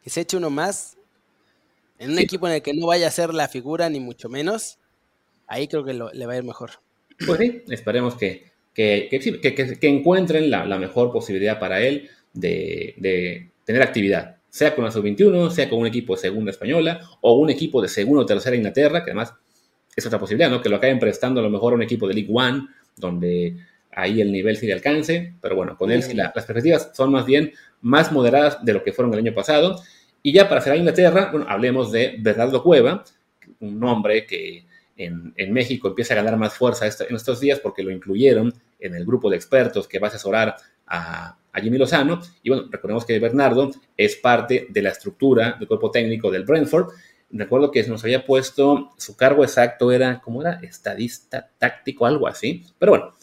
que 0.03 0.09
se 0.09 0.21
eche 0.21 0.37
uno 0.37 0.49
más, 0.49 0.96
en 1.99 2.11
un 2.11 2.19
equipo 2.19 2.47
en 2.47 2.55
el 2.55 2.61
que 2.61 2.73
no 2.73 2.87
vaya 2.87 3.07
a 3.07 3.11
ser 3.11 3.33
la 3.33 3.47
figura, 3.47 3.89
ni 3.89 3.99
mucho 3.99 4.29
menos. 4.29 4.79
Ahí 5.47 5.67
creo 5.67 5.83
que 5.83 5.93
le 5.93 6.25
va 6.25 6.33
a 6.33 6.37
ir 6.37 6.43
mejor. 6.43 6.71
Pues 7.25 7.39
sí, 7.39 7.63
esperemos 7.69 8.15
que, 8.15 8.51
que, 8.73 9.07
que, 9.09 9.87
encuentren 9.87 10.51
la, 10.51 10.65
mejor 10.77 11.11
posibilidad 11.11 11.59
para 11.59 11.81
él 11.81 12.09
de, 12.33 12.93
de 12.97 13.49
tener 13.65 13.81
actividad 13.81 14.37
sea 14.49 14.73
con 14.73 14.85
la 14.85 14.91
sub-21, 14.91 15.51
sea 15.51 15.69
con 15.69 15.79
un 15.79 15.87
equipo 15.87 16.15
de 16.15 16.21
segunda 16.21 16.51
española 16.51 17.01
o 17.21 17.33
un 17.33 17.49
equipo 17.49 17.81
de 17.81 17.87
segunda 17.87 18.23
o 18.23 18.25
tercera 18.25 18.55
Inglaterra, 18.55 19.03
que 19.03 19.11
además 19.11 19.33
es 19.95 20.05
otra 20.05 20.19
posibilidad, 20.19 20.49
¿no? 20.49 20.61
Que 20.61 20.69
lo 20.69 20.77
acaben 20.77 20.99
prestando 20.99 21.39
a 21.39 21.43
lo 21.43 21.49
mejor 21.49 21.73
a 21.73 21.75
un 21.75 21.81
equipo 21.81 22.07
de 22.07 22.13
League 22.15 22.31
One, 22.31 22.67
donde 22.95 23.57
ahí 23.91 24.21
el 24.21 24.31
nivel 24.31 24.57
sí 24.57 24.67
de 24.67 24.73
alcance, 24.73 25.33
pero 25.41 25.55
bueno, 25.55 25.77
con 25.77 25.91
él 25.91 26.03
sí 26.03 26.13
las 26.13 26.31
perspectivas 26.31 26.91
son 26.93 27.11
más 27.11 27.25
bien 27.25 27.53
más 27.81 28.11
moderadas 28.11 28.63
de 28.63 28.73
lo 28.73 28.83
que 28.83 28.93
fueron 28.93 29.13
el 29.13 29.19
año 29.19 29.33
pasado. 29.33 29.81
Y 30.27 30.33
ya 30.33 30.49
para 30.49 30.59
cerrar 30.59 30.77
Inglaterra, 30.77 31.29
bueno, 31.31 31.45
hablemos 31.47 31.89
de 31.89 32.17
Bernardo 32.19 32.61
Cueva, 32.61 33.01
un 33.61 33.79
nombre 33.79 34.25
que 34.25 34.65
en, 34.97 35.53
México 35.53 35.87
empieza 35.87 36.13
a 36.13 36.17
ganar 36.17 36.35
más 36.35 36.53
fuerza 36.53 36.85
en 36.85 37.15
estos 37.15 37.39
días 37.39 37.61
porque 37.61 37.81
lo 37.81 37.91
incluyeron 37.91 38.53
en 38.77 38.93
el 38.93 39.05
grupo 39.05 39.29
de 39.29 39.37
expertos 39.37 39.87
que 39.87 39.99
va 39.99 40.07
a 40.07 40.09
asesorar 40.09 40.57
a, 40.85 41.37
a 41.53 41.61
Jimmy 41.61 41.77
Lozano. 41.77 42.19
Y 42.43 42.49
bueno, 42.49 42.65
recordemos 42.69 43.05
que 43.05 43.17
Bernardo 43.19 43.71
es 43.95 44.17
parte 44.17 44.67
de 44.69 44.81
la 44.81 44.89
estructura 44.89 45.55
del 45.57 45.65
cuerpo 45.65 45.91
técnico 45.91 46.29
del 46.29 46.43
Brentford. 46.43 46.89
Recuerdo 47.29 47.71
que 47.71 47.83
nos 47.83 48.03
había 48.03 48.25
puesto, 48.25 48.89
su 48.97 49.15
cargo 49.15 49.45
exacto 49.45 49.93
era, 49.93 50.19
¿cómo 50.19 50.41
era? 50.41 50.59
Estadista 50.61 51.49
táctico, 51.57 52.05
algo 52.05 52.27
así. 52.27 52.65
Pero 52.77 52.91
bueno, 52.91 53.13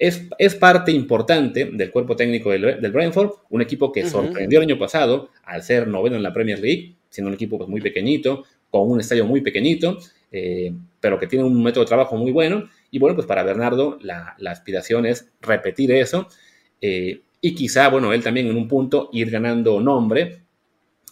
es, 0.00 0.26
es 0.38 0.54
parte 0.54 0.90
importante 0.92 1.66
del 1.66 1.90
cuerpo 1.90 2.16
técnico 2.16 2.50
del, 2.50 2.80
del 2.80 2.90
Brentford, 2.90 3.32
un 3.50 3.60
equipo 3.60 3.92
que 3.92 4.08
sorprendió 4.08 4.58
el 4.58 4.64
año 4.64 4.78
pasado 4.78 5.28
al 5.44 5.62
ser 5.62 5.86
noveno 5.86 6.16
en 6.16 6.22
la 6.22 6.32
Premier 6.32 6.58
League, 6.58 6.96
siendo 7.10 7.28
un 7.28 7.34
equipo 7.34 7.58
pues, 7.58 7.68
muy 7.68 7.82
pequeñito, 7.82 8.44
con 8.70 8.90
un 8.90 8.98
estadio 8.98 9.26
muy 9.26 9.42
pequeñito, 9.42 9.98
eh, 10.32 10.72
pero 11.00 11.18
que 11.18 11.26
tiene 11.26 11.44
un 11.44 11.62
método 11.62 11.84
de 11.84 11.88
trabajo 11.88 12.16
muy 12.16 12.32
bueno. 12.32 12.66
Y 12.90 12.98
bueno, 12.98 13.14
pues 13.14 13.26
para 13.26 13.42
Bernardo 13.42 13.98
la, 14.00 14.34
la 14.38 14.52
aspiración 14.52 15.04
es 15.04 15.28
repetir 15.42 15.92
eso. 15.92 16.28
Eh, 16.80 17.20
y 17.42 17.54
quizá, 17.54 17.88
bueno, 17.88 18.14
él 18.14 18.22
también 18.22 18.46
en 18.46 18.56
un 18.56 18.68
punto 18.68 19.10
ir 19.12 19.30
ganando 19.30 19.80
nombre 19.80 20.40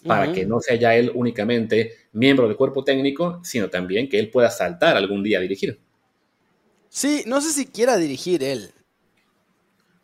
para 0.03 0.31
que 0.31 0.45
no 0.45 0.61
sea 0.61 0.75
ya 0.75 0.95
él 0.95 1.11
únicamente 1.13 1.91
miembro 2.13 2.47
del 2.47 2.57
cuerpo 2.57 2.83
técnico, 2.83 3.39
sino 3.43 3.69
también 3.69 4.09
que 4.09 4.17
él 4.17 4.31
pueda 4.31 4.49
saltar 4.49 4.97
algún 4.97 5.21
día 5.21 5.37
a 5.37 5.41
dirigir. 5.41 5.77
Sí, 6.87 7.21
no 7.27 7.39
sé 7.39 7.51
si 7.51 7.67
quiera 7.67 7.97
dirigir 7.97 8.41
él. 8.41 8.71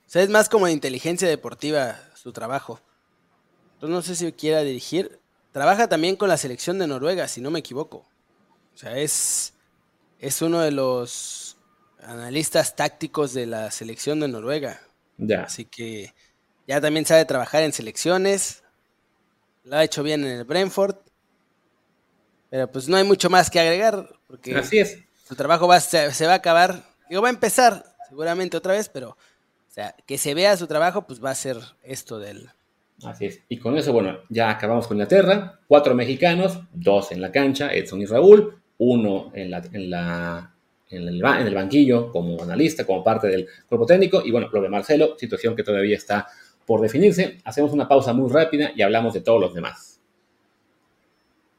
O 0.05 0.09
sea, 0.09 0.21
es 0.21 0.29
más 0.29 0.49
como 0.49 0.67
de 0.67 0.71
inteligencia 0.71 1.27
deportiva 1.27 1.99
su 2.13 2.31
trabajo. 2.31 2.79
Entonces 3.73 3.95
no 3.95 4.01
sé 4.01 4.15
si 4.15 4.31
quiera 4.33 4.61
dirigir. 4.61 5.19
Trabaja 5.51 5.87
también 5.87 6.15
con 6.15 6.29
la 6.29 6.37
selección 6.37 6.79
de 6.79 6.87
Noruega, 6.87 7.27
si 7.27 7.41
no 7.41 7.51
me 7.51 7.59
equivoco. 7.59 8.05
O 8.73 8.77
sea, 8.77 8.97
es, 8.97 9.53
es 10.19 10.41
uno 10.41 10.59
de 10.59 10.71
los 10.71 11.57
analistas 12.01 12.75
tácticos 12.75 13.33
de 13.33 13.45
la 13.45 13.71
selección 13.71 14.19
de 14.19 14.27
Noruega. 14.27 14.81
Así 15.43 15.65
que 15.65 16.13
ya 16.67 16.81
también 16.81 17.05
sabe 17.05 17.25
trabajar 17.25 17.63
en 17.63 17.73
selecciones. 17.73 18.63
Lo 19.63 19.77
ha 19.77 19.83
hecho 19.83 20.03
bien 20.03 20.23
en 20.23 20.39
el 20.39 20.43
Brentford. 20.43 20.95
Pero 22.49 22.71
pues 22.71 22.87
no 22.87 22.97
hay 22.97 23.03
mucho 23.03 23.29
más 23.29 23.49
que 23.49 23.59
agregar. 23.59 24.09
Porque 24.27 24.55
Así 24.55 24.79
es. 24.79 24.99
Su 25.27 25.35
trabajo 25.35 25.67
va, 25.67 25.79
se, 25.79 26.25
va 26.25 26.33
a 26.33 26.35
acabar. 26.35 26.83
Digo, 27.09 27.21
va 27.21 27.29
a 27.29 27.31
empezar 27.31 27.95
seguramente 28.09 28.57
otra 28.57 28.73
vez, 28.73 28.89
pero 28.89 29.17
sea, 29.75 29.93
que 30.05 30.17
se 30.17 30.33
vea 30.33 30.55
su 30.55 30.67
trabajo, 30.67 31.05
pues 31.05 31.23
va 31.23 31.31
a 31.31 31.35
ser 31.35 31.57
esto 31.83 32.17
del. 32.17 32.49
Así 33.03 33.25
es. 33.25 33.41
Y 33.49 33.57
con 33.57 33.77
eso, 33.77 33.91
bueno, 33.91 34.19
ya 34.29 34.49
acabamos 34.49 34.87
con 34.87 34.95
Inglaterra. 34.95 35.59
Cuatro 35.67 35.93
mexicanos, 35.93 36.61
dos 36.71 37.11
en 37.11 37.19
la 37.19 37.29
cancha, 37.29 37.73
Edson 37.73 38.01
y 38.01 38.05
Raúl, 38.05 38.57
uno 38.77 39.31
en 39.33 39.51
la, 39.51 39.61
en 39.73 39.89
la 39.89 40.55
en 40.89 41.07
el, 41.09 41.53
banquillo 41.53 42.09
como 42.09 42.41
analista, 42.41 42.85
como 42.85 43.03
parte 43.03 43.27
del 43.27 43.47
cuerpo 43.67 43.85
técnico. 43.85 44.21
Y 44.23 44.31
bueno, 44.31 44.47
lo 44.53 44.61
de 44.61 44.69
Marcelo, 44.69 45.17
situación 45.17 45.57
que 45.57 45.63
todavía 45.63 45.97
está 45.97 46.25
por 46.65 46.79
definirse. 46.79 47.39
Hacemos 47.43 47.73
una 47.73 47.85
pausa 47.85 48.13
muy 48.13 48.31
rápida 48.31 48.71
y 48.73 48.81
hablamos 48.81 49.13
de 49.13 49.19
todos 49.19 49.41
los 49.41 49.53
demás. 49.53 49.99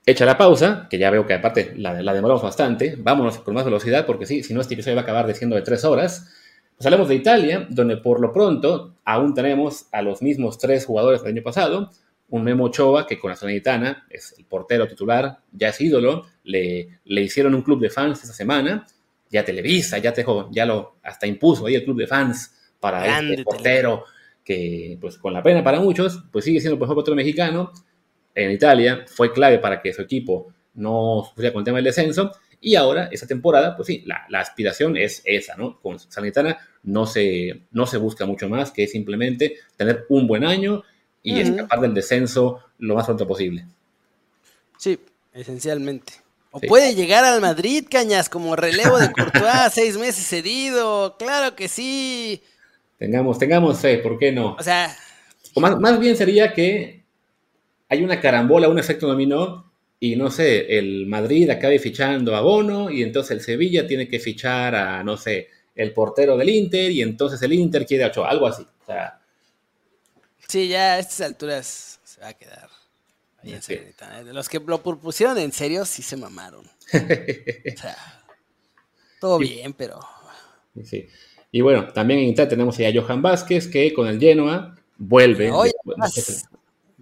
Hecha 0.07 0.25
la 0.25 0.39
pausa, 0.39 0.87
que 0.89 0.97
ya 0.97 1.11
veo 1.11 1.27
que 1.27 1.35
aparte 1.35 1.75
la, 1.77 2.01
la 2.01 2.15
demoramos 2.15 2.43
bastante, 2.43 2.97
vámonos 2.97 3.39
con 3.39 3.53
más 3.53 3.65
velocidad 3.67 4.07
porque 4.07 4.25
sí, 4.25 4.43
si 4.43 4.55
no 4.55 4.63
este 4.63 4.73
episodio 4.73 4.95
va 4.97 5.03
a 5.03 5.05
acabar 5.05 5.27
diciendo 5.27 5.55
de 5.55 5.63
tres 5.63 5.85
horas. 5.85 6.33
Pues 6.77 6.85
hablamos 6.87 7.09
de 7.09 7.15
Italia, 7.15 7.67
donde 7.71 7.97
por 7.97 8.21
lo 8.21 8.33
pronto 8.33 8.97
aún 9.05 9.33
tenemos 9.33 9.87
a 9.93 10.03
los 10.03 10.21
mismos 10.21 10.59
tres 10.59 10.85
jugadores 10.85 11.23
del 11.23 11.33
año 11.33 11.43
pasado. 11.43 11.91
Un 12.29 12.45
Memo 12.45 12.65
Ochoa, 12.65 13.07
que 13.07 13.19
con 13.19 13.31
la 13.31 13.37
Sonitana 13.37 14.07
es 14.11 14.35
el 14.37 14.45
portero 14.45 14.87
titular, 14.87 15.39
ya 15.53 15.69
es 15.69 15.81
ídolo, 15.81 16.27
le, 16.45 17.01
le 17.05 17.23
hicieron 17.23 17.55
un 17.55 17.63
club 17.63 17.81
de 17.81 17.89
fans 17.89 18.23
esta 18.23 18.35
semana. 18.35 18.87
Ya 19.31 19.45
Televisa, 19.45 19.99
ya, 19.99 20.13
te, 20.13 20.25
ya 20.51 20.67
lo 20.67 20.97
hasta 21.03 21.27
impuso 21.27 21.67
ahí 21.67 21.77
el 21.77 21.85
club 21.85 21.97
de 21.99 22.07
fans 22.07 22.53
para 22.79 23.21
este 23.21 23.43
portero 23.43 24.05
que, 24.45 24.99
pues 25.01 25.19
con 25.19 25.33
la 25.33 25.43
pena 25.43 25.65
para 25.65 25.81
muchos, 25.81 26.25
pues 26.31 26.45
sigue 26.45 26.61
siendo 26.61 26.75
el 26.75 26.81
mejor 26.81 26.95
portero 26.95 27.17
mexicano. 27.17 27.73
En 28.35 28.51
Italia, 28.51 29.05
fue 29.09 29.33
clave 29.33 29.59
para 29.59 29.81
que 29.81 29.95
su 29.95 30.03
equipo 30.03 30.53
no 30.75 31.25
sufriera 31.27 31.53
con 31.53 31.61
el 31.61 31.65
tema 31.65 31.79
del 31.79 31.87
descenso, 31.87 32.33
y 32.61 32.75
ahora, 32.75 33.09
esa 33.13 33.27
temporada, 33.27 33.77
pues 33.77 33.87
sí, 33.87 34.05
la, 34.07 34.41
aspiración 34.41 34.97
es 34.97 35.23
esa, 35.25 35.57
¿no? 35.57 35.81
Con 35.81 35.99
Sanitana 35.99 36.59
no 36.83 37.07
se, 37.07 37.63
no 37.71 37.87
se 37.87 37.99
busca 37.99 38.27
mucho 38.27 38.49
más 38.49 38.71
que 38.71 38.87
simplemente 38.87 39.59
tener 39.77 40.07
un 40.09 40.27
buen 40.27 40.45
año 40.45 40.83
y 41.23 41.41
escapar 41.41 41.81
del 41.81 41.95
descenso 41.95 42.61
lo 42.79 42.95
más 42.95 43.07
pronto 43.07 43.27
posible. 43.27 43.67
Sí, 44.79 44.99
esencialmente. 45.33 46.15
O 46.53 46.61
puede 46.61 46.95
llegar 46.95 47.25
al 47.25 47.41
Madrid, 47.41 47.85
Cañas, 47.91 48.29
como 48.29 48.57
relevo 48.57 48.99
de 48.99 49.13
Courtois, 49.13 49.45
seis 49.73 49.99
meses 49.99 50.27
cedido. 50.27 51.17
Claro 51.19 51.55
que 51.55 51.69
sí. 51.69 52.43
Tengamos, 52.99 53.39
tengamos 53.39 53.79
fe, 53.79 53.99
¿por 53.99 54.19
qué 54.19 54.33
no? 54.33 54.55
O 54.59 54.63
sea. 54.63 54.97
O 55.55 55.61
más, 55.61 55.99
bien 55.99 56.17
sería 56.17 56.53
que 56.53 57.05
hay 57.89 58.03
una 58.03 58.21
carambola, 58.21 58.69
un 58.69 58.79
efecto 58.79 59.07
dominó, 59.07 59.66
y 59.99 60.17
no 60.17 60.31
sé, 60.31 60.79
el 60.79 61.07
Madrid 61.07 61.49
acabe 61.51 61.79
fichando 61.79 62.37
a 62.37 62.41
Bono, 62.41 62.91
y 62.91 63.03
entonces 63.03 63.33
el 63.33 63.41
Sevilla 63.41 63.87
tiene 63.87 64.09
que 64.09 64.19
fichar 64.19 64.75
a, 64.75 65.03
no 65.03 65.17
sé, 65.17 65.49
el 65.75 65.93
portero 65.93 66.37
del 66.37 66.49
Inter, 66.49 66.91
y 66.91 67.03
entonces 67.03 67.41
el 67.43 67.53
Inter 67.53 67.87
quiere 67.87 68.05
a 68.05 68.09
Ochoa, 68.09 68.31
algo 68.31 68.47
así. 68.47 68.63
O 68.63 68.87
sea. 68.87 69.21
Sí, 70.49 70.69
ya 70.69 70.95
a 70.95 70.99
estas 70.99 71.23
alturas 71.23 72.01
se 72.05 72.21
va 72.21 72.29
a 72.29 72.35
quedar. 72.35 72.69
De 73.43 74.33
los 74.33 74.49
que 74.49 74.59
lo 74.59 74.83
propusieron 74.83 75.39
en 75.39 75.53
serio, 75.53 75.85
sí 75.85 76.03
se 76.03 76.17
mamaron. 76.17 76.67
o 76.93 77.81
sea, 77.81 77.97
todo 79.21 79.39
bien, 79.39 79.73
pero. 79.73 80.01
Sí. 80.85 81.07
Y 81.53 81.61
bueno, 81.61 81.89
también 81.93 82.21
en 82.21 82.27
Italia 82.27 82.49
tenemos 82.49 82.79
a 82.81 82.93
Johan 82.93 83.23
Vázquez, 83.23 83.69
que 83.69 83.95
con 83.95 84.09
el 84.09 84.19
Genoa 84.19 84.77
vuelve. 84.99 85.51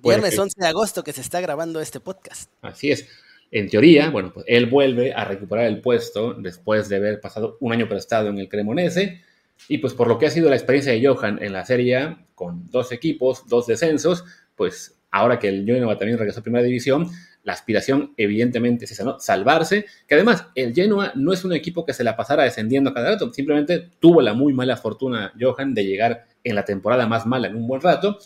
Viernes 0.04 0.38
11 0.38 0.54
de 0.60 0.66
agosto 0.66 1.02
que 1.02 1.12
se 1.12 1.20
está 1.20 1.40
grabando 1.40 1.80
este 1.80 2.00
podcast. 2.00 2.50
Así 2.62 2.90
es. 2.90 3.08
En 3.50 3.68
teoría, 3.68 4.10
bueno, 4.10 4.32
pues 4.32 4.46
él 4.48 4.66
vuelve 4.66 5.12
a 5.12 5.24
recuperar 5.24 5.66
el 5.66 5.80
puesto 5.80 6.34
después 6.34 6.88
de 6.88 6.96
haber 6.96 7.20
pasado 7.20 7.56
un 7.60 7.72
año 7.72 7.88
prestado 7.88 8.28
en 8.28 8.38
el 8.38 8.48
Cremonese. 8.48 9.22
Y 9.68 9.78
pues 9.78 9.94
por 9.94 10.08
lo 10.08 10.18
que 10.18 10.26
ha 10.26 10.30
sido 10.30 10.50
la 10.50 10.56
experiencia 10.56 10.92
de 10.92 11.06
Johan 11.06 11.42
en 11.42 11.52
la 11.52 11.64
Serie 11.64 11.96
A, 11.96 12.26
con 12.34 12.68
dos 12.70 12.92
equipos, 12.92 13.46
dos 13.46 13.66
descensos, 13.66 14.24
pues 14.56 14.98
ahora 15.10 15.38
que 15.38 15.48
el 15.48 15.64
Genoa 15.64 15.96
también 15.96 16.18
regresó 16.18 16.40
a 16.40 16.42
Primera 16.42 16.64
División, 16.64 17.08
la 17.44 17.52
aspiración 17.52 18.14
evidentemente 18.16 18.86
es 18.86 18.92
esa, 18.92 19.04
¿no? 19.04 19.20
Salvarse, 19.20 19.86
que 20.08 20.14
además 20.14 20.46
el 20.54 20.74
Genoa 20.74 21.12
no 21.14 21.32
es 21.32 21.44
un 21.44 21.52
equipo 21.52 21.84
que 21.86 21.92
se 21.92 22.02
la 22.02 22.16
pasara 22.16 22.42
descendiendo 22.42 22.90
a 22.90 22.94
cada 22.94 23.10
rato, 23.10 23.32
simplemente 23.32 23.90
tuvo 24.00 24.22
la 24.22 24.34
muy 24.34 24.52
mala 24.52 24.76
fortuna, 24.76 25.32
Johan, 25.38 25.74
de 25.74 25.84
llegar 25.84 26.26
en 26.42 26.56
la 26.56 26.64
temporada 26.64 27.06
más 27.06 27.26
mala 27.26 27.46
en 27.48 27.56
un 27.56 27.68
buen 27.68 27.80
rato, 27.80 28.18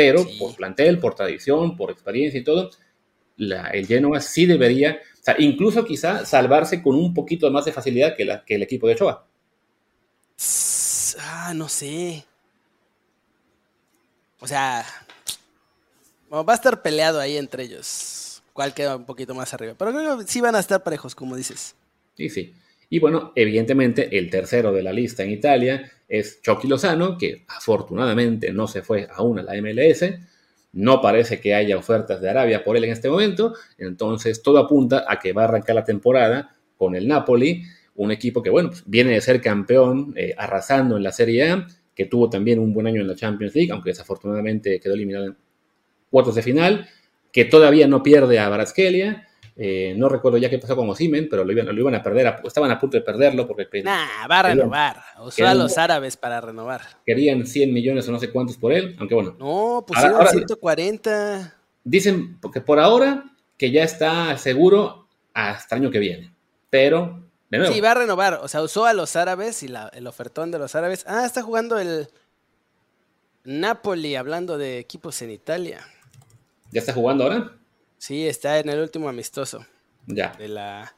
pero 0.00 0.26
por 0.38 0.56
plantel, 0.56 0.98
por 0.98 1.14
tradición, 1.14 1.76
por 1.76 1.90
experiencia 1.90 2.40
y 2.40 2.42
todo, 2.42 2.70
el 3.36 3.86
Genoa 3.86 4.18
sí 4.22 4.46
debería, 4.46 4.98
o 5.20 5.22
sea, 5.22 5.36
incluso 5.38 5.84
quizá 5.84 6.24
salvarse 6.24 6.82
con 6.82 6.96
un 6.96 7.12
poquito 7.12 7.50
más 7.50 7.66
de 7.66 7.72
facilidad 7.72 8.16
que, 8.16 8.24
la, 8.24 8.42
que 8.42 8.54
el 8.54 8.62
equipo 8.62 8.86
de 8.86 8.94
Ochoa. 8.94 9.26
Ah, 11.18 11.52
no 11.54 11.68
sé. 11.68 12.24
O 14.40 14.48
sea, 14.48 14.86
va 16.32 16.50
a 16.50 16.54
estar 16.54 16.80
peleado 16.80 17.20
ahí 17.20 17.36
entre 17.36 17.64
ellos. 17.64 18.42
¿Cuál 18.54 18.72
queda 18.72 18.96
un 18.96 19.04
poquito 19.04 19.34
más 19.34 19.52
arriba? 19.52 19.74
Pero 19.76 19.92
creo 19.92 20.18
que 20.18 20.26
sí 20.26 20.40
van 20.40 20.54
a 20.54 20.60
estar 20.60 20.82
parejos, 20.82 21.14
como 21.14 21.36
dices. 21.36 21.74
Sí, 22.16 22.30
sí. 22.30 22.54
Y 22.92 22.98
bueno, 22.98 23.32
evidentemente 23.36 24.18
el 24.18 24.28
tercero 24.28 24.72
de 24.72 24.82
la 24.82 24.92
lista 24.92 25.22
en 25.22 25.30
Italia 25.30 25.90
es 26.08 26.42
Chucky 26.42 26.66
Lozano, 26.66 27.16
que 27.16 27.44
afortunadamente 27.46 28.52
no 28.52 28.66
se 28.66 28.82
fue 28.82 29.06
aún 29.14 29.38
a 29.38 29.42
la 29.44 29.54
MLS. 29.62 30.04
No 30.72 31.00
parece 31.00 31.40
que 31.40 31.54
haya 31.54 31.76
ofertas 31.76 32.20
de 32.20 32.28
Arabia 32.28 32.64
por 32.64 32.76
él 32.76 32.84
en 32.84 32.90
este 32.90 33.08
momento. 33.08 33.54
Entonces 33.78 34.42
todo 34.42 34.58
apunta 34.58 35.04
a 35.06 35.20
que 35.20 35.32
va 35.32 35.42
a 35.42 35.44
arrancar 35.44 35.76
la 35.76 35.84
temporada 35.84 36.56
con 36.76 36.96
el 36.96 37.06
Napoli, 37.06 37.62
un 37.94 38.10
equipo 38.10 38.42
que, 38.42 38.50
bueno, 38.50 38.70
pues, 38.70 38.82
viene 38.86 39.12
de 39.12 39.20
ser 39.20 39.40
campeón 39.40 40.12
eh, 40.16 40.34
arrasando 40.36 40.96
en 40.96 41.04
la 41.04 41.12
Serie 41.12 41.48
A, 41.48 41.66
que 41.94 42.06
tuvo 42.06 42.28
también 42.28 42.58
un 42.58 42.72
buen 42.72 42.88
año 42.88 43.02
en 43.02 43.06
la 43.06 43.14
Champions 43.14 43.54
League, 43.54 43.70
aunque 43.70 43.90
desafortunadamente 43.90 44.80
quedó 44.80 44.94
eliminado 44.94 45.26
en 45.26 45.36
cuartos 46.10 46.34
de 46.34 46.42
final, 46.42 46.88
que 47.30 47.44
todavía 47.44 47.86
no 47.86 48.02
pierde 48.02 48.40
a 48.40 48.48
Baraskelia 48.48 49.28
eh, 49.56 49.94
no 49.96 50.08
recuerdo 50.08 50.38
ya 50.38 50.48
qué 50.48 50.58
pasó 50.58 50.76
con 50.76 50.88
Osimen, 50.88 51.28
pero 51.28 51.44
lo 51.44 51.52
iban, 51.52 51.66
lo 51.66 51.80
iban 51.80 51.94
a 51.94 52.02
perder, 52.02 52.36
estaban 52.44 52.70
a 52.70 52.78
punto 52.78 52.96
de 52.96 53.02
perderlo 53.02 53.46
porque... 53.46 53.82
Nah, 53.82 54.26
va 54.28 54.40
a 54.40 54.42
renovar, 54.42 55.02
usó 55.22 55.46
a 55.46 55.54
los 55.54 55.76
árabes 55.78 56.16
para 56.16 56.40
renovar. 56.40 56.82
Querían 57.04 57.46
100 57.46 57.72
millones 57.72 58.08
o 58.08 58.12
no 58.12 58.18
sé 58.18 58.30
cuántos 58.30 58.56
por 58.56 58.72
él, 58.72 58.96
aunque 58.98 59.14
bueno. 59.14 59.36
No, 59.38 59.84
pusieron 59.86 60.26
140. 60.26 61.56
Dicen 61.84 62.38
que 62.52 62.60
por 62.60 62.78
ahora 62.78 63.24
que 63.58 63.70
ya 63.70 63.84
está 63.84 64.36
seguro 64.38 65.06
hasta 65.34 65.76
el 65.76 65.82
año 65.82 65.90
que 65.90 65.98
viene, 65.98 66.32
pero... 66.68 67.26
De 67.50 67.58
nuevo. 67.58 67.74
Sí, 67.74 67.80
va 67.80 67.90
a 67.90 67.94
renovar, 67.94 68.34
o 68.42 68.46
sea, 68.46 68.62
usó 68.62 68.86
a 68.86 68.92
los 68.92 69.16
árabes 69.16 69.64
y 69.64 69.72
el 69.92 70.06
ofertón 70.06 70.52
de 70.52 70.60
los 70.60 70.76
árabes. 70.76 71.04
Ah, 71.08 71.26
está 71.26 71.42
jugando 71.42 71.80
el 71.80 72.06
Napoli, 73.42 74.14
hablando 74.14 74.56
de 74.56 74.78
equipos 74.78 75.20
en 75.22 75.30
Italia. 75.30 75.80
¿Ya 76.70 76.80
está 76.80 76.92
jugando 76.92 77.24
ahora? 77.24 77.59
Sí, 78.00 78.26
está 78.26 78.58
en 78.58 78.70
el 78.70 78.80
último 78.80 79.10
amistoso. 79.10 79.66
Ya. 80.06 80.32
De 80.38 80.48
la, 80.48 80.90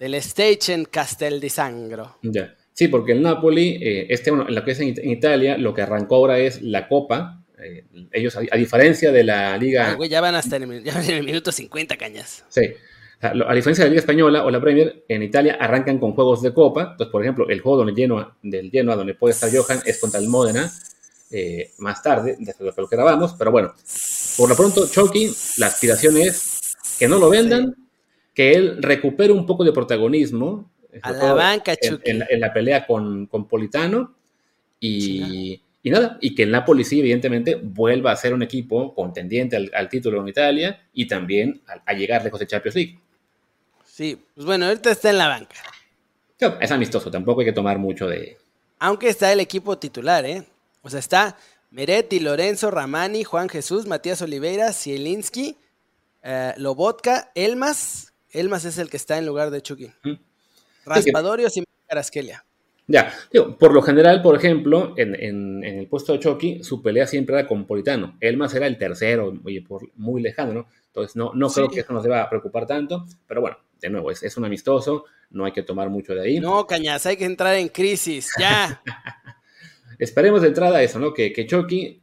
del 0.00 0.14
Stage 0.14 0.72
en 0.72 0.84
Castel 0.86 1.40
di 1.40 1.48
Sangro. 1.48 2.18
Ya. 2.22 2.56
Sí, 2.72 2.88
porque 2.88 3.12
el 3.12 3.22
Napoli, 3.22 3.78
eh, 3.80 4.06
este, 4.10 4.32
bueno, 4.32 4.46
lo 4.48 4.64
que 4.64 4.72
es 4.72 4.80
en, 4.80 5.08
Italia, 5.08 5.56
lo 5.56 5.72
que 5.72 5.82
arrancó 5.82 6.16
ahora 6.16 6.40
es 6.40 6.60
la 6.60 6.88
Copa. 6.88 7.44
Eh, 7.62 7.84
ellos, 8.10 8.36
a, 8.36 8.56
diferencia 8.56 9.12
de 9.12 9.22
la 9.22 9.56
Liga. 9.56 9.96
ya 10.08 10.20
van 10.20 10.34
hasta 10.34 10.56
en 10.56 10.72
el, 10.72 10.82
ya 10.82 10.92
van 10.92 11.04
en 11.04 11.18
el 11.18 11.22
minuto 11.24 11.52
50 11.52 11.96
cañas. 11.96 12.44
Sí. 12.48 12.62
A, 13.20 13.54
diferencia 13.54 13.84
de 13.84 13.90
la 13.90 13.92
Liga 13.92 14.00
Española 14.00 14.44
o 14.44 14.50
la 14.50 14.60
Premier, 14.60 15.04
en 15.06 15.22
Italia 15.22 15.56
arrancan 15.60 16.00
con 16.00 16.14
juegos 16.14 16.42
de 16.42 16.52
Copa. 16.52 16.82
Entonces, 16.82 17.12
por 17.12 17.22
ejemplo, 17.22 17.48
el 17.48 17.60
juego 17.60 17.78
donde 17.78 17.94
Genoa, 17.94 18.36
del 18.42 18.72
Genoa 18.72 18.96
donde 18.96 19.14
puede 19.14 19.34
estar 19.34 19.48
Johan 19.54 19.78
es 19.86 20.00
contra 20.00 20.18
el 20.18 20.26
Modena 20.26 20.68
eh, 21.32 21.70
más 21.78 22.02
tarde, 22.02 22.36
desde 22.38 22.64
lo 22.64 22.88
que 22.88 22.96
grabamos. 22.96 23.34
Pero 23.38 23.50
bueno, 23.50 23.74
por 24.36 24.48
lo 24.48 24.56
pronto, 24.56 24.86
Chucky, 24.86 25.34
la 25.56 25.66
aspiración 25.66 26.16
es 26.18 26.76
que 26.98 27.08
no 27.08 27.18
lo 27.18 27.30
vendan, 27.30 27.74
que 28.34 28.52
él 28.52 28.82
recupere 28.82 29.32
un 29.32 29.46
poco 29.46 29.64
de 29.64 29.72
protagonismo. 29.72 30.70
A 31.02 31.12
la 31.12 31.32
banca, 31.32 31.74
Chucky. 31.74 32.10
En, 32.10 32.40
la 32.40 32.52
pelea 32.52 32.86
con, 32.86 33.26
con 33.26 33.48
Politano. 33.48 34.14
Y, 34.78 35.62
nada, 35.84 36.18
y 36.20 36.34
que 36.34 36.42
el 36.42 36.50
Napoli 36.50 36.84
sí, 36.84 37.00
evidentemente, 37.00 37.54
vuelva 37.54 38.12
a 38.12 38.16
ser 38.16 38.34
un 38.34 38.42
equipo 38.42 38.94
contendiente 38.94 39.56
al, 39.72 39.88
título 39.88 40.20
en 40.20 40.28
Italia 40.28 40.80
y 40.92 41.06
también 41.06 41.62
a, 41.86 41.92
llegar 41.94 42.24
lejos 42.24 42.40
de 42.40 42.46
Champions 42.46 42.74
League. 42.74 42.98
Sí, 43.86 44.20
pues 44.34 44.44
bueno, 44.44 44.66
ahorita 44.66 44.90
está 44.90 45.10
en 45.10 45.18
la 45.18 45.28
banca. 45.28 45.56
es 46.60 46.70
amistoso, 46.70 47.10
tampoco 47.10 47.40
hay 47.40 47.46
que 47.46 47.52
tomar 47.52 47.78
mucho 47.78 48.06
de... 48.08 48.36
Aunque 48.80 49.08
está 49.08 49.32
el 49.32 49.38
equipo 49.38 49.78
titular, 49.78 50.26
¿eh? 50.26 50.44
O 50.82 50.90
sea, 50.90 50.98
está 50.98 51.36
Meretti, 51.70 52.20
Lorenzo, 52.20 52.70
Ramani, 52.70 53.24
Juan 53.24 53.48
Jesús, 53.48 53.86
Matías 53.86 54.20
Oliveira, 54.20 54.72
Zielinski, 54.72 55.56
eh, 56.22 56.52
Lobotka, 56.58 57.30
Elmas. 57.34 58.12
Elmas 58.30 58.64
es 58.64 58.78
el 58.78 58.90
que 58.90 58.96
está 58.96 59.18
en 59.18 59.26
lugar 59.26 59.50
de 59.50 59.62
Chucky. 59.62 59.90
Raspadorios 60.84 61.56
y 61.56 61.64
Carasquelia. 61.86 62.44
Ya, 62.88 63.12
por 63.58 63.72
lo 63.72 63.80
general, 63.80 64.20
por 64.22 64.36
ejemplo, 64.36 64.94
en, 64.96 65.64
el 65.64 65.86
puesto 65.86 66.12
de 66.12 66.18
Chucky, 66.18 66.64
su 66.64 66.82
pelea 66.82 67.06
siempre 67.06 67.38
era 67.38 67.46
con 67.46 67.64
Politano. 67.64 68.16
Elmas 68.20 68.54
era 68.54 68.66
el 68.66 68.76
tercero, 68.76 69.32
oye, 69.44 69.62
por, 69.62 69.88
muy 69.96 70.20
lejano, 70.20 70.52
¿no? 70.52 70.66
Entonces, 70.88 71.16
no, 71.16 71.32
no 71.34 71.48
creo 71.48 71.68
que 71.68 71.80
eso 71.80 71.92
nos 71.92 72.02
deba 72.02 72.28
preocupar 72.28 72.66
tanto, 72.66 73.06
pero 73.26 73.40
bueno, 73.40 73.56
de 73.80 73.88
nuevo, 73.88 74.10
es, 74.10 74.22
es 74.22 74.36
un 74.36 74.44
amistoso, 74.44 75.04
no 75.30 75.44
hay 75.44 75.52
que 75.52 75.62
tomar 75.62 75.88
mucho 75.88 76.14
de 76.14 76.22
ahí. 76.22 76.40
No, 76.40 76.66
Cañas, 76.66 77.06
hay 77.06 77.16
que 77.16 77.24
entrar 77.24 77.54
en 77.56 77.68
crisis, 77.68 78.30
ya. 78.38 78.82
Esperemos 80.02 80.42
de 80.42 80.48
entrada 80.48 80.82
eso, 80.82 80.98
¿no? 80.98 81.14
Que, 81.14 81.32
que 81.32 81.46
Chucky 81.46 82.02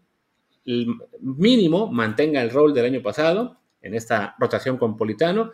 mínimo 1.19 1.91
mantenga 1.91 2.41
el 2.41 2.49
rol 2.49 2.73
del 2.73 2.85
año 2.85 3.01
pasado 3.01 3.59
en 3.81 3.93
esta 3.93 4.35
rotación 4.39 4.77
con 4.77 4.95
Politano 4.95 5.51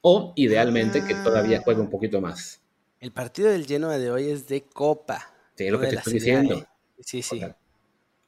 o 0.00 0.32
idealmente 0.36 1.04
que 1.04 1.14
todavía 1.14 1.58
ah. 1.58 1.62
juegue 1.64 1.80
un 1.80 1.90
poquito 1.90 2.20
más. 2.20 2.62
El 3.00 3.10
partido 3.10 3.50
del 3.50 3.66
Genoa 3.66 3.98
de 3.98 4.08
hoy 4.08 4.30
es 4.30 4.46
de 4.46 4.62
Copa. 4.62 5.34
Sí, 5.56 5.66
es 5.66 5.72
lo 5.72 5.80
que 5.80 5.88
te 5.88 5.96
estoy 5.96 6.12
diciendo. 6.12 6.64
Sí, 7.00 7.22
sí. 7.22 7.42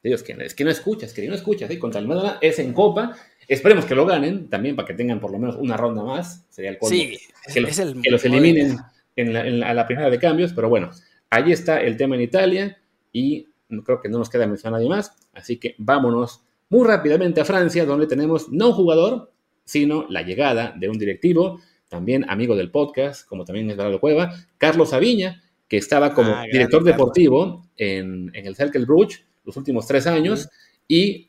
Dios, 0.03 0.23
que, 0.23 0.33
es 0.41 0.53
que 0.53 0.65
no 0.65 0.69
escuchas, 0.69 1.13
que 1.13 1.25
no 1.25 1.33
escuchas. 1.33 1.69
¿sí? 1.69 1.79
Contra 1.79 2.01
el 2.01 2.07
Madonna 2.07 2.39
es 2.41 2.59
en 2.59 2.73
Copa. 2.73 3.15
Esperemos 3.47 3.85
que 3.85 3.95
lo 3.95 4.05
ganen 4.05 4.49
también 4.49 4.75
para 4.75 4.89
que 4.89 4.93
tengan 4.93 5.21
por 5.21 5.31
lo 5.31 5.39
menos 5.39 5.55
una 5.55 5.77
ronda 5.77 6.03
más. 6.03 6.45
Sería 6.49 6.71
el 6.71 6.79
colmo. 6.79 6.97
Sí, 6.97 7.17
que, 7.53 7.61
los, 7.61 7.77
que 7.77 8.11
los 8.11 8.25
eliminen 8.25 8.77
en 9.15 9.31
la, 9.31 9.47
en 9.47 9.59
la 9.61 9.87
primera 9.87 10.09
de 10.09 10.19
cambios. 10.19 10.51
Pero 10.51 10.67
bueno, 10.67 10.91
ahí 11.29 11.53
está 11.53 11.81
el 11.81 11.95
tema 11.95 12.15
en 12.15 12.23
Italia 12.23 12.77
y 13.13 13.47
creo 13.83 14.01
que 14.01 14.09
no 14.09 14.19
nos 14.19 14.29
queda 14.29 14.47
mencionar 14.47 14.75
a 14.75 14.77
nadie 14.79 14.89
más, 14.89 15.15
así 15.33 15.57
que 15.57 15.75
vámonos 15.77 16.41
muy 16.69 16.87
rápidamente 16.87 17.41
a 17.41 17.45
Francia, 17.45 17.85
donde 17.85 18.07
tenemos 18.07 18.49
no 18.49 18.69
un 18.69 18.73
jugador, 18.73 19.31
sino 19.65 20.05
la 20.09 20.23
llegada 20.23 20.73
de 20.77 20.89
un 20.89 20.97
directivo, 20.97 21.59
también 21.87 22.25
amigo 22.29 22.55
del 22.55 22.71
podcast, 22.71 23.27
como 23.27 23.45
también 23.45 23.69
es 23.69 23.77
Bernardo 23.77 23.99
Cueva, 23.99 24.33
Carlos 24.57 24.93
Aviña, 24.93 25.43
que 25.67 25.77
estaba 25.77 26.13
como 26.13 26.31
ah, 26.31 26.45
director 26.51 26.83
deportivo 26.83 27.67
en, 27.77 28.31
el 28.33 28.55
Cercle 28.55 28.85
Bruges 28.85 29.23
los 29.45 29.57
últimos 29.57 29.85
tres 29.85 30.07
años, 30.07 30.49
y 30.87 31.27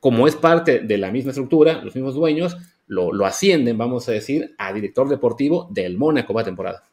como 0.00 0.26
es 0.28 0.36
parte 0.36 0.80
de 0.80 0.96
la 0.96 1.10
misma 1.10 1.32
estructura, 1.32 1.82
los 1.82 1.94
mismos 1.94 2.14
dueños, 2.14 2.56
lo, 2.86 3.12
lo 3.12 3.26
ascienden, 3.26 3.76
vamos 3.76 4.08
a 4.08 4.12
decir, 4.12 4.54
a 4.56 4.72
director 4.72 5.08
deportivo 5.08 5.68
del 5.70 5.98
Mónaco 5.98 6.32
va 6.32 6.44
temporada. 6.44 6.84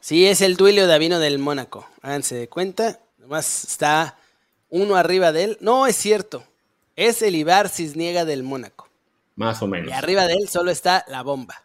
Sí, 0.00 0.26
es 0.26 0.42
el 0.42 0.56
duelo 0.56 0.86
de 0.86 0.94
Avino 0.94 1.18
del 1.18 1.38
Mónaco. 1.38 1.86
Háganse 2.02 2.34
de 2.34 2.48
cuenta. 2.48 3.00
Nomás 3.24 3.64
está 3.64 4.18
uno 4.68 4.96
arriba 4.96 5.32
de 5.32 5.44
él. 5.44 5.58
No, 5.62 5.86
es 5.86 5.96
cierto. 5.96 6.44
Es 6.94 7.22
el 7.22 7.34
Ibar 7.34 7.70
Cisniega 7.70 8.26
del 8.26 8.42
Mónaco. 8.42 8.90
Más 9.34 9.62
o 9.62 9.66
menos. 9.66 9.88
Y 9.88 9.92
arriba 9.94 10.26
de 10.26 10.34
él 10.34 10.46
solo 10.46 10.70
está 10.70 11.06
la 11.08 11.22
bomba. 11.22 11.64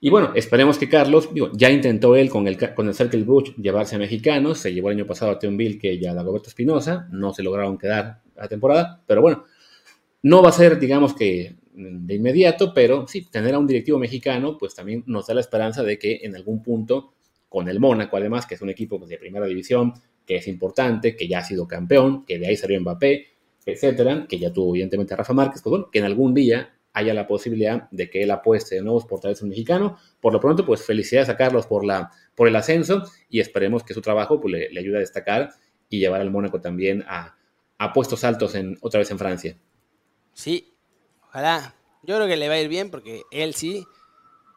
Y 0.00 0.08
bueno, 0.08 0.32
esperemos 0.34 0.78
que 0.78 0.88
Carlos, 0.88 1.28
ya 1.52 1.68
intentó 1.68 2.16
él 2.16 2.30
con 2.30 2.48
el, 2.48 2.56
con 2.74 2.88
el 2.88 2.94
Circle 2.94 3.22
Bruch 3.24 3.54
llevarse 3.56 3.96
a 3.96 3.98
mexicanos, 3.98 4.60
se 4.60 4.72
llevó 4.72 4.88
el 4.88 4.96
año 4.96 5.06
pasado 5.06 5.32
a 5.32 5.38
Bill 5.46 5.78
que 5.78 5.98
ya 5.98 6.12
a 6.12 6.14
Dagoberto 6.14 6.48
Espinosa, 6.48 7.06
no 7.12 7.34
se 7.34 7.42
lograron 7.42 7.76
quedar 7.76 8.22
a 8.36 8.42
la 8.42 8.48
temporada, 8.48 9.02
pero 9.06 9.20
bueno, 9.20 9.44
no 10.22 10.42
va 10.42 10.48
a 10.48 10.52
ser, 10.52 10.78
digamos 10.78 11.12
que 11.14 11.56
de 11.74 12.14
inmediato, 12.14 12.72
pero 12.72 13.06
sí, 13.06 13.28
tener 13.30 13.54
a 13.54 13.58
un 13.58 13.66
directivo 13.66 13.98
mexicano, 13.98 14.56
pues 14.56 14.74
también 14.74 15.04
nos 15.06 15.26
da 15.26 15.34
la 15.34 15.40
esperanza 15.42 15.82
de 15.82 15.98
que 15.98 16.20
en 16.22 16.34
algún 16.34 16.62
punto 16.62 17.12
con 17.52 17.68
el 17.68 17.78
Mónaco, 17.78 18.16
además, 18.16 18.46
que 18.46 18.54
es 18.54 18.62
un 18.62 18.70
equipo 18.70 18.98
pues, 18.98 19.10
de 19.10 19.18
primera 19.18 19.44
división, 19.44 19.92
que 20.26 20.36
es 20.36 20.48
importante, 20.48 21.14
que 21.14 21.28
ya 21.28 21.40
ha 21.40 21.44
sido 21.44 21.68
campeón, 21.68 22.24
que 22.24 22.38
de 22.38 22.46
ahí 22.46 22.56
salió 22.56 22.80
Mbappé, 22.80 23.26
etcétera, 23.66 24.26
que 24.26 24.38
ya 24.38 24.50
tuvo 24.50 24.70
evidentemente 24.70 25.12
a 25.12 25.18
Rafa 25.18 25.34
Márquez, 25.34 25.60
pues 25.62 25.84
que 25.92 25.98
en 25.98 26.06
algún 26.06 26.32
día 26.32 26.74
haya 26.94 27.12
la 27.12 27.26
posibilidad 27.26 27.90
de 27.90 28.08
que 28.08 28.22
él 28.22 28.30
apueste 28.30 28.76
de 28.76 28.82
nuevos 28.82 29.04
portales 29.04 29.42
un 29.42 29.50
mexicano. 29.50 29.98
Por 30.18 30.32
lo 30.32 30.40
pronto, 30.40 30.64
pues 30.64 30.82
felicidades 30.82 31.28
a 31.28 31.36
Carlos 31.36 31.66
por, 31.66 31.84
la, 31.84 32.10
por 32.34 32.48
el 32.48 32.56
ascenso 32.56 33.02
y 33.28 33.40
esperemos 33.40 33.84
que 33.84 33.92
su 33.92 34.00
trabajo 34.00 34.40
pues, 34.40 34.70
le, 34.72 34.78
ayude 34.80 34.96
a 34.96 35.00
destacar 35.00 35.50
y 35.90 35.98
llevar 35.98 36.22
al 36.22 36.30
Mónaco 36.30 36.60
también 36.60 37.04
a, 37.06 37.36
a 37.76 37.92
puestos 37.92 38.24
altos 38.24 38.54
en, 38.54 38.78
otra 38.80 38.98
vez 38.98 39.10
en 39.10 39.18
Francia. 39.18 39.58
Sí, 40.32 40.72
ojalá. 41.28 41.74
Yo 42.02 42.16
creo 42.16 42.26
que 42.26 42.36
le 42.36 42.48
va 42.48 42.54
a 42.54 42.60
ir 42.60 42.68
bien 42.68 42.90
porque 42.90 43.22
él 43.30 43.54
sí 43.54 43.84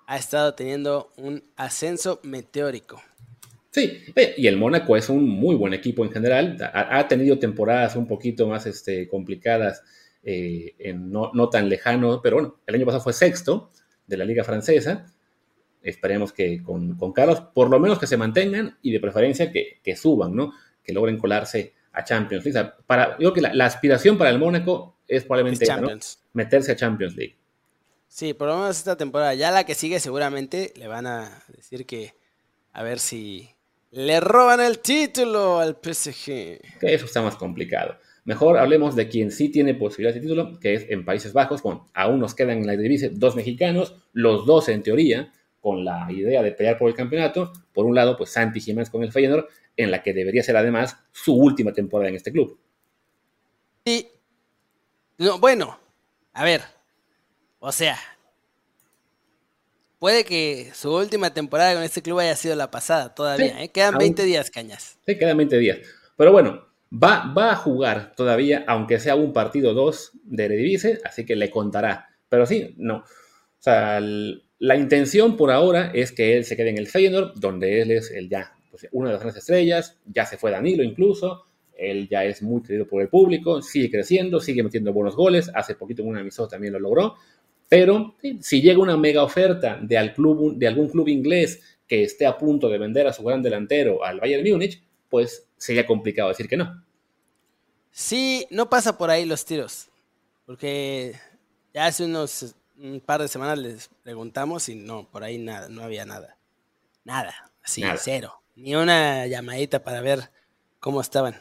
ha 0.08 0.18
estado 0.18 0.54
teniendo 0.54 1.12
un 1.18 1.44
ascenso 1.56 2.20
meteórico. 2.24 3.02
Sí, 3.72 4.04
y 4.38 4.48
el 4.48 4.56
Mónaco 4.56 4.96
es 4.96 5.10
un 5.10 5.28
muy 5.28 5.56
buen 5.56 5.74
equipo 5.74 6.06
en 6.06 6.12
general. 6.12 6.58
Ha, 6.74 7.08
tenido 7.10 7.38
temporadas 7.40 7.98
un 7.98 8.08
poquito 8.08 8.48
más 8.48 8.66
este, 8.68 9.10
complicadas 9.10 9.84
eh, 10.24 10.76
en 10.80 11.12
no, 11.12 11.32
no, 11.34 11.50
tan 11.50 11.68
lejano, 11.68 12.22
pero 12.24 12.38
bueno, 12.38 12.60
el 12.66 12.76
año 12.76 12.86
pasado 12.86 13.04
fue 13.04 13.12
sexto 13.12 13.72
de 14.08 14.16
la 14.16 14.24
liga 14.24 14.46
francesa. 14.46 15.06
Esperemos 15.82 16.32
que 16.32 16.64
con, 16.64 16.96
con 16.96 17.12
Carlos, 17.12 17.42
por 17.54 17.70
lo 17.70 17.80
menos 17.80 18.00
que 18.00 18.08
se 18.08 18.16
mantengan 18.16 18.78
y 18.82 18.92
de 18.92 19.02
preferencia 19.02 19.52
que, 19.52 19.80
que 19.84 19.96
suban, 19.98 20.34
¿no? 20.34 20.54
Que 20.82 20.94
logren 20.94 21.18
colarse 21.18 21.74
a 21.92 22.04
Champions 22.04 22.46
League. 22.46 22.72
para, 22.86 23.12
yo 23.18 23.34
creo 23.34 23.34
que 23.34 23.42
la, 23.42 23.66
aspiración 23.66 24.18
para 24.18 24.30
el 24.30 24.40
Mónaco 24.40 25.00
es 25.08 25.24
probablemente 25.24 25.66
meterse 26.34 26.72
a 26.72 26.76
Champions 26.76 27.16
League. 27.16 27.36
Sí, 28.16 28.34
por 28.34 28.48
lo 28.48 28.56
menos 28.56 28.78
esta 28.78 28.96
temporada. 28.96 29.34
Ya 29.34 29.52
la 29.52 29.66
que 29.66 29.76
sigue 29.76 30.00
seguramente 30.00 30.72
le 30.78 30.88
van 30.88 31.06
a 31.06 31.44
decir 31.50 31.86
que 31.86 32.14
a 32.72 32.82
ver 32.82 33.00
si 33.00 33.50
le 33.92 34.22
roban 34.22 34.62
el 34.62 34.80
título 34.80 35.60
al 35.60 35.76
PSG. 35.84 36.24
Que 36.80 36.94
eso 36.94 37.08
está 37.08 37.22
más 37.22 37.36
complicado. 37.36 37.98
Mejor 38.24 38.58
hablemos 38.58 38.96
de 38.96 39.10
quien 39.10 39.32
sí 39.32 39.50
tiene 39.50 39.74
posibilidad 39.74 40.14
de 40.14 40.22
título, 40.22 40.58
que 40.62 40.76
es 40.76 40.90
en 40.90 41.04
Países 41.04 41.34
Bajos. 41.34 41.62
Bueno, 41.62 41.90
aún 41.94 42.22
nos 42.22 42.34
quedan 42.34 42.60
en 42.60 42.68
la 42.68 42.78
divisa 42.78 43.08
dos 43.12 43.36
mexicanos, 43.36 43.98
los 44.14 44.46
dos 44.46 44.70
en 44.70 44.82
teoría, 44.82 45.34
con 45.60 45.84
la 45.84 46.08
idea 46.10 46.42
de 46.42 46.54
pelear 46.54 46.78
por 46.78 46.88
el 46.88 46.96
campeonato. 46.96 47.52
Por 47.74 47.86
un 47.86 47.96
lado, 47.96 48.16
pues 48.16 48.30
Santi 48.30 48.62
Jiménez 48.62 48.90
con 48.90 49.04
el 49.04 49.12
Feyenoord, 49.12 49.50
en 49.76 49.92
la 49.92 50.02
que 50.02 50.14
debería 50.14 50.42
ser 50.42 50.56
además 50.56 50.98
su 51.12 51.36
última 51.36 51.74
temporada 51.74 52.08
en 52.12 52.16
este 52.16 52.32
club. 52.32 52.58
Sí. 53.86 54.08
No, 55.18 55.38
bueno, 55.38 55.78
a 56.32 56.46
ver. 56.46 56.75
O 57.68 57.72
sea, 57.72 57.98
puede 59.98 60.24
que 60.24 60.70
su 60.76 60.94
última 60.94 61.34
temporada 61.34 61.74
con 61.74 61.82
este 61.82 62.04
club 62.04 62.20
haya 62.20 62.36
sido 62.36 62.56
la 62.56 62.70
pasada 62.70 63.16
todavía. 63.16 63.64
¿eh? 63.64 63.70
Quedan 63.70 63.98
20 63.98 64.22
días, 64.22 64.52
Cañas. 64.52 65.00
Sí, 65.04 65.18
quedan 65.18 65.36
20 65.38 65.58
días. 65.58 65.80
Pero 66.16 66.32
bueno, 66.32 66.64
va, 66.94 67.34
va 67.36 67.54
a 67.54 67.56
jugar 67.56 68.14
todavía, 68.16 68.66
aunque 68.68 69.00
sea 69.00 69.16
un 69.16 69.34
partido 69.34 69.74
2 69.74 70.12
de 70.26 70.46
Eredivisie, 70.46 71.00
así 71.04 71.26
que 71.26 71.36
le 71.36 71.50
contará. 71.50 72.08
Pero 72.30 72.46
sí, 72.46 72.76
no. 72.78 72.98
O 72.98 73.04
sea, 73.58 74.00
la 74.00 74.76
intención 74.76 75.36
por 75.36 75.50
ahora 75.50 75.90
es 75.92 76.12
que 76.12 76.38
él 76.38 76.46
se 76.46 76.56
quede 76.56 76.70
en 76.70 76.78
el 76.78 76.86
Feyenoord, 76.86 77.34
donde 77.40 77.82
él 77.82 77.90
es 77.90 78.12
el 78.12 78.30
ya 78.30 78.54
pues, 78.70 78.88
una 78.92 79.08
de 79.08 79.14
las 79.14 79.22
grandes 79.24 79.42
estrellas, 79.42 79.98
ya 80.06 80.28
se 80.28 80.38
fue 80.38 80.52
Danilo 80.52 80.84
incluso, 80.84 81.46
él 81.78 82.08
ya 82.08 82.24
es 82.24 82.42
muy 82.42 82.62
querido 82.62 82.88
por 82.88 83.02
el 83.02 83.10
público, 83.10 83.62
sigue 83.62 83.92
creciendo, 83.92 84.40
sigue 84.40 84.64
metiendo 84.64 84.94
buenos 84.94 85.16
goles, 85.16 85.52
hace 85.54 85.76
poquito 85.76 86.02
en 86.02 86.10
un 86.10 86.18
amistoso 86.18 86.48
también 86.48 86.74
lo 86.74 86.80
logró, 86.80 87.16
pero 87.68 88.16
si 88.42 88.62
llega 88.62 88.80
una 88.80 88.98
mega 88.98 89.24
oferta 89.24 89.80
de, 89.82 89.98
al 89.98 90.14
club, 90.14 90.56
de 90.56 90.68
algún 90.68 90.90
club 90.90 91.08
inglés 91.08 91.62
que 91.88 92.04
esté 92.04 92.26
a 92.26 92.38
punto 92.38 92.70
de 92.70 92.78
vender 92.78 93.08
a 93.08 93.14
su 93.14 93.24
gran 93.24 93.42
delantero 93.42 94.04
al 94.04 94.20
Bayern 94.20 94.48
Múnich, 94.50 94.84
pues 95.10 95.48
sería 95.58 95.86
complicado 95.86 96.30
decir 96.30 96.48
que 96.48 96.58
no. 96.58 96.84
Sí, 97.92 98.46
no 98.50 98.70
pasa 98.70 98.98
por 98.98 99.10
ahí 99.10 99.26
los 99.26 99.46
tiros, 99.46 99.90
porque 100.46 101.16
ya 101.74 101.86
hace 101.86 102.06
unos 102.06 102.56
un 102.78 103.00
par 103.00 103.22
de 103.22 103.28
semanas 103.28 103.58
les 103.58 103.90
preguntamos 104.04 104.68
y 104.70 104.76
no, 104.76 105.10
por 105.10 105.24
ahí 105.24 105.38
nada, 105.38 105.70
no 105.70 105.82
había 105.84 106.06
nada. 106.06 106.38
Nada, 107.04 107.52
así, 107.64 107.84
cero. 107.98 108.42
Ni 108.56 108.76
una 108.76 109.28
llamadita 109.28 109.84
para 109.84 110.02
ver 110.02 110.32
cómo 110.80 111.02
estaban. 111.02 111.36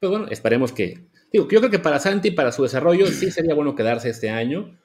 Pues 0.00 0.10
bueno, 0.10 0.26
esperemos 0.28 0.72
que. 0.72 1.06
Digo, 1.32 1.48
yo 1.48 1.60
creo 1.60 1.70
que 1.70 1.78
para 1.78 1.98
Santi, 1.98 2.30
para 2.30 2.52
su 2.52 2.62
desarrollo, 2.62 3.06
sí 3.06 3.30
sería 3.30 3.54
bueno 3.54 3.74
quedarse 3.74 4.10
este 4.10 4.28
año, 4.28 4.78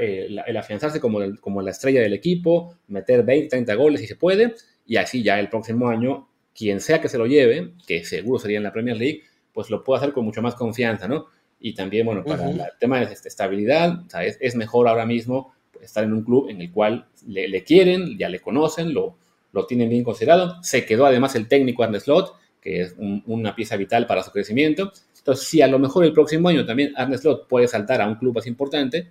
el, 0.00 0.56
afianzarse 0.56 1.00
como, 1.00 1.20
como 1.40 1.62
la 1.62 1.70
estrella 1.70 2.00
del 2.00 2.12
equipo, 2.12 2.76
meter 2.88 3.24
20, 3.24 3.48
30 3.48 3.74
goles 3.74 4.00
si 4.00 4.06
se 4.06 4.16
puede, 4.16 4.54
y 4.86 4.96
así 4.96 5.22
ya 5.22 5.38
el 5.38 5.48
próximo 5.48 5.88
año, 5.88 6.28
quien 6.54 6.80
sea 6.80 7.00
que 7.00 7.08
se 7.08 7.18
lo 7.18 7.26
lleve, 7.26 7.72
que 7.86 8.04
seguro 8.04 8.38
sería 8.38 8.58
en 8.58 8.64
la 8.64 8.72
Premier 8.72 8.96
League, 8.96 9.22
pues 9.52 9.70
lo 9.70 9.82
puede 9.82 9.98
hacer 9.98 10.12
con 10.12 10.24
mucho 10.24 10.42
más 10.42 10.54
confianza, 10.54 11.08
¿no? 11.08 11.26
Y 11.60 11.74
también, 11.74 12.06
bueno, 12.06 12.24
para 12.24 12.48
el 12.48 12.62
tema 12.78 13.00
de 13.00 13.12
estabilidad, 13.12 14.02
es, 14.40 14.54
mejor 14.54 14.88
ahora 14.88 15.04
mismo 15.04 15.52
estar 15.82 16.04
en 16.04 16.12
un 16.12 16.22
club 16.22 16.48
en 16.48 16.60
el 16.60 16.72
cual 16.72 17.06
le, 17.26 17.48
le 17.48 17.64
quieren, 17.64 18.16
ya 18.18 18.28
le 18.28 18.40
conocen, 18.40 18.94
lo, 18.94 19.16
lo 19.52 19.66
tienen 19.66 19.88
bien 19.88 20.04
considerado. 20.04 20.62
Se 20.62 20.84
quedó 20.84 21.06
además 21.06 21.34
el 21.34 21.48
técnico 21.48 21.82
Arne 21.82 22.00
Slot, 22.00 22.34
que 22.60 22.82
es 22.82 22.94
una 22.98 23.54
pieza 23.54 23.76
vital 23.76 24.06
para 24.06 24.22
su 24.22 24.30
crecimiento. 24.30 24.92
Entonces, 25.18 25.48
si 25.48 25.62
a 25.62 25.66
lo 25.66 25.78
mejor 25.78 26.04
el 26.04 26.12
próximo 26.12 26.48
año 26.48 26.64
también 26.64 26.92
Arne 26.96 27.18
Slot 27.18 27.48
puede 27.48 27.68
saltar 27.68 28.00
a 28.00 28.06
un 28.06 28.16
club 28.16 28.34
más 28.34 28.46
importante, 28.46 29.08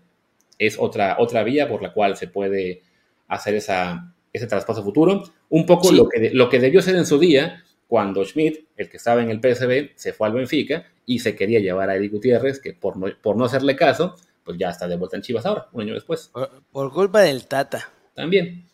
es 0.59 0.77
otra, 0.77 1.15
otra 1.17 1.43
vía 1.43 1.67
por 1.67 1.81
la 1.81 1.93
cual 1.93 2.17
se 2.17 2.27
puede 2.27 2.83
hacer 3.27 3.55
esa, 3.55 4.13
ese 4.31 4.45
traspaso 4.45 4.83
futuro. 4.83 5.23
Un 5.49 5.65
poco 5.65 5.91
lo, 5.91 6.07
que, 6.07 6.29
lo 6.31 6.49
que 6.49 6.59
debió 6.59 6.81
ser 6.81 6.95
en 6.95 7.05
su 7.05 7.17
día 7.17 7.63
cuando 7.87 8.23
Schmidt, 8.23 8.65
el 8.77 8.87
que 8.87 8.97
estaba 8.97 9.23
en 9.23 9.31
el 9.31 9.39
PSB, 9.39 9.93
se 9.95 10.13
fue 10.13 10.27
al 10.27 10.33
Benfica 10.33 10.85
y 11.07 11.19
se 11.19 11.35
quería 11.35 11.59
llevar 11.59 11.89
a 11.89 11.95
Eric 11.95 12.11
Gutiérrez, 12.11 12.59
que 12.59 12.73
por 12.73 12.97
no, 12.97 13.07
por 13.19 13.35
no 13.35 13.45
hacerle 13.45 13.75
caso, 13.75 14.15
pues 14.43 14.59
ya 14.59 14.69
está 14.69 14.87
de 14.87 14.95
vuelta 14.95 15.15
en 15.15 15.23
Chivas 15.23 15.45
ahora, 15.45 15.67
un 15.71 15.81
año 15.81 15.95
después. 15.95 16.31
por 16.71 16.93
culpa 16.93 17.21
del 17.21 17.47
Tata. 17.47 17.89
También. 18.13 18.65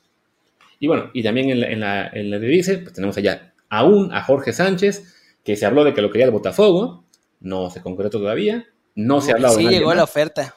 Y 0.80 0.88
bueno, 0.88 1.12
y 1.14 1.24
también 1.24 1.50
en 1.50 1.62
la, 1.62 1.68
en 1.68 1.80
la, 1.80 2.08
en 2.10 2.30
la 2.30 2.40
pues 2.40 2.94
tenemos 2.94 3.16
allá 3.16 3.54
aún 3.70 4.14
a 4.14 4.22
Jorge 4.22 4.52
Sánchez, 4.52 5.16
que 5.44 5.56
se 5.56 5.66
habló 5.66 5.84
de 5.84 5.94
que 5.94 6.02
lo 6.02 6.12
quería 6.12 6.26
el 6.26 6.32
Botafogo, 6.32 7.06
no 7.40 7.70
se 7.70 7.82
concretó 7.82 8.20
todavía, 8.20 8.68
no, 8.96 9.22
se 9.22 9.32
ha 9.32 9.36
hablado 9.36 9.58
sí, 9.58 9.68
llegó 9.68 9.94
la 9.94 10.04
oferta. 10.04 10.56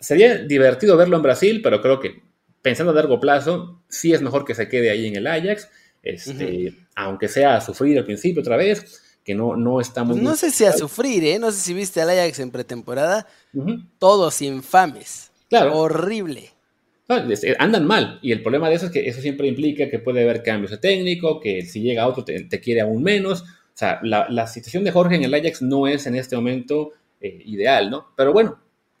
Sería 0.00 0.38
divertido 0.38 0.96
verlo 0.96 1.16
en 1.16 1.22
Brasil, 1.22 1.60
pero 1.62 1.80
creo 1.80 2.00
que 2.00 2.22
pensando 2.62 2.92
a 2.92 2.94
largo 2.94 3.20
plazo, 3.20 3.82
sí 3.88 4.12
es 4.12 4.22
mejor 4.22 4.44
que 4.44 4.54
se 4.54 4.68
quede 4.68 4.90
ahí 4.90 5.06
en 5.06 5.16
el 5.16 5.26
Ajax, 5.26 5.68
este, 6.02 6.74
aunque 6.94 7.28
sea 7.28 7.56
a 7.56 7.60
sufrir 7.60 7.98
al 7.98 8.04
principio 8.04 8.40
otra 8.42 8.56
vez, 8.56 9.02
que 9.24 9.34
no, 9.34 9.56
no 9.56 9.80
está 9.80 10.04
pues 10.04 10.22
no 10.22 10.36
sé 10.36 10.50
si 10.50 10.64
a 10.64 10.72
sufrir, 10.72 11.24
¿eh? 11.24 11.38
No 11.38 11.50
sé 11.50 11.58
si 11.58 11.74
viste 11.74 12.00
al 12.00 12.10
Ajax 12.10 12.38
en 12.38 12.50
pretemporada, 12.50 13.26
todos 13.98 14.40
infames. 14.42 15.32
Claro. 15.48 15.78
Horrible. 15.78 16.50
Eh, 17.08 17.56
andan 17.58 17.86
mal. 17.86 18.18
Y 18.22 18.32
el 18.32 18.42
problema 18.42 18.68
de 18.68 18.74
eso 18.74 18.86
es 18.86 18.92
que 18.92 19.08
eso 19.08 19.20
siempre 19.20 19.46
implica 19.46 19.88
que 19.88 19.98
puede 19.98 20.22
haber 20.22 20.42
cambios 20.42 20.72
de 20.72 20.78
técnico, 20.78 21.40
que 21.40 21.62
si 21.62 21.80
llega 21.80 22.06
otro 22.06 22.24
te, 22.24 22.60
quiere 22.60 22.80
aún 22.80 23.02
menos. 23.02 23.42
O 23.42 23.78
sea, 23.78 24.00
la, 24.02 24.46
situación 24.46 24.84
de 24.84 24.90
Jorge 24.90 25.16
en 25.16 25.24
el 25.24 25.34
Ajax 25.34 25.62
no 25.62 25.86
es 25.86 26.06
en 26.06 26.16
este 26.16 26.34
momento 26.34 26.92
eh, 27.20 27.42
ideal, 27.44 27.90
¿no? 27.90 28.08
Pero 28.16 28.32
bueno, 28.32 28.58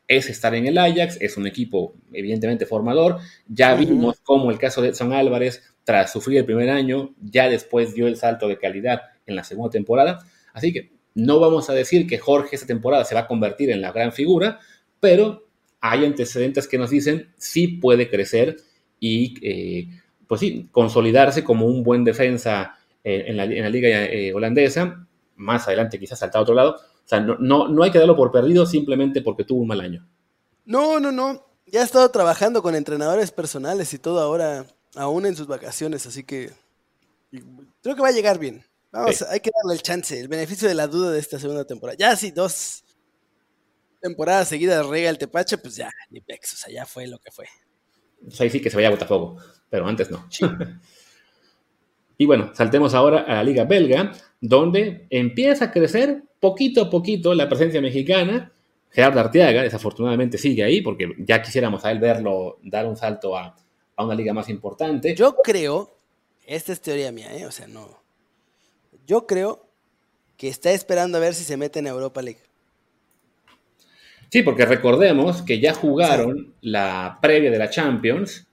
es 0.08 0.28
estar 0.28 0.54
en 0.54 0.66
el 0.66 0.78
Ajax, 0.78 1.18
es 1.20 1.36
un 1.36 1.46
equipo 1.46 1.94
evidentemente 2.12 2.66
formador. 2.66 3.18
Ya 3.48 3.74
vimos 3.74 4.20
cómo 4.22 4.50
el 4.50 4.58
caso 4.58 4.82
de 4.82 4.88
Edson 4.88 5.12
Álvarez, 5.12 5.62
tras 5.84 6.12
sufrir 6.12 6.38
el 6.38 6.44
primer 6.44 6.70
año, 6.70 7.14
ya 7.20 7.48
después 7.48 7.94
dio 7.94 8.06
el 8.06 8.16
salto 8.16 8.48
de 8.48 8.58
calidad 8.58 9.02
en 9.26 9.36
la 9.36 9.44
segunda 9.44 9.70
temporada. 9.70 10.18
Así 10.52 10.72
que 10.72 10.92
no 11.14 11.40
vamos 11.40 11.70
a 11.70 11.74
decir 11.74 12.06
que 12.06 12.18
Jorge 12.18 12.56
esta 12.56 12.66
temporada 12.66 13.04
se 13.04 13.14
va 13.14 13.22
a 13.22 13.26
convertir 13.26 13.70
en 13.70 13.80
la 13.80 13.92
gran 13.92 14.12
figura, 14.12 14.60
pero 15.00 15.48
hay 15.80 16.04
antecedentes 16.04 16.68
que 16.68 16.78
nos 16.78 16.90
dicen 16.90 17.30
sí 17.36 17.68
puede 17.68 18.08
crecer 18.08 18.56
y, 19.00 19.34
eh, 19.42 19.88
pues 20.26 20.40
sí, 20.40 20.68
consolidarse 20.72 21.44
como 21.44 21.66
un 21.66 21.82
buen 21.82 22.04
defensa 22.04 22.76
eh, 23.04 23.24
en, 23.28 23.36
la, 23.36 23.46
liga 23.46 23.88
eh, 24.04 24.32
holandesa. 24.32 25.06
Más 25.36 25.66
adelante 25.66 25.98
quizás 25.98 26.18
saltar 26.18 26.40
a 26.40 26.42
otro 26.42 26.54
lado. 26.54 26.76
O 27.06 27.08
sea, 27.08 27.20
no, 27.20 27.68
no, 27.68 27.82
hay 27.84 27.92
que 27.92 28.00
darlo 28.00 28.16
por 28.16 28.32
perdido 28.32 28.66
simplemente 28.66 29.22
porque 29.22 29.44
tuvo 29.44 29.62
un 29.62 29.68
mal 29.68 29.80
año. 29.80 30.04
No, 30.64 30.98
no, 30.98 31.12
no. 31.12 31.46
Ya 31.66 31.82
ha 31.82 31.84
estado 31.84 32.10
trabajando 32.10 32.62
con 32.62 32.74
entrenadores 32.74 33.30
personales 33.30 33.94
y 33.94 33.98
todo 34.00 34.20
ahora, 34.20 34.66
aún 34.96 35.24
en 35.24 35.36
sus 35.36 35.46
vacaciones, 35.46 36.04
así 36.06 36.24
que 36.24 36.52
creo 37.80 37.94
que 37.94 38.02
va 38.02 38.08
a 38.08 38.12
llegar 38.12 38.40
bien. 38.40 38.64
Vamos, 38.90 39.22
hay 39.22 39.38
que 39.38 39.52
darle 39.54 39.74
el 39.74 39.82
chance, 39.82 40.18
el 40.18 40.26
beneficio 40.26 40.66
de 40.66 40.74
la 40.74 40.88
duda 40.88 41.12
de 41.12 41.20
esta 41.20 41.38
segunda 41.38 41.64
temporada. 41.64 41.96
Ya 41.96 42.16
sí, 42.16 42.32
dos, 42.32 42.84
temporada 44.00 44.44
seguida 44.44 44.82
rega 44.82 45.08
el 45.08 45.18
Tepache, 45.18 45.58
pues 45.58 45.76
ya, 45.76 45.90
ni 46.10 46.20
pex, 46.20 46.54
o 46.54 46.56
sea, 46.56 46.74
ya 46.74 46.86
fue 46.86 47.06
lo 47.06 47.20
que 47.20 47.30
fue. 47.30 47.46
Pues 48.20 48.40
ahí 48.40 48.50
sí 48.50 48.60
que 48.60 48.70
se 48.70 48.76
vaya 48.76 48.88
a 48.88 48.92
Botafogo, 48.92 49.36
pero 49.70 49.86
antes 49.86 50.10
no. 50.10 50.28
y 52.18 52.26
bueno, 52.26 52.50
saltemos 52.54 52.94
ahora 52.94 53.20
a 53.20 53.34
la 53.34 53.44
Liga 53.44 53.64
Belga, 53.64 54.12
donde 54.40 55.06
empieza 55.10 55.66
a 55.66 55.70
crecer 55.70 56.22
poquito 56.40 56.82
a 56.82 56.90
poquito 56.90 57.34
la 57.34 57.48
presencia 57.48 57.80
mexicana. 57.80 58.52
Gerardo 58.90 59.20
Arteaga, 59.20 59.62
desafortunadamente, 59.62 60.38
sigue 60.38 60.64
ahí, 60.64 60.80
porque 60.80 61.12
ya 61.18 61.42
quisiéramos 61.42 61.84
a 61.84 61.90
él 61.90 61.98
verlo 61.98 62.58
dar 62.62 62.86
un 62.86 62.96
salto 62.96 63.36
a, 63.36 63.54
a 63.96 64.04
una 64.04 64.14
liga 64.14 64.32
más 64.32 64.48
importante. 64.48 65.14
Yo 65.14 65.36
creo, 65.36 65.98
esta 66.46 66.72
es 66.72 66.80
teoría 66.80 67.12
mía, 67.12 67.36
¿eh? 67.36 67.44
o 67.44 67.50
sea, 67.50 67.66
no. 67.66 68.02
Yo 69.06 69.26
creo 69.26 69.66
que 70.36 70.48
está 70.48 70.72
esperando 70.72 71.18
a 71.18 71.20
ver 71.20 71.34
si 71.34 71.44
se 71.44 71.56
mete 71.56 71.80
en 71.80 71.86
Europa 71.86 72.22
League. 72.22 72.40
Sí, 74.30 74.42
porque 74.42 74.66
recordemos 74.66 75.42
que 75.42 75.60
ya 75.60 75.72
jugaron 75.72 76.54
la 76.60 77.18
previa 77.22 77.50
de 77.50 77.58
la 77.58 77.70
Champions 77.70 78.45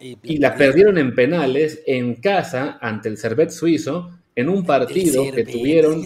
y, 0.00 0.38
la 0.38 0.54
perdieron 0.54 0.98
en 0.98 1.14
penales 1.14 1.82
en 1.86 2.14
casa 2.16 2.78
ante 2.80 3.08
el 3.08 3.18
Servet 3.18 3.50
suizo 3.50 4.10
en 4.34 4.48
un 4.48 4.64
partido 4.64 5.30
que 5.32 5.44
tuvieron 5.44 6.04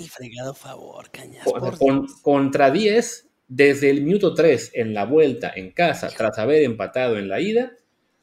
contra 2.23 2.71
10 2.71 3.29
desde 3.49 3.91
el 3.91 4.03
minuto 4.03 4.33
3 4.33 4.73
en 4.75 4.95
la 4.95 5.05
vuelta 5.05 5.53
en 5.55 5.73
casa 5.73 6.09
tras 6.17 6.39
haber 6.39 6.63
empatado 6.63 7.19
en 7.19 7.29
la 7.29 7.41
ida. 7.41 7.73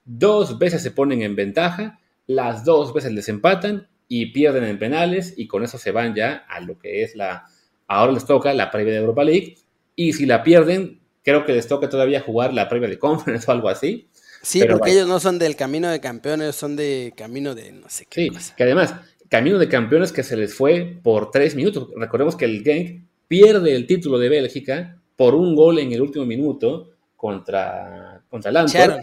Dos 0.06 0.58
veces 0.58 0.82
se 0.82 0.92
ponen 0.92 1.22
en 1.22 1.36
ventaja, 1.36 2.00
las 2.28 2.64
dos 2.64 2.94
veces 2.94 3.12
les 3.12 3.28
empatan 3.28 3.88
y 4.08 4.28
pierden 4.28 4.64
en 4.64 4.80
penales 4.80 5.34
y 5.36 5.48
con 5.48 5.64
eso 5.64 5.78
se 5.78 5.92
van 5.92 6.16
ya 6.16 6.46
a 6.48 6.62
lo 6.62 6.80
que 6.80 7.04
es 7.04 7.16
la... 7.16 7.46
Ahora 7.88 8.14
les 8.14 8.26
toca 8.26 8.54
la 8.54 8.72
previa 8.72 8.94
de 8.94 9.00
Europa 9.00 9.24
League 9.24 9.56
Y 9.96 10.14
si 10.14 10.26
la 10.26 10.44
pierden, 10.44 11.02
creo 11.24 11.46
que 11.46 11.54
les 11.54 11.68
toca 11.68 11.90
todavía 11.90 12.22
jugar 12.22 12.54
la 12.54 12.70
previa 12.70 12.88
de 12.88 13.00
conference 13.00 13.46
o 13.50 13.54
algo 13.54 13.68
así. 13.68 14.08
Sí, 14.48 14.64
porque 14.70 14.92
ellos 14.92 15.10
no 15.10 15.20
son 15.20 15.38
del 15.40 15.58
camino 15.58 15.90
de 15.90 16.00
campeones, 16.00 16.56
son 16.56 16.78
de 16.78 17.14
camino 17.18 17.54
de 17.54 17.74
no 17.74 17.90
sé 17.90 18.06
qué. 18.10 18.30
Sí, 18.32 18.54
que 18.56 18.64
además, 18.64 18.96
camino 19.28 19.60
de 19.60 19.68
campeones 19.68 20.14
que 20.14 20.24
se 20.24 20.38
les 20.38 20.54
fue 20.54 21.00
por 21.04 21.32
tres 21.32 21.54
minutos. 21.54 21.90
Recordemos 21.98 22.38
que 22.38 22.46
el 22.46 22.64
Genk 22.64 23.04
pierde 23.28 23.76
el 23.76 23.86
título 23.86 24.18
de 24.18 24.30
Bélgica 24.30 25.02
por 25.18 25.36
un 25.36 25.54
gol 25.54 25.80
en 25.80 25.92
el 25.92 26.02
último 26.02 26.26
minuto 26.26 26.92
contra, 27.18 28.24
contra 28.30 28.50
el 28.50 28.56
Antwerp. 28.56 29.02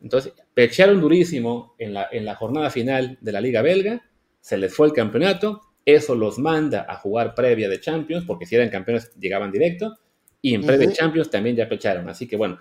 Entonces, 0.00 0.32
pecharon 0.54 0.98
durísimo 0.98 1.74
en 1.78 1.92
la, 1.92 2.08
en 2.10 2.24
la 2.24 2.34
jornada 2.34 2.70
final 2.70 3.18
de 3.20 3.32
la 3.32 3.42
Liga 3.42 3.60
Belga, 3.60 4.02
se 4.40 4.56
les 4.56 4.74
fue 4.74 4.86
el 4.86 4.94
campeonato, 4.94 5.60
eso 5.84 6.14
los 6.14 6.38
manda 6.38 6.86
a 6.88 6.96
jugar 6.96 7.34
previa 7.34 7.68
de 7.68 7.80
Champions, 7.80 8.24
porque 8.26 8.46
si 8.46 8.54
eran 8.54 8.70
campeones 8.70 9.12
llegaban 9.20 9.52
directo, 9.52 9.98
y 10.40 10.54
en 10.54 10.62
previa 10.62 10.88
de 10.88 10.94
Champions 10.94 11.28
también 11.28 11.54
ya 11.54 11.68
pecharon. 11.68 12.08
Así 12.08 12.26
que 12.26 12.36
bueno, 12.36 12.58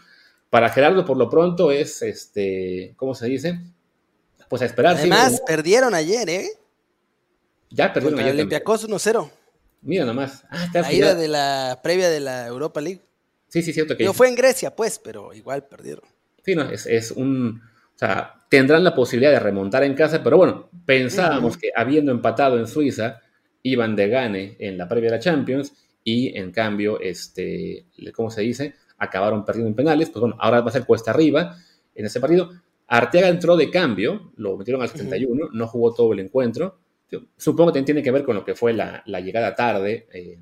para 0.50 0.70
Gerardo 0.70 1.06
por 1.06 1.18
lo 1.18 1.30
pronto 1.30 1.72
es, 1.72 2.02
este, 2.02 2.94
¿cómo 2.98 3.14
se 3.16 3.28
dice? 3.28 3.60
Pues 4.48 4.62
a 4.62 4.66
esperar. 4.66 4.96
Además, 4.96 5.42
perdieron 5.46 5.94
ayer, 5.94 6.28
¿eh? 6.30 6.50
Ya 7.70 7.94
perdieron 7.94 8.18
Contra 8.18 8.26
ayer. 8.26 8.36
Olympiacos 8.36 8.90
1-0. 8.90 9.30
Mira 9.82 10.06
nomás. 10.06 10.44
Ah, 10.50 10.68
la 10.74 10.92
ida 10.92 11.16
de 11.16 11.28
la 11.28 11.80
previa 11.84 12.10
de 12.10 12.20
la 12.20 12.48
Europa 12.48 12.82
League. 12.82 13.02
Sí, 13.48 13.62
sí, 13.62 13.74
cierto 13.74 13.96
que. 13.96 14.04
No 14.04 14.14
fue 14.14 14.28
en 14.28 14.36
Grecia, 14.36 14.76
pues, 14.76 15.00
pero 15.00 15.34
igual 15.34 15.68
perdieron. 15.68 16.04
Sí, 16.44 16.56
no, 16.56 16.70
es, 16.70 17.12
un. 17.12 17.62
O 17.96 18.00
sea, 18.00 18.46
tendrán 18.50 18.84
la 18.84 18.96
posibilidad 18.96 19.32
de 19.32 19.40
remontar 19.40 19.84
en 19.84 19.94
casa, 19.94 20.24
pero 20.24 20.38
bueno, 20.38 20.70
pensábamos 20.86 21.58
que 21.58 21.72
habiendo 21.76 22.12
empatado 22.12 22.58
en 22.58 22.68
Suiza, 22.68 23.22
iban 23.62 23.96
de 23.96 24.08
gane 24.08 24.56
en 24.60 24.78
la 24.78 24.88
previa 24.88 25.12
de 25.12 25.18
la 25.18 25.22
Champions 25.22 25.74
y 26.04 26.36
en 26.38 26.52
cambio, 26.52 27.00
este, 27.00 27.86
¿cómo 28.14 28.32
se 28.32 28.42
dice? 28.42 28.76
Acabaron 29.00 29.46
perdiendo 29.46 29.70
en 29.70 29.76
penales. 29.76 30.10
Pues 30.10 30.22
bueno, 30.22 30.36
ahora 30.40 30.62
va 30.62 30.70
a 30.70 30.74
ser 30.74 30.86
cuesta 30.86 31.12
arriba 31.12 31.56
en 31.96 32.06
ese 32.06 32.20
partido. 32.20 32.50
Arteaga 32.88 33.30
entró 33.30 33.56
de 33.56 33.70
cambio, 33.70 34.32
lo 34.36 34.58
metieron 34.58 34.82
al 34.82 34.90
71, 34.90 35.50
no 35.54 35.68
jugó 35.68 35.94
todo 35.94 36.14
el 36.14 36.20
encuentro. 36.20 36.78
Supongo 37.38 37.72
que 37.72 37.84
tiene 37.84 38.04
que 38.04 38.12
ver 38.12 38.24
con 38.24 38.36
lo 38.36 38.46
que 38.46 38.56
fue 38.56 38.74
la, 38.74 39.04
llegada 39.06 39.56
tarde 39.56 40.08
eh, 40.14 40.40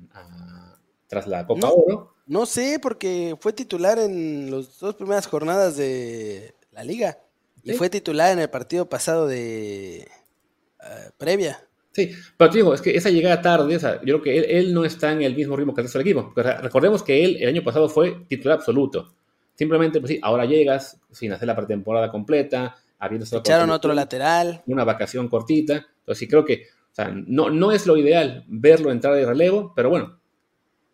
tras 1.06 1.26
la 1.26 1.46
Copa 1.46 1.68
Oro. 1.68 2.14
No 2.26 2.46
sé, 2.46 2.78
porque 2.80 3.36
fue 3.40 3.52
titular 3.52 3.98
en 3.98 4.50
las 4.50 4.78
dos 4.78 4.94
primeras 4.94 5.26
jornadas 5.26 5.76
de 5.76 6.54
la 6.72 6.84
liga. 6.84 7.18
Y 7.62 7.72
fue 7.72 7.90
titular 7.90 8.32
en 8.32 8.38
el 8.38 8.50
partido 8.50 8.88
pasado 8.88 9.26
de 9.26 9.98
eh, 9.98 11.10
previa. 11.18 11.67
Sí, 11.92 12.10
pero 12.36 12.50
te 12.50 12.58
digo, 12.58 12.74
es 12.74 12.82
que 12.82 12.96
esa 12.96 13.10
llegada 13.10 13.40
tarde, 13.40 13.76
o 13.76 13.80
sea, 13.80 14.00
yo 14.04 14.20
creo 14.20 14.22
que 14.22 14.58
él, 14.58 14.72
no 14.72 14.84
está 14.84 15.10
en 15.12 15.22
el 15.22 15.34
mismo 15.34 15.56
ritmo 15.56 15.74
que 15.74 15.80
el 15.80 15.86
resto 15.86 15.98
del 15.98 16.06
equipo. 16.06 16.32
recordemos 16.36 17.02
que 17.02 17.24
él 17.24 17.38
el 17.40 17.48
año 17.48 17.64
pasado 17.64 17.88
fue 17.88 18.24
titular 18.28 18.58
absoluto. 18.58 19.14
Simplemente, 19.54 19.98
pues 19.98 20.12
sí, 20.12 20.20
ahora 20.22 20.44
llegas 20.44 21.00
sin 21.10 21.32
hacer 21.32 21.48
la 21.48 21.56
pretemporada 21.56 22.10
completa, 22.10 22.76
habiendo 22.98 23.26
Echaron 23.36 23.70
otro 23.70 23.92
lateral. 23.92 24.62
Una 24.66 24.84
vacación 24.84 25.28
cortita. 25.28 25.86
Entonces 26.00 26.18
sí 26.18 26.28
creo 26.28 26.44
que, 26.44 26.66
o 26.92 26.94
sea, 26.94 27.10
no, 27.12 27.50
no 27.50 27.72
es 27.72 27.86
lo 27.86 27.96
ideal 27.96 28.44
verlo 28.46 28.92
entrar 28.92 29.14
de 29.14 29.26
relevo, 29.26 29.72
pero 29.74 29.90
bueno, 29.90 30.20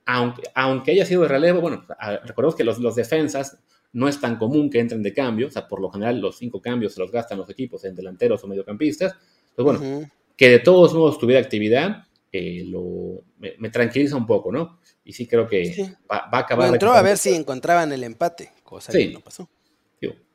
aunque, 0.06 0.42
aunque 0.54 0.92
haya 0.92 1.04
sido 1.04 1.22
de 1.22 1.28
relevo, 1.28 1.60
bueno, 1.60 1.84
recordemos 2.24 2.54
que 2.54 2.64
los, 2.64 2.78
los 2.78 2.94
defensas 2.94 3.58
no 3.92 4.08
es 4.08 4.20
tan 4.20 4.36
común 4.36 4.70
que 4.70 4.80
entren 4.80 5.02
de 5.02 5.12
cambio, 5.14 5.46
o 5.46 5.50
sea, 5.50 5.68
por 5.68 5.80
lo 5.80 5.90
general 5.90 6.20
los 6.20 6.36
cinco 6.36 6.60
cambios 6.60 6.94
se 6.94 7.00
los 7.00 7.10
gastan 7.10 7.38
los 7.38 7.48
equipos 7.48 7.84
en 7.84 7.94
delanteros 7.94 8.42
o 8.42 8.48
mediocampistas. 8.48 9.14
Pues 9.54 9.64
bueno, 9.64 10.08
que 10.36 10.48
de 10.48 10.58
todos 10.58 10.94
modos 10.94 11.18
tuviera 11.18 11.40
actividad, 11.40 12.04
eh, 12.32 12.64
lo, 12.66 13.22
me, 13.38 13.70
tranquiliza 13.70 14.16
un 14.16 14.26
poco, 14.26 14.50
¿no? 14.50 14.78
Y 15.04 15.12
sí 15.12 15.26
creo 15.26 15.46
que 15.46 15.94
Va, 16.10 16.28
a 16.30 16.38
acabar. 16.38 16.72
entró 16.72 16.92
a 16.92 17.02
ver 17.02 17.16
si 17.18 17.34
encontraban 17.34 17.92
el 17.92 18.02
empate, 18.04 18.50
cosa 18.62 18.92
que 18.92 19.08
no 19.12 19.20
pasó. 19.20 19.48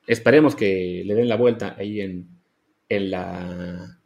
esperemos 0.07 0.55
que 0.55 1.03
le 1.05 1.13
den 1.13 1.27
la 1.27 1.35
vuelta 1.35 1.75
ahí 1.77 2.01
en, 2.01 2.27
en 2.87 3.11
la. 3.11 3.99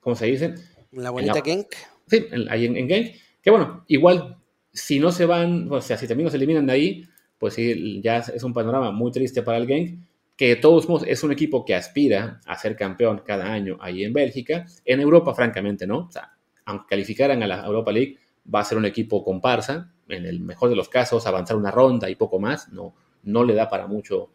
¿Cómo 0.00 0.16
se 0.16 0.26
dice? 0.26 0.54
En 0.92 1.02
la 1.02 1.10
bonita 1.10 1.40
Genk. 1.42 1.68
Sí, 2.06 2.26
ahí 2.48 2.66
en, 2.66 2.76
en 2.76 2.88
Genk. 2.88 3.14
Que 3.42 3.50
bueno, 3.50 3.84
igual 3.88 4.36
si 4.72 4.98
no 4.98 5.12
se 5.12 5.26
van, 5.26 5.70
o 5.72 5.80
sea, 5.80 5.96
si 5.96 6.06
también 6.06 6.26
nos 6.26 6.34
eliminan 6.34 6.66
de 6.66 6.72
ahí, 6.72 7.04
pues 7.38 7.54
sí, 7.54 8.00
ya 8.02 8.18
es 8.18 8.42
un 8.44 8.52
panorama 8.52 8.90
muy 8.90 9.10
triste 9.10 9.42
para 9.42 9.58
el 9.58 9.66
Genk, 9.66 9.98
que 10.40 10.48
de 10.48 10.56
todos 10.56 10.88
modos 10.88 11.06
es 11.06 11.22
un 11.22 11.32
equipo 11.32 11.66
que 11.66 11.74
aspira 11.74 12.40
a 12.46 12.56
ser 12.56 12.74
campeón 12.74 13.20
cada 13.26 13.52
año 13.52 13.76
ahí 13.78 14.04
en 14.04 14.14
Bélgica. 14.14 14.64
En 14.86 14.98
Europa, 14.98 15.34
francamente, 15.34 15.86
no. 15.86 16.06
O 16.06 16.10
sea, 16.10 16.32
aunque 16.64 16.86
calificaran 16.88 17.42
a 17.42 17.46
la 17.46 17.66
Europa 17.66 17.92
League, 17.92 18.16
va 18.52 18.60
a 18.60 18.64
ser 18.64 18.78
un 18.78 18.86
equipo 18.86 19.22
comparsa. 19.22 19.92
En 20.08 20.24
el 20.24 20.40
mejor 20.40 20.70
de 20.70 20.76
los 20.76 20.88
casos, 20.88 21.26
avanzar 21.26 21.58
una 21.58 21.70
ronda 21.70 22.08
y 22.08 22.14
poco 22.14 22.38
más. 22.38 22.72
No, 22.72 22.94
no 23.24 23.44
le 23.44 23.52
da 23.52 23.68
para 23.68 23.86
mucho 23.86 24.30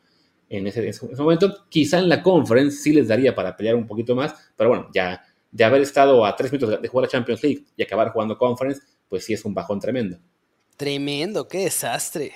en 0.47 0.67
ese, 0.67 0.91
momento. 1.17 1.65
Quizá 1.69 1.97
en 1.97 2.07
la 2.07 2.21
conference 2.21 2.77
sí 2.77 2.93
les 2.93 3.07
daría 3.07 3.33
para 3.33 3.57
pelear 3.57 3.73
un 3.73 3.87
poquito 3.87 4.15
más, 4.15 4.35
pero 4.55 4.69
bueno, 4.69 4.89
ya 4.93 5.23
de 5.51 5.63
haber 5.63 5.81
estado 5.81 6.23
a 6.23 6.35
tres 6.35 6.51
minutos 6.51 6.79
de 6.83 6.87
jugar 6.87 7.05
la 7.05 7.09
Champions 7.09 7.41
League 7.41 7.65
y 7.75 7.81
acabar 7.81 8.11
jugando 8.11 8.37
conference, 8.37 8.83
pues 9.09 9.25
sí 9.25 9.33
es 9.33 9.43
un 9.43 9.55
bajón 9.55 9.79
tremendo. 9.79 10.19
Tremendo, 10.77 11.47
qué 11.47 11.63
desastre. 11.63 12.33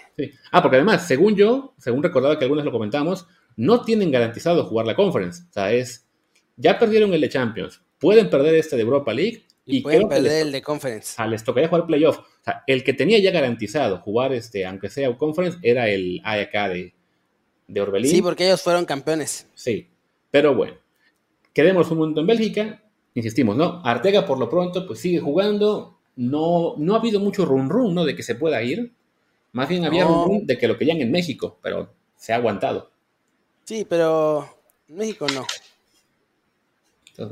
Ah, 0.52 0.64
porque 0.64 0.78
además, 0.78 1.06
según 1.06 1.36
yo, 1.36 1.76
según 1.78 2.02
recordaba 2.02 2.40
que 2.40 2.46
algunos 2.46 2.66
lo 2.66 2.72
comentamos, 2.72 3.28
no 3.60 3.82
tienen 3.82 4.10
garantizado 4.10 4.64
jugar 4.64 4.88
la 4.88 4.96
conference. 4.96 5.44
O 5.50 5.52
sea, 5.52 5.74
es, 5.74 6.08
ya 6.56 6.80
perdieron 6.80 7.14
el 7.14 7.20
de 7.20 7.28
Champions, 7.28 7.82
pueden 8.00 8.30
perder 8.30 8.56
este 8.56 8.78
de 8.78 8.84
Europa 8.84 9.14
League 9.14 9.44
y, 9.66 9.82
pueden 9.82 10.08
perder 10.08 10.44
el 10.44 10.52
de 10.54 10.62
conference. 10.62 11.16
Ah, 11.18 11.28
les 11.28 11.44
tocaría 11.44 11.68
jugar 11.68 11.86
playoff. 11.86 12.20
O 12.20 12.44
sea, 12.44 12.64
el 12.68 12.86
que 12.86 12.94
tenía 12.94 13.20
ya 13.20 13.32
garantizado 13.32 13.98
jugar, 13.98 14.32
este, 14.32 14.66
aunque 14.66 14.88
sea 14.88 15.14
conference, 15.18 15.60
era 15.62 15.90
el 15.90 16.22
AEK 16.24 16.54
de, 16.70 16.94
de 17.68 17.82
Orbelín. 17.82 18.10
Sí, 18.10 18.22
porque 18.22 18.46
ellos 18.46 18.62
fueron 18.62 18.86
campeones. 18.86 19.46
Sí, 19.56 19.90
pero 20.32 20.56
bueno, 20.56 20.76
quedemos 21.54 21.92
un 21.92 21.98
momento 21.98 22.22
en 22.22 22.28
Bélgica, 22.28 22.82
insistimos, 23.14 23.58
¿no? 23.58 23.82
Artega 23.84 24.26
por 24.26 24.40
lo 24.40 24.50
pronto 24.50 24.88
pues 24.88 25.00
sigue 25.00 25.20
jugando, 25.20 26.00
no, 26.16 26.76
no 26.78 26.96
ha 26.96 27.00
habido 27.00 27.20
mucho 27.20 27.46
run 27.46 27.70
run, 27.70 27.94
¿no? 27.94 28.06
De 28.06 28.16
que 28.16 28.24
se 28.24 28.36
pueda 28.36 28.64
ir. 28.64 28.94
Más 29.52 29.68
bien 29.68 29.84
había 29.84 30.06
run 30.06 30.26
run 30.26 30.48
de 30.48 30.58
que 30.58 30.70
lo 30.70 30.78
querían 30.78 31.02
en 31.02 31.12
México, 31.12 31.60
pero 31.62 31.94
se 32.16 32.32
ha 32.32 32.38
aguantado. 32.38 32.92
Sí, 33.70 33.86
pero 33.88 34.50
México 34.88 35.28
no. 35.32 35.46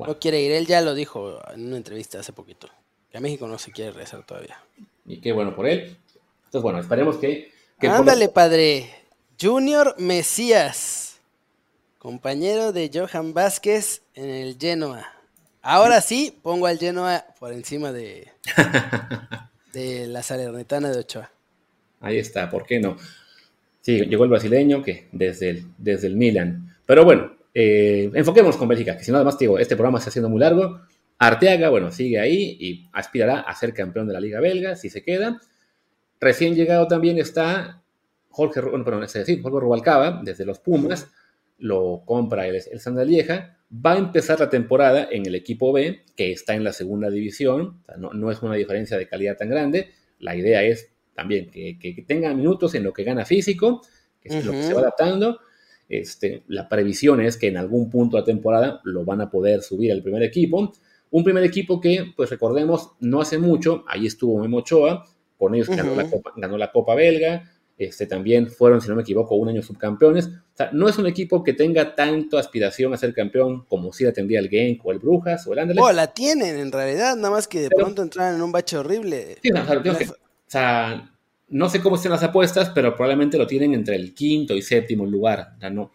No 0.05 0.19
quiere 0.19 0.39
ir, 0.39 0.51
él 0.51 0.67
ya 0.67 0.81
lo 0.81 0.93
dijo 0.93 1.41
en 1.51 1.65
una 1.65 1.77
entrevista 1.77 2.19
hace 2.19 2.31
poquito, 2.31 2.69
que 3.09 3.17
a 3.17 3.21
México 3.21 3.47
no 3.47 3.57
se 3.57 3.71
quiere 3.71 3.89
regresar 3.89 4.23
todavía. 4.23 4.63
Y 5.07 5.19
qué 5.19 5.31
bueno 5.31 5.55
por 5.55 5.67
él. 5.67 5.97
Entonces, 6.45 6.61
bueno, 6.61 6.77
esperemos 6.77 7.17
que... 7.17 7.51
Ándale, 7.79 8.29
padre. 8.29 8.87
Junior 9.41 9.95
Mesías, 9.97 11.17
compañero 11.97 12.71
de 12.71 12.91
Johan 12.93 13.33
Vázquez 13.33 14.03
en 14.13 14.29
el 14.29 14.57
Genoa. 14.59 15.11
Ahora 15.63 16.01
sí, 16.01 16.37
pongo 16.43 16.67
al 16.67 16.77
Genoa 16.77 17.25
por 17.39 17.51
encima 17.51 17.91
de, 17.91 18.31
de 19.73 20.05
la 20.05 20.21
Salernitana 20.21 20.91
de 20.91 20.99
Ochoa. 20.99 21.31
Ahí 21.99 22.19
está, 22.19 22.47
¿por 22.47 22.67
qué 22.67 22.79
no? 22.79 22.95
Sí, 23.87 24.01
llegó 24.01 24.25
el 24.25 24.29
brasileño 24.29 24.83
que 24.83 25.07
desde 25.13 25.49
el, 25.49 25.63
desde 25.77 26.07
el 26.07 26.17
Milan. 26.17 26.75
Pero 26.85 27.05
bueno, 27.05 27.37
eh, 27.53 28.11
enfoquemos 28.13 28.57
con 28.57 28.67
Bélgica, 28.67 28.97
que 28.97 29.05
si 29.05 29.11
no, 29.11 29.17
además 29.17 29.39
digo, 29.39 29.57
este 29.59 29.77
programa 29.77 29.99
está 29.99 30.11
siendo 30.11 30.27
muy 30.27 30.41
largo. 30.41 30.81
Arteaga, 31.17 31.69
bueno, 31.69 31.89
sigue 31.89 32.19
ahí 32.19 32.57
y 32.59 32.89
aspirará 32.91 33.39
a 33.39 33.55
ser 33.55 33.73
campeón 33.73 34.05
de 34.05 34.13
la 34.13 34.19
Liga 34.19 34.41
Belga 34.41 34.75
si 34.75 34.89
se 34.89 35.03
queda. 35.03 35.39
Recién 36.19 36.53
llegado 36.53 36.85
también 36.85 37.17
está 37.17 37.81
Jorge, 38.27 38.59
bueno, 38.59 38.83
perdón, 38.83 39.05
es 39.05 39.13
decir, 39.13 39.41
Jorge 39.41 39.57
Rubalcaba, 39.61 40.19
desde 40.21 40.43
los 40.43 40.59
Pumas, 40.59 41.09
lo 41.57 42.03
compra 42.05 42.45
el, 42.45 42.55
el 42.55 42.79
Sandalieja 42.81 43.57
Va 43.73 43.93
a 43.93 43.97
empezar 43.97 44.37
la 44.41 44.49
temporada 44.49 45.07
en 45.09 45.25
el 45.25 45.35
equipo 45.35 45.71
B, 45.71 46.03
que 46.17 46.33
está 46.33 46.55
en 46.55 46.65
la 46.65 46.73
segunda 46.73 47.09
división. 47.09 47.83
no, 47.97 48.31
es 48.31 48.41
una 48.41 48.55
diferencia 48.55 48.97
de 48.97 49.07
calidad 49.07 49.37
tan 49.37 49.49
grande. 49.49 49.91
La 50.19 50.35
idea 50.35 50.61
es 50.61 50.91
también 51.17 51.49
que, 51.49 52.05
tenga 52.07 52.31
minutos 52.31 52.75
en 52.75 52.83
lo 52.83 52.93
que 52.93 53.03
gana 53.03 53.25
físico, 53.25 53.81
que 54.21 54.29
es 54.29 54.45
lo 54.45 54.51
que 54.51 54.61
se 54.61 54.73
va 54.75 54.81
adaptando. 54.81 55.39
Este, 55.89 56.43
la 56.47 56.69
previsión 56.69 57.21
es 57.21 57.37
que 57.37 57.47
en 57.47 57.57
algún 57.57 57.89
punto 57.89 58.17
de 58.17 58.21
la 58.21 58.25
temporada 58.25 58.81
lo 58.83 59.03
van 59.03 59.21
a 59.21 59.31
poder 59.31 59.63
subir 59.63 59.91
al 59.91 60.03
primer 60.03 60.21
equipo. 60.21 60.71
Un 61.09 61.23
primer 61.23 61.43
equipo 61.43 61.81
que, 61.81 62.13
pues 62.15 62.29
recordemos, 62.29 62.91
no 62.99 63.19
hace 63.19 63.39
mucho, 63.39 63.83
ahí 63.87 64.05
estuvo 64.05 64.39
Memo 64.39 64.57
Ochoa, 64.57 65.05
con 65.39 65.55
ellos 65.55 65.69
ganó, 65.69 65.95
la 65.95 66.07
Copa, 66.07 66.33
ganó 66.35 66.55
la 66.55 66.71
Copa 66.71 66.93
Belga, 66.93 67.51
este, 67.79 68.05
también 68.05 68.51
fueron, 68.51 68.79
si 68.79 68.87
no 68.87 68.95
me 68.95 69.01
equivoco, 69.01 69.33
un 69.33 69.49
año 69.49 69.63
subcampeones. 69.63 70.27
O 70.27 70.55
sea, 70.55 70.69
no 70.71 70.87
es 70.87 70.99
un 70.99 71.07
equipo 71.07 71.43
que 71.43 71.53
tenga 71.53 71.95
tanto 71.95 72.37
aspiración 72.37 72.93
a 72.93 72.97
ser 72.97 73.11
campeón 73.15 73.65
como 73.65 73.91
si 73.91 74.03
la 74.03 74.13
tendría 74.13 74.39
el 74.39 74.49
Genk 74.49 74.85
o 74.85 74.91
el 74.91 74.99
Brujas 74.99 75.47
o 75.47 75.53
el 75.53 75.59
Anderlecht. 75.59 75.83
Oh, 75.83 75.91
la 75.91 76.13
tienen 76.13 76.57
en 76.57 76.71
realidad, 76.71 77.15
nada 77.15 77.31
más 77.31 77.47
que 77.47 77.61
de 77.61 77.69
pronto 77.71 78.03
entraron 78.03 78.35
en 78.35 78.41
un 78.43 78.51
bache 78.51 78.77
horrible. 78.77 79.37
Sí, 79.41 79.49
o 79.51 79.55
sea, 79.55 80.15
no 80.53 81.69
sé 81.69 81.81
cómo 81.81 81.95
están 81.95 82.11
las 82.11 82.23
apuestas, 82.23 82.69
pero 82.69 82.95
probablemente 82.95 83.37
lo 83.37 83.47
tienen 83.47 83.73
entre 83.73 83.95
el 83.95 84.13
quinto 84.13 84.55
y 84.55 84.61
séptimo 84.61 85.05
lugar. 85.05 85.53
no, 85.71 85.91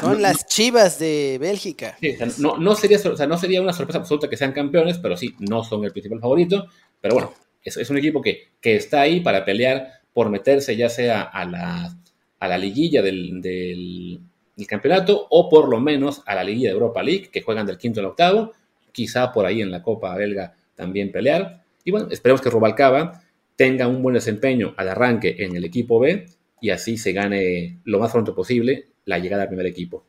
Son 0.00 0.20
las 0.22 0.46
chivas 0.46 0.98
de 0.98 1.38
Bélgica. 1.40 1.96
no, 2.38 2.56
no, 2.58 2.74
sería, 2.74 2.98
no 3.26 3.38
sería 3.38 3.62
una 3.62 3.72
sorpresa 3.72 3.98
absoluta 3.98 4.28
que 4.28 4.36
sean 4.36 4.52
campeones, 4.52 4.98
pero 4.98 5.16
sí, 5.16 5.34
no 5.38 5.64
son 5.64 5.84
el 5.84 5.92
principal 5.92 6.20
favorito. 6.20 6.66
Pero 7.00 7.14
bueno, 7.14 7.34
es, 7.62 7.76
es 7.76 7.90
un 7.90 7.98
equipo 7.98 8.20
que, 8.20 8.48
que 8.60 8.76
está 8.76 9.00
ahí 9.02 9.20
para 9.20 9.44
pelear 9.44 9.98
por 10.12 10.30
meterse 10.30 10.76
ya 10.76 10.88
sea 10.88 11.22
a 11.22 11.44
la, 11.44 11.96
a 12.40 12.48
la 12.48 12.58
liguilla 12.58 13.02
del, 13.02 13.40
del, 13.40 14.20
campeonato 14.66 15.28
o 15.30 15.48
por 15.48 15.68
lo 15.68 15.78
menos 15.78 16.22
a 16.26 16.34
la 16.34 16.42
liguilla 16.42 16.70
de 16.70 16.74
Europa 16.74 17.00
League, 17.04 17.28
que 17.30 17.42
juegan 17.42 17.66
del 17.66 17.78
quinto 17.78 18.00
al 18.00 18.06
octavo, 18.06 18.52
quizá 18.90 19.32
por 19.32 19.46
ahí 19.46 19.62
en 19.62 19.70
la 19.70 19.80
Copa 19.80 20.16
Belga 20.16 20.54
también 20.74 21.12
pelear. 21.12 21.62
Y 21.84 21.92
bueno, 21.92 22.08
esperemos 22.10 22.40
que 22.40 22.50
Rubalcaba 22.50 23.22
tenga 23.58 23.88
un 23.88 24.00
buen 24.00 24.14
desempeño 24.14 24.72
al 24.76 24.88
arranque 24.88 25.34
en 25.40 25.56
el 25.56 25.64
equipo 25.64 25.98
B 25.98 26.26
y 26.60 26.70
así 26.70 26.96
se 26.96 27.12
gane 27.12 27.80
lo 27.84 27.98
más 27.98 28.12
pronto 28.12 28.32
posible 28.32 28.86
la 29.04 29.18
llegada 29.18 29.42
al 29.42 29.48
primer 29.48 29.66
equipo. 29.66 30.06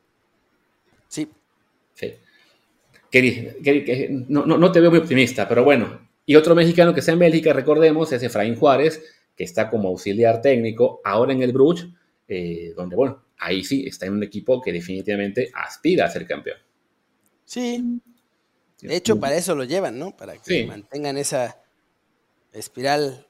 Sí. 1.08 1.28
Sí. 1.96 2.14
no, 4.30 4.46
no, 4.46 4.72
te 4.72 4.80
veo 4.80 4.92
muy 4.92 5.00
optimista, 5.00 5.48
pero 5.50 5.64
bueno. 5.64 6.10
Y 6.28 6.36
otro 6.36 6.54
mexicano 6.54 6.94
que 6.94 7.00
está 7.00 7.14
en 7.14 7.20
Bélgica, 7.20 7.52
recordemos, 7.52 8.12
es 8.14 8.22
Efraín 8.22 8.56
Juárez, 8.56 9.04
que 9.36 9.46
está 9.46 9.68
como 9.68 9.90
auxiliar 9.90 10.44
técnico 10.44 11.02
ahora 11.04 11.34
en 11.34 11.42
el 11.42 11.52
Bruges, 11.52 11.88
eh, 12.28 12.74
donde, 12.76 12.96
bueno, 12.96 13.24
ahí 13.40 13.64
sí 13.64 13.84
está 13.88 14.06
en 14.06 14.14
un 14.14 14.22
equipo 14.22 14.62
que 14.62 14.72
definitivamente 14.72 15.50
aspira 15.56 16.06
a 16.06 16.12
ser 16.12 16.28
campeón. 16.28 16.58
Sí. 17.46 18.00
De 18.80 18.96
hecho, 18.96 19.20
para 19.20 19.36
eso 19.36 19.56
lo 19.56 19.64
llevan, 19.64 19.98
¿no? 19.98 20.16
Para 20.16 20.38
que 20.38 20.68
mantengan 20.68 21.18
esa 21.18 21.60
espiral 22.54 23.26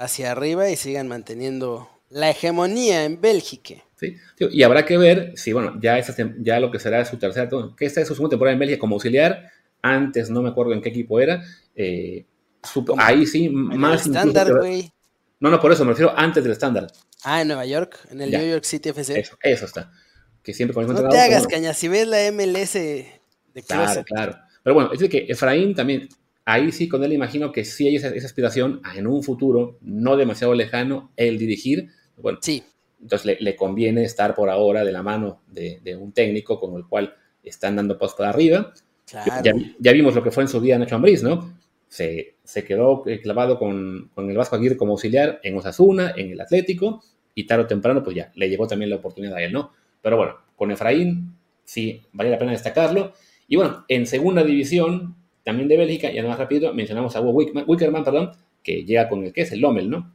hacia 0.00 0.32
arriba 0.32 0.70
y 0.70 0.76
sigan 0.76 1.08
manteniendo 1.08 1.88
la 2.08 2.30
hegemonía 2.30 3.04
en 3.04 3.20
Bélgica. 3.20 3.74
Sí, 3.96 4.16
y 4.38 4.62
habrá 4.62 4.86
que 4.86 4.96
ver 4.96 5.32
si, 5.36 5.52
bueno, 5.52 5.78
ya, 5.80 5.98
esa, 5.98 6.14
ya 6.38 6.58
lo 6.58 6.70
que 6.70 6.78
será 6.78 7.04
su 7.04 7.18
tercera, 7.18 7.48
que 7.76 7.84
esta 7.84 8.00
es 8.00 8.08
su 8.08 8.14
segunda 8.14 8.30
temporada 8.30 8.54
en 8.54 8.58
Bélgica 8.58 8.80
como 8.80 8.96
auxiliar, 8.96 9.50
antes 9.82 10.30
no 10.30 10.42
me 10.42 10.48
acuerdo 10.48 10.72
en 10.72 10.80
qué 10.80 10.88
equipo 10.88 11.20
era, 11.20 11.44
eh, 11.76 12.24
ahí 12.96 13.26
sí, 13.26 13.50
más... 13.50 14.06
Estándar, 14.06 14.56
güey. 14.56 14.90
No, 15.38 15.50
no, 15.50 15.60
por 15.60 15.70
eso 15.70 15.84
me 15.84 15.90
refiero 15.90 16.14
antes 16.16 16.42
del 16.42 16.52
estándar. 16.52 16.86
Ah, 17.22 17.42
en 17.42 17.48
Nueva 17.48 17.66
York, 17.66 17.98
en 18.10 18.22
el 18.22 18.30
New 18.30 18.50
York 18.50 18.64
City 18.64 18.88
FC. 18.88 19.20
Eso, 19.20 19.36
eso 19.42 19.66
está. 19.66 19.92
Que 20.42 20.54
siempre 20.54 20.74
con 20.74 20.86
No 20.86 21.08
te 21.08 21.18
hagas, 21.18 21.46
caña, 21.46 21.74
si 21.74 21.88
ves 21.88 22.08
la 22.08 22.30
MLS 22.32 22.72
de 22.72 23.62
Claro, 23.66 24.02
claro. 24.04 24.38
Pero 24.62 24.74
bueno, 24.74 24.90
es 24.92 25.08
que 25.08 25.26
Efraín 25.28 25.74
también, 25.74 26.08
ahí 26.52 26.72
sí 26.72 26.88
con 26.88 27.04
él 27.04 27.12
imagino 27.12 27.52
que 27.52 27.64
sí 27.64 27.88
hay 27.88 27.96
esa, 27.96 28.08
esa 28.08 28.26
aspiración 28.26 28.80
a 28.84 28.96
en 28.96 29.06
un 29.06 29.22
futuro 29.22 29.78
no 29.82 30.16
demasiado 30.16 30.54
lejano 30.54 31.10
el 31.16 31.38
dirigir 31.38 31.90
bueno, 32.16 32.38
sí. 32.42 32.62
Entonces 33.02 33.38
le, 33.40 33.56
conviene 33.56 34.02
estar 34.04 34.34
por 34.34 34.50
ahora 34.50 34.84
de 34.84 34.92
la 34.92 35.02
mano 35.02 35.40
de, 35.48 35.96
un 35.96 36.12
técnico 36.12 36.60
con 36.60 36.76
el 36.76 36.86
cual 36.86 37.14
están 37.42 37.76
dando 37.76 37.98
pasos 37.98 38.16
para 38.16 38.30
arriba. 38.30 38.72
Ya, 39.80 39.92
vimos 39.92 40.14
lo 40.14 40.22
que 40.22 40.30
fue 40.30 40.42
en 40.42 40.48
su 40.48 40.60
día 40.60 40.78
Nacho 40.78 40.96
Ambriz, 40.96 41.22
¿no? 41.22 41.54
Se, 41.88 42.36
quedó 42.66 43.02
eh, 43.06 43.20
clavado 43.20 43.58
con, 43.58 44.10
el 44.16 44.36
Vasco 44.36 44.56
Aguirre 44.56 44.76
como 44.76 44.92
auxiliar 44.92 45.40
en 45.42 45.56
Osasuna, 45.56 46.12
en 46.16 46.32
el 46.32 46.40
Atlético, 46.40 47.02
y 47.34 47.46
tarde 47.46 47.64
o 47.64 47.66
temprano, 47.66 48.04
pues 48.04 48.16
ya, 48.16 48.30
le 48.34 48.48
llegó 48.48 48.66
también 48.66 48.90
la 48.90 48.96
oportunidad 48.96 49.36
a 49.36 49.42
él, 49.42 49.52
¿no? 49.52 49.72
Pero 50.02 50.16
bueno, 50.16 50.36
con 50.54 50.70
Efraín, 50.70 51.34
sí, 51.64 52.02
vale 52.12 52.30
la 52.30 52.38
pena 52.38 52.52
destacarlo. 52.52 53.14
Y 53.48 53.56
bueno, 53.56 53.84
en 53.88 54.06
segunda 54.06 54.44
división, 54.44 55.16
también 55.44 55.68
de 55.68 55.76
Bélgica, 55.76 56.10
y 56.10 56.18
además 56.18 56.38
rápido, 56.38 56.72
mencionamos 56.74 57.16
a 57.16 57.20
Hugo 57.20 57.32
Wickerman, 57.32 58.04
perdón, 58.04 58.32
que 58.62 58.84
llega 58.84 59.08
con 59.08 59.24
el 59.24 59.32
que 59.32 59.42
es 59.42 59.52
el 59.52 59.60
Lommel, 59.60 59.88
¿no? 59.88 60.14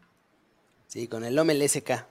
Sí, 0.88 1.08
con 1.08 1.24
el 1.24 1.36
Lommel 1.36 1.68
SK. 1.68 2.06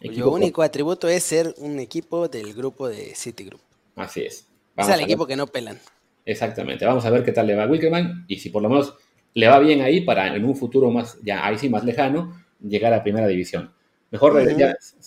Cuyo 0.00 0.30
único 0.30 0.62
atributo 0.62 1.08
es 1.08 1.22
ser 1.22 1.54
un 1.58 1.78
equipo 1.78 2.28
del 2.28 2.54
grupo 2.54 2.88
de 2.88 3.14
Citigroup. 3.14 3.60
Así 3.96 4.22
es. 4.22 4.46
es 4.76 4.88
el 4.88 5.00
equipo 5.00 5.26
que 5.26 5.36
no 5.36 5.46
pelan. 5.46 5.78
Exactamente. 6.24 6.86
Vamos 6.86 7.04
a 7.04 7.10
ver 7.10 7.22
qué 7.24 7.32
tal 7.32 7.46
le 7.46 7.54
va 7.54 7.64
a 7.64 7.66
Wickerman 7.66 8.24
y 8.26 8.38
si 8.38 8.50
por 8.50 8.62
lo 8.62 8.70
menos 8.70 8.94
le 9.34 9.48
va 9.48 9.58
bien 9.58 9.82
ahí 9.82 10.00
para 10.00 10.34
en 10.34 10.44
un 10.44 10.56
futuro 10.56 10.90
más, 10.90 11.18
ya 11.22 11.44
ahí 11.44 11.58
sí 11.58 11.68
más 11.68 11.84
lejano, 11.84 12.40
llegar 12.60 12.94
a 12.94 13.02
primera 13.02 13.26
división. 13.26 13.72
Mejor 14.10 14.34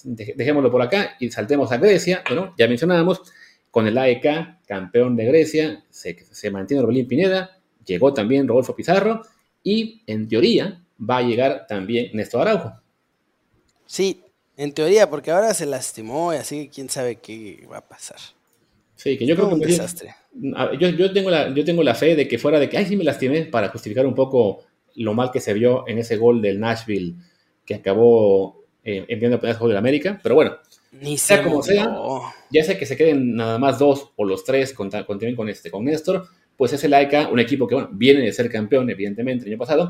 dejémoslo 0.05 0.71
por 0.71 0.82
acá 0.82 1.15
y 1.19 1.30
saltemos 1.30 1.71
a 1.71 1.78
Grecia. 1.78 2.24
Bueno, 2.28 2.53
ya 2.57 2.67
mencionábamos, 2.67 3.21
con 3.74 3.88
el 3.88 3.97
AEK, 3.97 4.67
campeón 4.67 5.15
de 5.15 5.26
Grecia, 5.26 5.84
se, 5.89 6.15
se 6.30 6.51
mantiene 6.51 6.84
Robelín 6.84 7.07
Pineda, 7.07 7.57
llegó 7.84 8.13
también 8.13 8.47
Rodolfo 8.47 8.76
Pizarro 8.76 9.24
y 9.63 10.03
en 10.05 10.28
teoría 10.28 10.80
va 11.01 11.17
a 11.17 11.21
llegar 11.24 11.65
también 11.67 12.11
Néstor 12.13 12.41
Araujo. 12.41 12.71
Sí, 13.88 14.21
en 14.57 14.74
teoría, 14.74 15.09
porque 15.09 15.32
ahora 15.32 15.55
se 15.55 15.65
lastimó 15.65 16.32
y 16.36 16.38
así 16.38 16.69
quién 16.71 16.88
sabe 16.88 17.15
qué 17.15 17.65
va 17.65 17.80
a 17.80 17.88
pasar. 17.88 18.19
Sí, 18.95 19.17
que 19.17 19.26
yo 19.26 19.36
creo 19.36 19.47
que... 19.47 19.55
Un 19.55 19.61
desastre. 19.61 20.13
Yo, 20.80 20.89
yo, 20.89 21.11
tengo 21.11 21.32
la, 21.32 21.51
yo 21.51 21.65
tengo 21.65 21.82
la 21.82 21.95
fe 21.95 22.15
de 22.15 22.28
que 22.28 22.38
fuera 22.38 22.59
de 22.59 22.69
que, 22.69 22.78
ay, 22.78 22.86
sí 22.86 22.95
me 22.95 23.03
lastimé, 23.03 23.45
para 23.45 23.69
justificar 23.69 24.05
un 24.05 24.13
poco 24.13 24.65
lo 24.97 25.15
mal 25.15 25.32
que 25.32 25.39
se 25.39 25.51
vio 25.51 25.84
en 25.88 25.97
ese 25.97 26.17
gol 26.17 26.43
del 26.43 26.59
Nashville 26.59 27.15
que 27.65 27.74
acabó 27.74 28.65
eh, 28.84 29.03
enviando 29.07 29.39
a 29.41 29.53
gol 29.53 29.71
de 29.71 29.78
América, 29.80 30.19
pero 30.21 30.36
bueno, 30.36 30.57
Ni 31.01 31.17
sea 31.17 31.43
como 31.43 31.61
sea, 31.63 31.95
ya 32.51 32.63
sea 32.63 32.77
que 32.77 32.85
se 32.85 32.95
queden 32.95 33.35
nada 33.35 33.57
más 33.57 33.79
dos 33.79 34.11
o 34.15 34.25
los 34.25 34.43
tres 34.43 34.73
con, 34.73 34.89
con, 34.89 35.49
este, 35.49 35.71
con 35.71 35.85
Néstor, 35.85 36.27
pues 36.55 36.73
es 36.73 36.83
el 36.83 36.93
AECA, 36.93 37.29
un 37.29 37.39
equipo 37.39 37.67
que 37.67 37.75
bueno, 37.75 37.89
viene 37.91 38.21
de 38.21 38.31
ser 38.31 38.49
campeón, 38.49 38.89
evidentemente, 38.89 39.45
el 39.45 39.51
año 39.51 39.59
pasado, 39.59 39.89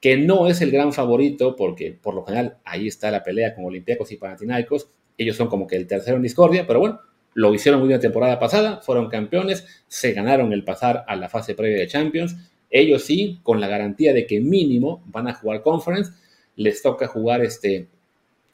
que 0.00 0.16
no 0.16 0.46
es 0.46 0.60
el 0.60 0.70
gran 0.70 0.92
favorito 0.92 1.56
porque 1.56 1.92
por 1.92 2.14
lo 2.14 2.24
general 2.24 2.58
ahí 2.64 2.86
está 2.86 3.10
la 3.10 3.22
pelea 3.22 3.54
con 3.54 3.64
Olympiacos 3.64 4.12
y 4.12 4.16
Panathinaikos. 4.16 4.88
Ellos 5.16 5.36
son 5.36 5.48
como 5.48 5.66
que 5.66 5.76
el 5.76 5.86
tercero 5.86 6.16
en 6.16 6.22
discordia, 6.22 6.66
pero 6.66 6.80
bueno, 6.80 7.00
lo 7.34 7.52
hicieron 7.52 7.80
muy 7.80 7.88
bien 7.88 7.98
la 7.98 8.02
temporada 8.02 8.38
pasada, 8.38 8.80
fueron 8.80 9.08
campeones, 9.08 9.66
se 9.88 10.12
ganaron 10.12 10.52
el 10.52 10.62
pasar 10.62 11.04
a 11.08 11.16
la 11.16 11.28
fase 11.28 11.54
previa 11.54 11.78
de 11.78 11.88
Champions. 11.88 12.36
Ellos 12.70 13.02
sí, 13.02 13.40
con 13.42 13.60
la 13.60 13.66
garantía 13.68 14.12
de 14.12 14.26
que 14.26 14.40
mínimo 14.40 15.02
van 15.06 15.28
a 15.28 15.34
jugar 15.34 15.62
Conference, 15.62 16.12
les 16.56 16.82
toca 16.82 17.06
jugar 17.06 17.42
este, 17.42 17.88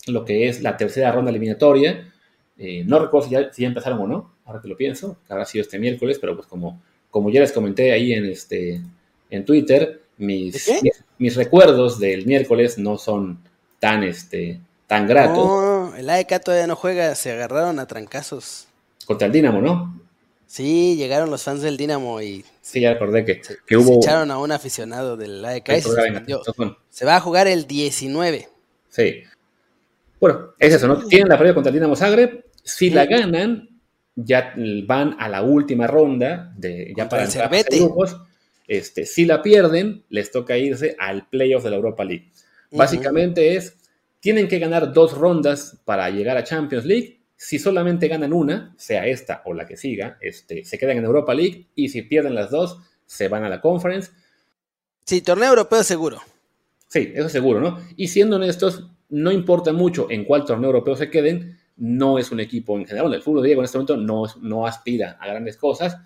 lo 0.07 0.25
que 0.25 0.49
es 0.49 0.63
la 0.63 0.77
tercera 0.77 1.13
ronda 1.13 1.31
eliminatoria. 1.31 2.13
Eh, 2.59 2.85
no 2.87 2.99
recuerdo 2.99 3.29
si 3.29 3.35
ya, 3.63 3.67
empezaron 3.67 4.01
o 4.01 4.07
no, 4.07 4.33
ahora 4.45 4.61
que 4.61 4.69
lo 4.69 4.77
pienso, 4.77 5.17
que 5.27 5.33
habrá 5.33 5.45
sido 5.47 5.63
este 5.63 5.79
miércoles, 5.79 6.19
pero 6.21 6.37
pues 6.37 6.47
como, 6.47 6.83
como 7.11 7.31
ya 7.31 7.41
les 7.41 7.53
comenté 7.53 7.93
ahí 7.93 8.13
en, 8.13 8.27
este, 8.27 8.83
en 9.31 9.45
Twitter, 9.45 10.03
mis, 10.19 10.71
mis, 11.19 11.37
recuerdos 11.37 11.99
del 11.99 12.27
miércoles 12.27 12.77
no 12.77 12.99
son 12.99 13.39
tan, 13.79 14.03
este, 14.03 14.61
tan 14.87 15.07
gratos. 15.07 15.47
No, 15.47 15.97
el 15.97 16.11
AEK 16.11 16.43
todavía 16.45 16.67
no 16.67 16.77
juega, 16.77 17.15
se 17.15 17.33
agarraron 17.33 17.79
a 17.79 17.87
trancazos. 17.87 18.67
Contra 19.07 19.27
el 19.27 19.33
Dinamo, 19.33 19.63
¿no? 19.63 19.99
Sí, 20.47 20.97
llegaron 20.97 21.31
los 21.31 21.45
fans 21.45 21.63
del 21.63 21.77
Dinamo 21.77 22.21
y... 22.21 22.45
Sí, 22.61 22.81
ya 22.81 22.93
recordé 22.93 23.25
que, 23.25 23.41
que 23.67 23.77
hubo... 23.77 24.03
Se 24.03 24.09
echaron 24.09 24.31
a 24.33 24.39
un 24.39 24.53
aficionado 24.53 25.17
del 25.17 25.45
AEK 25.45 25.81
se, 26.91 27.07
va 27.07 27.17
a 27.17 27.21
jugar 27.21 27.47
el 27.47 27.67
19. 27.67 28.49
Sí. 28.89 29.23
Bueno, 30.21 30.55
es 30.59 30.75
eso, 30.75 30.87
¿no? 30.87 30.99
Tienen 31.07 31.29
la 31.29 31.39
previa 31.39 31.55
contra 31.55 31.73
Dinamo 31.73 31.97
Zagreb. 31.97 32.45
Si 32.63 32.91
la 32.91 33.07
ganan, 33.07 33.81
ya 34.15 34.55
van 34.87 35.17
a 35.19 35.29
la 35.29 35.43
última 35.43 35.87
ronda 35.87 36.53
de 36.57 36.93
ya 36.97 37.09
para 37.09 37.25
el 37.25 37.65
grupos 37.71 38.17
este, 38.71 39.05
si 39.05 39.25
la 39.25 39.43
pierden, 39.43 40.05
les 40.11 40.31
toca 40.31 40.57
irse 40.57 40.95
al 40.97 41.27
playoff 41.29 41.65
de 41.65 41.71
la 41.71 41.77
Europa 41.77 42.05
League. 42.05 42.31
Básicamente 42.71 43.57
es, 43.57 43.77
tienen 44.21 44.47
que 44.47 44.61
ganar 44.61 44.93
dos 44.93 45.19
rondas 45.19 45.81
para 45.85 46.09
llegar 46.09 46.37
a 46.37 46.45
Champions 46.45 46.85
League. 46.85 47.21
Si 47.35 47.59
solamente 47.59 48.07
ganan 48.07 48.33
una, 48.33 48.73
sea 48.79 49.09
esta 49.09 49.43
o 49.45 49.55
la 49.55 49.67
que 49.67 49.77
siga, 49.77 50.19
este, 50.21 50.65
se 50.65 50.79
quedan 50.79 50.99
en 50.99 51.05
Europa 51.05 51.35
League. 51.35 51.67
Y 51.75 51.89
si 51.89 52.03
pierden 52.03 52.37
las 52.37 52.53
dos, 52.53 52.79
se 53.07 53.27
van 53.27 53.43
a 53.43 53.49
la 53.49 53.61
Conference. 53.61 54.13
Sí, 55.05 55.21
torneo 55.21 55.49
europeo 55.49 55.83
seguro. 55.83 56.23
Sí, 56.87 57.11
eso 57.13 57.29
seguro, 57.29 57.61
¿no? 57.61 57.81
Y 57.97 58.07
siendo 58.07 58.37
honestos, 58.37 58.89
no 59.11 59.31
importa 59.33 59.73
mucho 59.73 60.09
en 60.11 60.25
cuál 60.25 60.45
torneo 60.45 60.71
europeo 60.71 60.97
se 60.97 61.11
queden, 61.11 61.59
no 61.77 62.19
es 62.19 62.31
un 62.31 62.41
equipo 62.41 62.79
en 62.79 62.87
general. 62.87 63.13
el 63.13 63.23
fútbol 63.23 63.43
de 63.43 63.49
Diego 63.49 63.61
en 63.63 63.65
este 63.65 63.79
momento 63.79 63.97
no, 63.97 64.25
no 64.41 64.67
aspira 64.67 65.19
a 65.21 65.27
grandes 65.27 65.57
cosas 65.57 65.97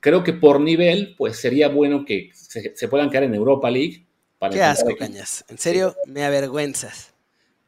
creo 0.00 0.24
que 0.24 0.32
por 0.32 0.60
nivel, 0.60 1.14
pues 1.16 1.38
sería 1.38 1.68
bueno 1.68 2.04
que 2.04 2.30
se, 2.32 2.88
puedan 2.88 3.10
quedar 3.10 3.24
en 3.24 3.34
Europa 3.34 3.70
League. 3.70 4.06
Para 4.38 4.54
Qué 4.54 4.62
asco, 4.62 4.94
Cañas. 4.96 5.44
En 5.48 5.58
serio, 5.58 5.96
me 6.06 6.24
avergüenzas. 6.24 7.14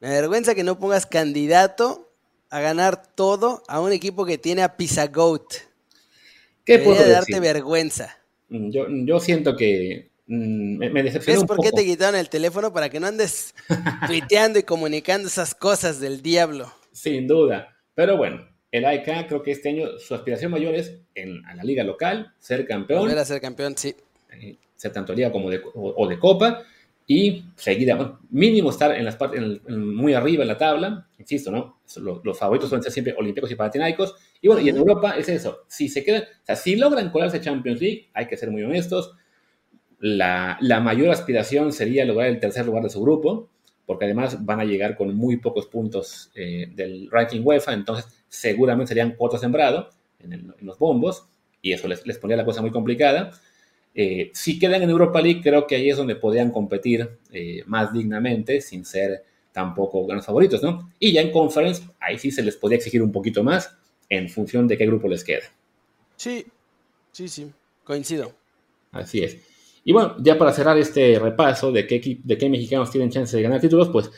Me 0.00 0.08
avergüenza 0.08 0.54
que 0.54 0.64
no 0.64 0.78
pongas 0.78 1.06
candidato 1.06 2.12
a 2.50 2.60
ganar 2.60 3.14
todo 3.14 3.62
a 3.68 3.80
un 3.80 3.92
equipo 3.92 4.26
que 4.26 4.38
tiene 4.38 4.62
a 4.62 4.76
Pisagoat. 4.76 5.54
¿Qué 6.64 6.78
puedo 6.78 7.08
darte 7.08 7.40
vergüenza. 7.40 8.18
Mm, 8.48 8.70
yo, 8.70 8.86
yo 8.88 9.20
siento 9.20 9.56
que 9.56 10.10
me, 10.26 10.90
me 10.90 11.02
decepcionó 11.02 11.40
¿Ves 11.40 11.46
por 11.46 11.60
qué 11.60 11.70
te 11.70 11.84
quitaron 11.84 12.18
el 12.18 12.28
teléfono? 12.28 12.72
Para 12.72 12.88
que 12.88 13.00
no 13.00 13.06
andes 13.06 13.54
tuiteando 14.06 14.58
y 14.58 14.62
comunicando 14.62 15.28
esas 15.28 15.54
cosas 15.54 16.00
del 16.00 16.22
diablo. 16.22 16.72
Sin 16.92 17.26
duda. 17.26 17.76
Pero 17.94 18.16
bueno, 18.16 18.46
el 18.70 18.84
AEK 18.84 19.28
creo 19.28 19.42
que 19.42 19.52
este 19.52 19.70
año 19.70 19.98
su 19.98 20.14
aspiración 20.14 20.50
mayor 20.50 20.74
es 20.74 21.00
en 21.14 21.42
la 21.42 21.64
liga 21.64 21.84
local, 21.84 22.34
ser 22.38 22.66
campeón. 22.66 23.00
Volver 23.00 23.18
a 23.18 23.24
ser 23.24 23.40
campeón, 23.40 23.76
sí. 23.76 23.94
Eh, 24.32 24.58
ser 24.74 24.92
tanto 24.92 25.14
liga 25.14 25.32
como 25.32 25.50
de, 25.50 25.62
o, 25.74 26.06
de 26.06 26.18
copa 26.18 26.62
y 27.06 27.44
seguir, 27.54 27.94
mínimo 28.30 28.70
estar 28.70 28.94
en 28.94 29.04
las 29.04 29.16
partes, 29.16 29.40
muy 29.68 30.12
arriba 30.12 30.42
en 30.42 30.48
la 30.48 30.58
tabla, 30.58 31.08
insisto, 31.18 31.50
¿no? 31.50 31.80
Los, 32.24 32.38
favoritos 32.38 32.68
suelen 32.68 32.82
ser 32.82 32.92
siempre 32.92 33.14
olímpicos 33.16 33.50
y 33.50 33.54
panathinaicos. 33.54 34.14
Y 34.42 34.48
bueno, 34.48 34.60
y 34.60 34.68
en 34.68 34.76
Europa 34.76 35.16
es 35.16 35.28
eso, 35.28 35.64
si 35.68 35.88
se 35.88 36.04
quedan, 36.04 36.22
o 36.22 36.44
sea, 36.44 36.56
si 36.56 36.76
logran 36.76 37.10
colarse 37.10 37.40
Champions 37.40 37.80
League, 37.80 38.10
hay 38.12 38.26
que 38.26 38.36
ser 38.36 38.50
muy 38.50 38.62
honestos, 38.62 39.14
la, 39.98 40.58
la 40.60 40.80
mayor 40.80 41.10
aspiración 41.10 41.72
sería 41.72 42.04
lograr 42.04 42.28
el 42.28 42.40
tercer 42.40 42.66
lugar 42.66 42.82
de 42.82 42.90
su 42.90 43.00
grupo, 43.00 43.48
porque 43.86 44.04
además 44.04 44.44
van 44.44 44.60
a 44.60 44.64
llegar 44.64 44.96
con 44.96 45.14
muy 45.14 45.36
pocos 45.38 45.66
puntos 45.66 46.30
eh, 46.34 46.68
del 46.74 47.08
ranking 47.10 47.40
UEFA, 47.42 47.72
entonces 47.72 48.06
seguramente 48.28 48.88
serían 48.88 49.14
cuatro 49.16 49.38
sembrados 49.38 49.94
en, 50.18 50.52
los 50.60 50.78
bombos, 50.78 51.28
y 51.62 51.72
eso 51.72 51.88
les, 51.88 52.06
les 52.06 52.18
ponía 52.18 52.36
la 52.36 52.44
cosa 52.44 52.60
muy 52.60 52.70
complicada. 52.70 53.30
Eh, 53.94 54.30
si 54.34 54.58
quedan 54.58 54.82
en 54.82 54.90
Europa 54.90 55.22
League, 55.22 55.40
creo 55.42 55.66
que 55.66 55.76
ahí 55.76 55.88
es 55.88 55.96
donde 55.96 56.16
podrían 56.16 56.50
competir 56.50 57.18
eh, 57.32 57.62
más 57.66 57.92
dignamente, 57.92 58.60
sin 58.60 58.84
ser 58.84 59.24
tampoco 59.52 60.04
grandes 60.04 60.26
favoritos, 60.26 60.62
¿no? 60.62 60.92
Y 60.98 61.12
ya 61.12 61.22
en 61.22 61.32
Conference, 61.32 61.82
ahí 61.98 62.18
sí 62.18 62.30
se 62.30 62.42
les 62.42 62.56
podría 62.56 62.76
exigir 62.76 63.02
un 63.02 63.10
poquito 63.10 63.42
más 63.42 63.74
en 64.10 64.28
función 64.28 64.68
de 64.68 64.76
qué 64.76 64.84
grupo 64.84 65.08
les 65.08 65.24
queda. 65.24 65.44
Sí, 66.16 66.44
sí, 67.12 67.28
sí, 67.28 67.50
coincido. 67.84 68.34
Así 68.92 69.24
es. 69.24 69.38
Y 69.88 69.92
bueno, 69.92 70.16
ya 70.18 70.36
para 70.36 70.52
cerrar 70.52 70.76
este 70.78 71.16
repaso 71.16 71.70
de 71.70 71.86
qué, 71.86 72.18
de 72.20 72.36
qué 72.36 72.50
mexicanos 72.50 72.90
tienen 72.90 73.08
chance 73.08 73.36
de 73.36 73.42
ganar 73.44 73.60
títulos, 73.60 73.88
pues 73.90 74.10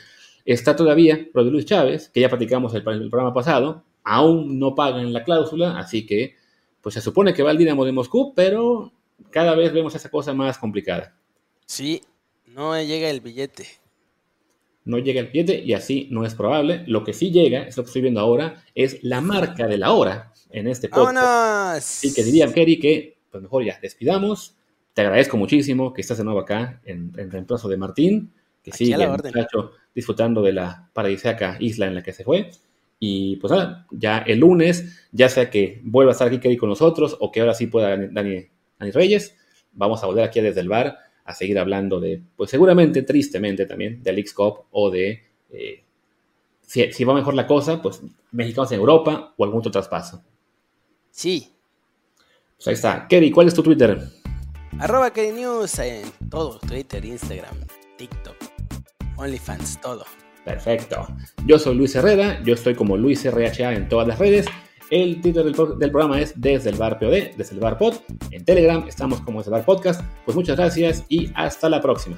está 0.43 0.75
todavía 0.75 1.27
Rodríguez 1.31 1.53
Luis 1.53 1.65
Chávez, 1.65 2.09
que 2.09 2.21
ya 2.21 2.27
platicamos 2.27 2.73
el, 2.73 2.79
el 2.79 3.09
programa 3.11 3.35
pasado, 3.35 3.83
aún 4.03 4.57
no 4.57 4.73
pagan 4.73 5.13
la 5.13 5.23
cláusula, 5.23 5.77
así 5.77 6.07
que 6.07 6.33
pues 6.81 6.95
se 6.95 7.01
supone 7.01 7.35
que 7.35 7.43
va 7.43 7.51
al 7.51 7.59
Dinamo 7.59 7.85
de 7.85 7.91
Moscú, 7.91 8.33
pero 8.33 8.91
cada 9.29 9.53
vez 9.53 9.71
vemos 9.71 9.93
esa 9.93 10.09
cosa 10.09 10.33
más 10.33 10.57
complicada. 10.57 11.15
Sí, 11.67 12.01
no 12.47 12.75
llega 12.81 13.07
el 13.11 13.21
billete. 13.21 13.67
No 14.85 14.97
llega 14.97 15.21
el 15.21 15.27
billete 15.27 15.59
y 15.63 15.73
así 15.73 16.07
no 16.09 16.25
es 16.25 16.33
probable. 16.33 16.83
Lo 16.87 17.03
que 17.03 17.13
sí 17.13 17.29
llega, 17.29 17.61
es 17.61 17.77
lo 17.77 17.83
que 17.83 17.89
estoy 17.89 18.01
viendo 18.01 18.21
ahora, 18.21 18.63
es 18.73 19.03
la 19.03 19.21
marca 19.21 19.67
de 19.67 19.77
la 19.77 19.91
hora 19.91 20.33
en 20.49 20.67
este 20.67 20.89
podcast. 20.89 22.03
Y 22.03 22.11
que 22.11 22.23
diría 22.23 22.51
Kerry 22.51 22.79
que, 22.79 23.19
pues 23.29 23.43
mejor 23.43 23.63
ya, 23.63 23.77
despidamos 23.79 24.55
te 24.99 25.05
agradezco 25.05 25.37
muchísimo 25.37 25.93
que 25.93 26.01
estás 26.01 26.17
de 26.17 26.25
nuevo 26.25 26.41
acá 26.41 26.81
en, 26.83 27.13
reemplazo 27.13 27.69
de 27.69 27.77
Martín, 27.77 28.33
que 28.61 28.73
sigue 28.73 28.97
disfrutando 29.95 30.41
de 30.41 30.51
la 30.51 30.89
paradisíaca 30.91 31.55
isla 31.61 31.87
en 31.87 31.95
la 31.95 32.03
que 32.03 32.11
se 32.11 32.25
fue. 32.25 32.51
Y 32.99 33.37
pues 33.37 33.49
nada, 33.49 33.87
ya 33.91 34.17
el 34.17 34.39
lunes, 34.39 35.07
ya 35.13 35.29
sea 35.29 35.49
que 35.49 35.79
vuelva 35.85 36.11
a 36.11 36.15
estar 36.15 36.27
aquí 36.27 36.57
con 36.57 36.67
nosotros 36.67 37.15
o 37.21 37.31
que 37.31 37.39
ahora 37.39 37.53
sí 37.53 37.67
pueda 37.67 37.95
Dani, 37.95 38.49
Reyes, 38.91 39.37
vamos 39.71 40.03
a 40.03 40.05
volver 40.05 40.25
aquí 40.25 40.41
desde 40.41 40.59
el 40.59 40.67
bar 40.67 40.97
a 41.23 41.33
seguir 41.33 41.59
hablando 41.59 42.01
de, 42.01 42.21
pues 42.35 42.49
seguramente, 42.49 43.03
tristemente 43.03 43.65
también, 43.65 44.03
del 44.03 44.19
X-Cop 44.19 44.65
o 44.71 44.91
de 44.91 45.23
eh, 45.49 45.81
si, 46.59 46.91
si, 46.91 47.05
va 47.05 47.13
mejor 47.13 47.35
la 47.35 47.47
cosa, 47.47 47.81
pues 47.81 48.01
mexicanos 48.33 48.69
en 48.73 48.79
Europa 48.81 49.33
o 49.37 49.45
algún 49.45 49.59
otro 49.59 49.71
traspaso. 49.71 50.21
Sí. 51.09 51.53
Pues 52.57 52.67
ahí 52.67 52.73
está. 52.73 53.07
Kerry, 53.07 53.31
¿cuál 53.31 53.47
es 53.47 53.53
tu 53.53 53.63
Twitter? 53.63 54.18
Arroba 54.77 55.11
News 55.15 55.79
en 55.79 56.03
todo, 56.29 56.59
Twitter, 56.59 57.03
Instagram, 57.03 57.55
TikTok, 57.97 58.35
OnlyFans, 59.17 59.81
todo. 59.81 60.05
Perfecto. 60.45 61.07
Yo 61.45 61.59
soy 61.59 61.75
Luis 61.75 61.95
Herrera, 61.95 62.41
yo 62.43 62.53
estoy 62.53 62.75
como 62.75 62.95
Luis 62.95 63.25
RHA 63.25 63.73
en 63.73 63.89
todas 63.89 64.07
las 64.07 64.19
redes. 64.19 64.45
El 64.89 65.21
título 65.21 65.45
del, 65.75 65.91
programa 65.91 66.19
es 66.19 66.33
Desde 66.39 66.69
el 66.71 66.75
Bar 66.77 66.97
POD, 66.97 67.35
Desde 67.37 67.53
el 67.53 67.59
Bar 67.59 67.77
Pod. 67.77 67.95
En 68.31 68.43
Telegram 68.43 68.83
estamos 68.87 69.21
como 69.21 69.39
Desde 69.39 69.49
el 69.49 69.53
Bar 69.53 69.65
Podcast. 69.65 70.01
Pues 70.25 70.35
muchas 70.35 70.57
gracias 70.57 71.05
y 71.09 71.31
hasta 71.35 71.69
la 71.69 71.81
próxima. 71.81 72.17